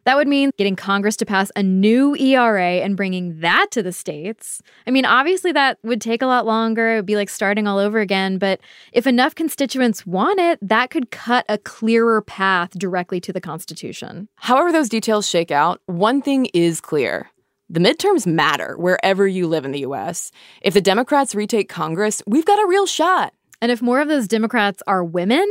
That 0.05 0.17
would 0.17 0.29
mean 0.29 0.51
getting 0.57 0.77
Congress 0.77 1.17
to 1.19 1.27
pass 1.27 1.51
a 1.57 1.63
new 1.63 2.17
ERA 2.17 2.81
and 2.83 2.97
bringing 2.97 3.41
that 3.41 3.67
to 3.73 3.83
the 3.83 3.93
states. 3.93 4.63
I 4.87 4.91
mean, 4.91 5.05
obviously, 5.05 5.53
that 5.53 5.79
would 5.83 6.01
take 6.01 6.23
a 6.23 6.27
lot 6.27 6.47
longer. 6.47 6.93
It 6.93 6.97
would 6.97 7.07
be 7.07 7.17
like 7.17 7.29
starting 7.29 7.67
all 7.67 7.79
over 7.79 8.01
again. 8.01 8.39
But 8.39 8.61
if 8.93 9.07
enough 9.07 9.35
constituents 9.35 10.07
want 10.07 10.41
it, 10.41 10.59
that 10.63 10.91
could 10.91 11.11
cut 11.11 11.45
a 11.49 11.59
clearer 11.59 12.23
path 12.23 12.71
directly 12.71 13.21
to 13.21 13.33
the 13.33 13.41
Constitution. 13.41 14.29
However, 14.37 14.73
those 14.73 14.89
details 14.89 15.29
shake 15.29 15.51
out, 15.51 15.81
one 15.87 16.23
thing 16.23 16.47
is 16.47 16.81
clear. 16.81 17.31
The 17.69 17.81
midterms 17.81 18.27
matter 18.27 18.77
wherever 18.79 19.29
you 19.29 19.47
live 19.47 19.65
in 19.65 19.71
the 19.71 19.81
US. 19.81 20.33
If 20.61 20.75
the 20.75 20.81
Democrats 20.81 21.37
retake 21.37 21.69
Congress, 21.69 22.21
we've 22.27 22.45
got 22.45 22.59
a 22.59 22.67
real 22.67 22.87
shot. 22.87 23.33
And 23.63 23.71
if 23.71 23.81
more 23.81 24.01
of 24.01 24.09
those 24.09 24.27
Democrats 24.27 24.83
are 24.87 25.05
women, 25.05 25.47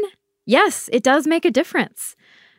yes, 0.45 0.89
it 0.91 1.04
does 1.04 1.28
make 1.28 1.45
a 1.45 1.52
difference. 1.52 2.16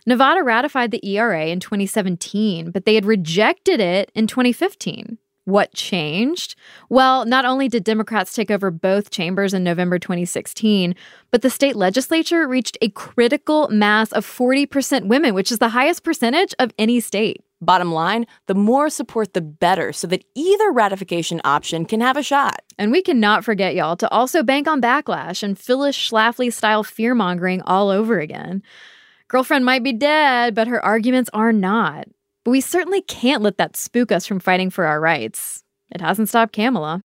Nevada 0.07 0.42
ratified 0.42 0.90
the 0.90 1.05
ERA 1.07 1.46
in 1.46 1.61
2017, 1.61 2.70
but 2.70 2.84
they 2.84 2.94
had 2.94 3.05
rejected 3.05 3.80
it 3.80 4.11
in 4.14 4.26
2015. 4.26 5.18
What 5.44 5.74
changed? 5.74 6.55
Well, 6.90 7.24
not 7.24 7.44
only 7.44 7.68
did 7.68 7.82
Democrats 7.82 8.32
take 8.34 8.51
over 8.51 8.70
both 8.70 9.11
chambers 9.11 9.53
in 9.53 9.64
November 9.64 9.98
2016, 9.98 10.94
but 11.30 11.42
the 11.42 11.51
state 11.51 11.76
legislature 11.76 12.46
reached 12.46 12.78
a 12.80 12.90
critical 12.90 13.66
mass 13.68 14.12
of 14.12 14.26
40% 14.26 15.09
women, 15.09 15.34
which 15.34 15.51
is 15.51 15.59
the 15.59 15.70
highest 15.70 16.05
percentage 16.05 16.55
of 16.59 16.72
any 16.78 17.01
state. 17.01 17.42
Bottom 17.62 17.92
line, 17.92 18.26
the 18.46 18.55
more 18.55 18.88
support, 18.88 19.34
the 19.34 19.40
better, 19.40 19.92
so 19.92 20.07
that 20.07 20.24
either 20.34 20.70
ratification 20.70 21.40
option 21.44 21.84
can 21.84 22.01
have 22.01 22.16
a 22.16 22.22
shot. 22.22 22.62
And 22.78 22.90
we 22.90 23.03
cannot 23.03 23.44
forget, 23.44 23.74
y'all, 23.74 23.96
to 23.96 24.11
also 24.11 24.42
bank 24.42 24.68
on 24.68 24.80
backlash 24.80 25.42
and 25.42 25.59
Phyllis 25.59 25.96
Schlafly 25.96 26.53
style 26.53 26.82
fear 26.82 27.14
mongering 27.14 27.61
all 27.62 27.90
over 27.90 28.18
again. 28.18 28.62
Girlfriend 29.31 29.64
might 29.64 29.85
be 29.85 29.93
dead, 29.93 30.57
but 30.57 30.66
her 30.66 30.85
arguments 30.85 31.31
are 31.33 31.53
not. 31.53 32.09
But 32.45 32.51
we 32.51 32.61
certainly 32.61 33.01
can't 33.01 33.43
let 33.43 33.59
that 33.59 33.76
spook 33.76 34.11
us 34.11 34.26
from 34.26 34.41
fighting 34.41 34.70
for 34.70 34.87
our 34.87 35.01
rights. 35.01 35.62
It 35.93 36.01
hasn't 36.01 36.28
stopped 36.28 36.53
Kamala. 36.53 37.01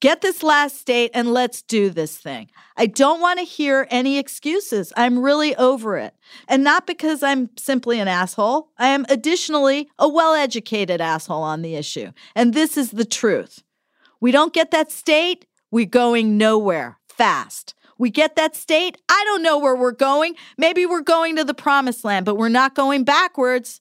Get 0.00 0.22
this 0.22 0.42
last 0.42 0.78
state 0.78 1.10
and 1.12 1.34
let's 1.34 1.60
do 1.60 1.90
this 1.90 2.16
thing. 2.16 2.48
I 2.78 2.86
don't 2.86 3.20
want 3.20 3.38
to 3.38 3.44
hear 3.44 3.86
any 3.90 4.16
excuses. 4.16 4.94
I'm 4.96 5.18
really 5.18 5.54
over 5.56 5.98
it. 5.98 6.14
And 6.48 6.64
not 6.64 6.86
because 6.86 7.22
I'm 7.22 7.50
simply 7.58 8.00
an 8.00 8.08
asshole. 8.08 8.70
I 8.78 8.88
am 8.88 9.04
additionally 9.10 9.90
a 9.98 10.08
well 10.08 10.32
educated 10.32 11.02
asshole 11.02 11.42
on 11.42 11.60
the 11.60 11.74
issue. 11.74 12.12
And 12.34 12.54
this 12.54 12.78
is 12.78 12.92
the 12.92 13.04
truth. 13.04 13.62
We 14.20 14.30
don't 14.30 14.54
get 14.54 14.70
that 14.70 14.90
state, 14.90 15.44
we're 15.70 15.84
going 15.84 16.38
nowhere 16.38 16.98
fast. 17.08 17.74
We 17.98 18.10
get 18.10 18.36
that 18.36 18.54
state. 18.54 18.96
I 19.08 19.22
don't 19.26 19.42
know 19.42 19.58
where 19.58 19.76
we're 19.76 19.92
going. 19.92 20.34
Maybe 20.56 20.86
we're 20.86 21.02
going 21.02 21.36
to 21.36 21.44
the 21.44 21.54
promised 21.54 22.04
land, 22.04 22.24
but 22.24 22.36
we're 22.36 22.48
not 22.48 22.74
going 22.74 23.04
backwards. 23.04 23.80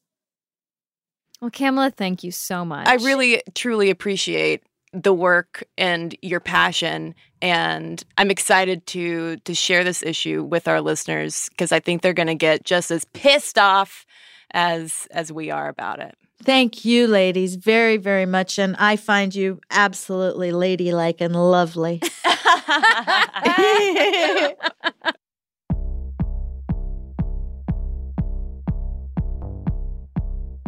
Well, 1.40 1.52
Kamala, 1.52 1.92
thank 1.92 2.24
you 2.24 2.32
so 2.32 2.66
much. 2.66 2.88
I 2.88 2.96
really, 2.96 3.44
truly 3.54 3.92
appreciate 3.92 4.64
the 4.94 5.14
work 5.14 5.64
and 5.78 6.16
your 6.22 6.40
passion 6.40 7.14
and 7.42 8.04
i'm 8.18 8.32
excited 8.32 8.86
to 8.88 9.36
to 9.44 9.54
share 9.54 9.84
this 9.84 10.02
issue 10.02 10.44
with 10.44 10.68
our 10.68 10.80
listeners 10.80 11.50
because 11.50 11.74
i 11.74 11.80
think 11.80 12.02
they're 12.02 12.14
going 12.14 12.28
to 12.28 12.34
get 12.34 12.64
just 12.64 12.90
as 12.90 13.04
pissed 13.14 13.60
off 13.60 14.06
as 14.52 15.08
as 15.12 15.32
we 15.32 15.52
are 15.52 15.68
about 15.68 16.00
it 16.00 16.16
thank 16.44 16.86
you 16.86 17.08
ladies 17.08 17.56
very 17.56 17.98
very 17.98 18.26
much 18.26 18.58
and 18.58 18.76
i 18.78 18.96
find 18.96 19.36
you 19.36 19.60
absolutely 19.72 20.52
ladylike 20.52 21.22
and 21.22 21.36
lovely 21.36 22.02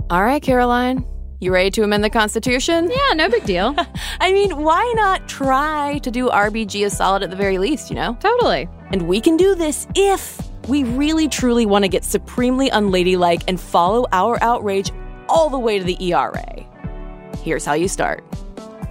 All 0.10 0.24
right, 0.24 0.42
Caroline. 0.42 1.06
You 1.40 1.54
ready 1.54 1.70
to 1.72 1.84
amend 1.84 2.04
the 2.04 2.10
Constitution? 2.10 2.90
Yeah, 2.90 3.14
no 3.14 3.30
big 3.30 3.46
deal. 3.46 3.76
I 4.20 4.34
mean, 4.34 4.58
why 4.58 4.92
not 4.96 5.30
try 5.30 6.00
to 6.00 6.10
do 6.10 6.30
RBG 6.30 6.84
a 6.84 6.90
solid 6.90 7.22
at 7.22 7.30
the 7.30 7.36
very 7.36 7.60
least, 7.60 7.92
you 7.92 7.96
know? 7.96 8.18
Totally. 8.20 8.68
And 8.92 9.08
we 9.08 9.22
can 9.22 9.38
do 9.38 9.54
this 9.54 9.88
if 9.96 10.49
we 10.70 10.84
really 10.84 11.28
truly 11.28 11.66
want 11.66 11.84
to 11.84 11.90
get 11.90 12.04
supremely 12.04 12.70
unladylike 12.70 13.42
and 13.48 13.60
follow 13.60 14.06
our 14.12 14.42
outrage 14.42 14.92
all 15.28 15.50
the 15.50 15.60
way 15.60 15.80
to 15.80 15.84
the 15.84 16.02
ERA. 16.12 16.66
Here's 17.44 17.66
how 17.66 17.74
you 17.74 17.88
start. 17.88 18.24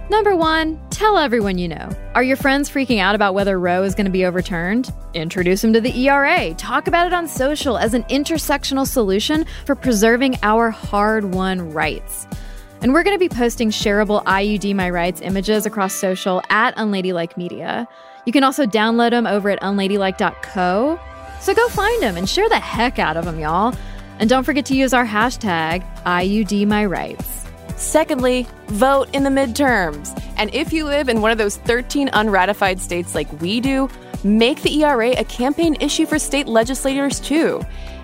Number 0.09 0.35
one, 0.35 0.81
tell 0.89 1.17
everyone 1.17 1.57
you 1.57 1.67
know. 1.67 1.89
Are 2.15 2.23
your 2.23 2.35
friends 2.35 2.69
freaking 2.69 2.99
out 2.99 3.13
about 3.13 3.35
whether 3.35 3.59
Roe 3.59 3.83
is 3.83 3.93
going 3.93 4.07
to 4.07 4.11
be 4.11 4.25
overturned? 4.25 4.91
Introduce 5.13 5.61
them 5.61 5.71
to 5.73 5.79
the 5.79 5.95
ERA. 6.07 6.53
Talk 6.55 6.87
about 6.87 7.07
it 7.07 7.13
on 7.13 7.27
social 7.27 7.77
as 7.77 7.93
an 7.93 8.03
intersectional 8.05 8.87
solution 8.87 9.45
for 9.65 9.75
preserving 9.75 10.35
our 10.41 10.71
hard 10.71 11.33
won 11.33 11.71
rights. 11.71 12.27
And 12.81 12.91
we're 12.93 13.03
going 13.03 13.15
to 13.15 13.19
be 13.19 13.29
posting 13.29 13.69
shareable 13.69 14.23
IUD 14.23 14.73
My 14.73 14.89
Rights 14.89 15.21
images 15.21 15.65
across 15.65 15.93
social 15.93 16.41
at 16.49 16.75
Unladylike 16.75 17.37
Media. 17.37 17.87
You 18.25 18.31
can 18.31 18.43
also 18.43 18.65
download 18.65 19.11
them 19.11 19.27
over 19.27 19.49
at 19.49 19.61
unladylike.co. 19.61 20.99
So 21.39 21.53
go 21.53 21.67
find 21.69 22.01
them 22.01 22.17
and 22.17 22.29
share 22.29 22.49
the 22.49 22.59
heck 22.59 22.99
out 22.99 23.17
of 23.17 23.25
them, 23.25 23.39
y'all. 23.39 23.75
And 24.19 24.29
don't 24.29 24.43
forget 24.43 24.65
to 24.67 24.75
use 24.75 24.93
our 24.93 25.05
hashtag 25.05 25.83
IUDMyRights. 26.03 27.47
Secondly, 27.77 28.45
vote 28.67 29.07
in 29.13 29.23
the 29.23 29.29
midterms. 29.29 30.21
And 30.37 30.53
if 30.53 30.73
you 30.73 30.83
live 30.85 31.07
in 31.07 31.21
one 31.21 31.31
of 31.31 31.37
those 31.37 31.55
13 31.55 32.09
unratified 32.11 32.81
states 32.81 33.15
like 33.15 33.41
we 33.41 33.61
do, 33.61 33.89
make 34.23 34.61
the 34.61 34.83
ERA 34.83 35.11
a 35.11 35.23
campaign 35.23 35.77
issue 35.79 36.05
for 36.05 36.19
state 36.19 36.47
legislators 36.47 37.21
too. 37.21 37.61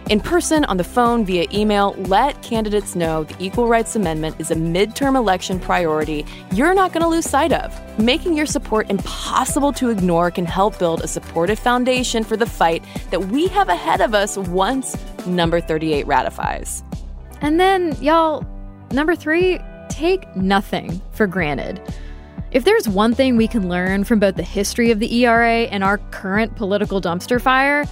In 0.09 0.19
person, 0.19 0.65
on 0.65 0.77
the 0.77 0.83
phone, 0.83 1.25
via 1.25 1.47
email, 1.51 1.95
let 1.97 2.41
candidates 2.43 2.95
know 2.95 3.23
the 3.23 3.35
Equal 3.43 3.67
Rights 3.67 3.95
Amendment 3.95 4.35
is 4.39 4.51
a 4.51 4.55
midterm 4.55 5.15
election 5.15 5.59
priority 5.59 6.25
you're 6.51 6.75
not 6.75 6.93
going 6.93 7.01
to 7.01 7.07
lose 7.07 7.27
sight 7.27 7.51
of. 7.51 7.99
Making 7.99 8.37
your 8.37 8.45
support 8.45 8.89
impossible 8.89 9.73
to 9.73 9.89
ignore 9.89 10.29
can 10.29 10.45
help 10.45 10.77
build 10.77 11.01
a 11.01 11.07
supportive 11.07 11.57
foundation 11.57 12.23
for 12.23 12.37
the 12.37 12.45
fight 12.45 12.83
that 13.09 13.25
we 13.27 13.47
have 13.47 13.69
ahead 13.69 13.99
of 13.99 14.13
us 14.13 14.37
once 14.37 14.95
number 15.25 15.59
38 15.59 16.05
ratifies. 16.05 16.83
And 17.41 17.59
then, 17.59 17.95
y'all, 18.01 18.45
Number 18.91 19.15
three, 19.15 19.59
take 19.89 20.33
nothing 20.35 21.01
for 21.11 21.27
granted. 21.27 21.81
If 22.51 22.63
there's 22.63 22.87
one 22.87 23.13
thing 23.13 23.35
we 23.35 23.47
can 23.47 23.67
learn 23.67 24.03
from 24.03 24.19
both 24.19 24.35
the 24.35 24.43
history 24.43 24.91
of 24.91 24.99
the 24.99 25.13
ERA 25.25 25.63
and 25.63 25.83
our 25.83 25.97
current 26.11 26.55
political 26.55 27.01
dumpster 27.01 27.41
fire, 27.41 27.85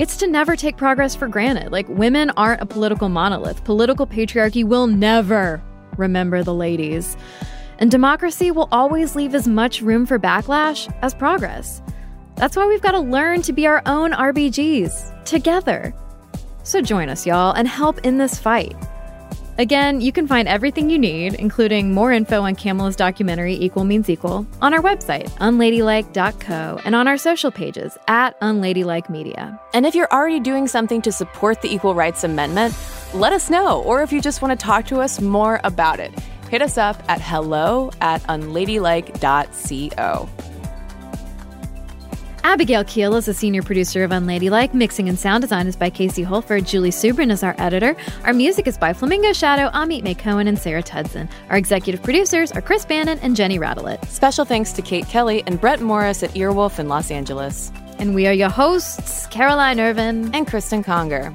it's 0.00 0.16
to 0.16 0.26
never 0.26 0.56
take 0.56 0.78
progress 0.78 1.14
for 1.14 1.28
granted. 1.28 1.70
Like, 1.70 1.86
women 1.86 2.30
aren't 2.30 2.62
a 2.62 2.66
political 2.66 3.10
monolith. 3.10 3.62
Political 3.64 4.06
patriarchy 4.06 4.64
will 4.64 4.86
never 4.86 5.62
remember 5.98 6.42
the 6.42 6.54
ladies. 6.54 7.18
And 7.78 7.90
democracy 7.90 8.50
will 8.50 8.70
always 8.72 9.14
leave 9.14 9.34
as 9.34 9.46
much 9.46 9.82
room 9.82 10.06
for 10.06 10.18
backlash 10.18 10.90
as 11.02 11.12
progress. 11.12 11.82
That's 12.36 12.56
why 12.56 12.66
we've 12.66 12.80
got 12.80 12.92
to 12.92 13.00
learn 13.00 13.42
to 13.42 13.52
be 13.52 13.66
our 13.66 13.82
own 13.84 14.12
RBGs 14.12 15.24
together. 15.26 15.94
So 16.62 16.80
join 16.80 17.10
us, 17.10 17.26
y'all, 17.26 17.52
and 17.52 17.68
help 17.68 17.98
in 17.98 18.16
this 18.16 18.38
fight. 18.38 18.74
Again, 19.60 20.00
you 20.00 20.10
can 20.10 20.26
find 20.26 20.48
everything 20.48 20.88
you 20.88 20.98
need, 20.98 21.34
including 21.34 21.92
more 21.92 22.12
info 22.12 22.40
on 22.40 22.56
Kamala's 22.56 22.96
documentary 22.96 23.56
Equal 23.56 23.84
Means 23.84 24.08
Equal, 24.08 24.46
on 24.62 24.72
our 24.72 24.80
website, 24.80 25.28
unladylike.co, 25.32 26.80
and 26.82 26.94
on 26.94 27.06
our 27.06 27.18
social 27.18 27.50
pages 27.50 27.98
at 28.08 28.40
Unladylike 28.40 29.10
Media. 29.10 29.60
And 29.74 29.84
if 29.84 29.94
you're 29.94 30.10
already 30.10 30.40
doing 30.40 30.66
something 30.66 31.02
to 31.02 31.12
support 31.12 31.60
the 31.60 31.68
Equal 31.68 31.94
Rights 31.94 32.24
Amendment, 32.24 32.74
let 33.12 33.34
us 33.34 33.50
know. 33.50 33.82
Or 33.82 34.02
if 34.02 34.14
you 34.14 34.22
just 34.22 34.40
want 34.40 34.58
to 34.58 34.64
talk 34.64 34.86
to 34.86 35.02
us 35.02 35.20
more 35.20 35.60
about 35.62 36.00
it, 36.00 36.18
hit 36.48 36.62
us 36.62 36.78
up 36.78 36.96
at 37.10 37.20
hello 37.20 37.90
at 38.00 38.22
unladylike.co. 38.22 40.49
Abigail 42.42 42.84
Keel 42.84 43.16
is 43.16 43.28
a 43.28 43.34
senior 43.34 43.62
producer 43.62 44.02
of 44.02 44.12
Unladylike. 44.12 44.72
Mixing 44.72 45.08
and 45.08 45.18
sound 45.18 45.42
design 45.42 45.66
is 45.66 45.76
by 45.76 45.90
Casey 45.90 46.22
Holford. 46.22 46.66
Julie 46.66 46.90
Subrin 46.90 47.30
is 47.30 47.42
our 47.42 47.54
editor. 47.58 47.94
Our 48.24 48.32
music 48.32 48.66
is 48.66 48.78
by 48.78 48.92
Flamingo 48.92 49.32
Shadow, 49.32 49.68
Amit 49.70 50.02
May 50.02 50.14
Cohen, 50.14 50.48
and 50.48 50.58
Sarah 50.58 50.82
Tudson. 50.82 51.28
Our 51.50 51.56
executive 51.56 52.02
producers 52.02 52.50
are 52.52 52.62
Chris 52.62 52.84
Bannon 52.84 53.18
and 53.20 53.36
Jenny 53.36 53.58
Radelet. 53.58 54.04
Special 54.06 54.44
thanks 54.44 54.72
to 54.72 54.82
Kate 54.82 55.06
Kelly 55.06 55.42
and 55.46 55.60
Brett 55.60 55.80
Morris 55.80 56.22
at 56.22 56.30
Earwolf 56.30 56.78
in 56.78 56.88
Los 56.88 57.10
Angeles. 57.10 57.70
And 57.98 58.14
we 58.14 58.26
are 58.26 58.32
your 58.32 58.48
hosts, 58.48 59.26
Caroline 59.26 59.78
Ervin 59.78 60.34
and 60.34 60.46
Cristen 60.46 60.82
Conger. 60.82 61.32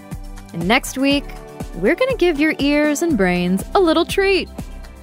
And 0.54 0.68
next 0.68 0.98
week, 0.98 1.26
we're 1.76 1.96
going 1.96 2.12
to 2.12 2.18
give 2.18 2.40
your 2.40 2.56
ears 2.60 3.02
and 3.02 3.16
brains 3.16 3.64
a 3.76 3.80
little 3.80 4.06
treat. 4.06 4.50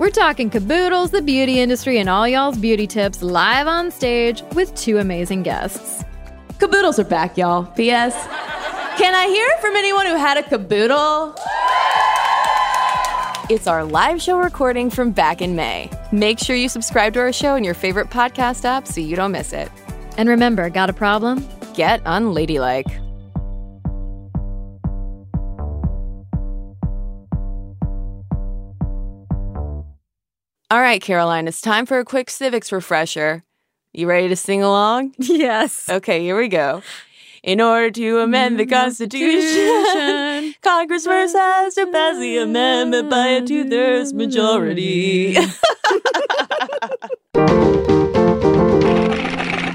We're 0.03 0.11
talking 0.11 0.51
caboodles, 0.51 1.13
the 1.13 1.23
beauty 1.23 1.61
industry, 1.61 2.01
and 2.01 2.09
all 2.09 2.27
y'all's 2.27 2.59
beauty 2.59 2.89
tips 2.89 3.23
live 3.23 3.69
on 3.69 3.93
stage 3.93 4.43
with 4.53 4.75
two 4.75 4.99
amazing 4.99 5.45
guests. 5.45 6.03
Caboodles 6.59 6.99
are 6.99 7.05
back, 7.05 7.39
y'all. 7.39 7.67
P.S. 7.77 8.13
Can 8.99 9.15
I 9.15 9.29
hear 9.29 9.49
from 9.61 9.77
anyone 9.77 10.07
who 10.07 10.17
had 10.17 10.39
a 10.39 10.43
caboodle? 10.43 11.37
It's 13.49 13.69
our 13.69 13.85
live 13.85 14.21
show 14.21 14.41
recording 14.41 14.91
from 14.91 15.13
back 15.13 15.41
in 15.41 15.55
May. 15.55 15.89
Make 16.11 16.41
sure 16.41 16.57
you 16.57 16.69
subscribe 16.69 17.15
to 17.15 17.21
our 17.21 17.33
show 17.33 17.55
in 17.55 17.63
your 17.63 17.75
favorite 17.75 18.11
podcast 18.11 18.65
app 18.65 18.89
so 18.89 19.01
you 19.01 19.15
don't 19.15 19.31
miss 19.31 19.53
it. 19.53 19.71
And 20.17 20.29
remember, 20.29 20.69
got 20.69 20.91
a 20.91 20.93
problem? 20.93 21.47
Get 21.75 22.03
unladylike. 22.07 22.89
All 30.73 30.81
right, 30.81 31.03
Caroline, 31.03 31.49
it's 31.49 31.61
time 31.61 31.85
for 31.85 31.99
a 31.99 32.05
quick 32.05 32.31
civics 32.31 32.73
refresher. 32.73 33.45
You 33.93 34.09
ready 34.09 34.29
to 34.29 34.37
sing 34.37 34.63
along? 34.63 35.15
Yes. 35.19 35.87
Okay, 35.87 36.23
here 36.23 36.35
we 36.35 36.49
go. 36.49 36.81
In 37.43 37.61
order 37.61 37.91
to 37.91 38.21
amend 38.21 38.59
the 38.59 38.65
mm-hmm. 38.65 38.73
Constitution, 38.73 40.55
Congress 40.63 41.05
first 41.05 41.37
has 41.37 41.75
to 41.75 41.87
pass 41.89 42.19
the 42.19 42.39
amendment 42.39 43.11
by 43.11 43.27
a 43.27 43.45
two 43.45 43.69
thirds 43.69 44.15
majority. 44.15 45.35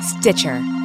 Stitcher. 0.02 0.77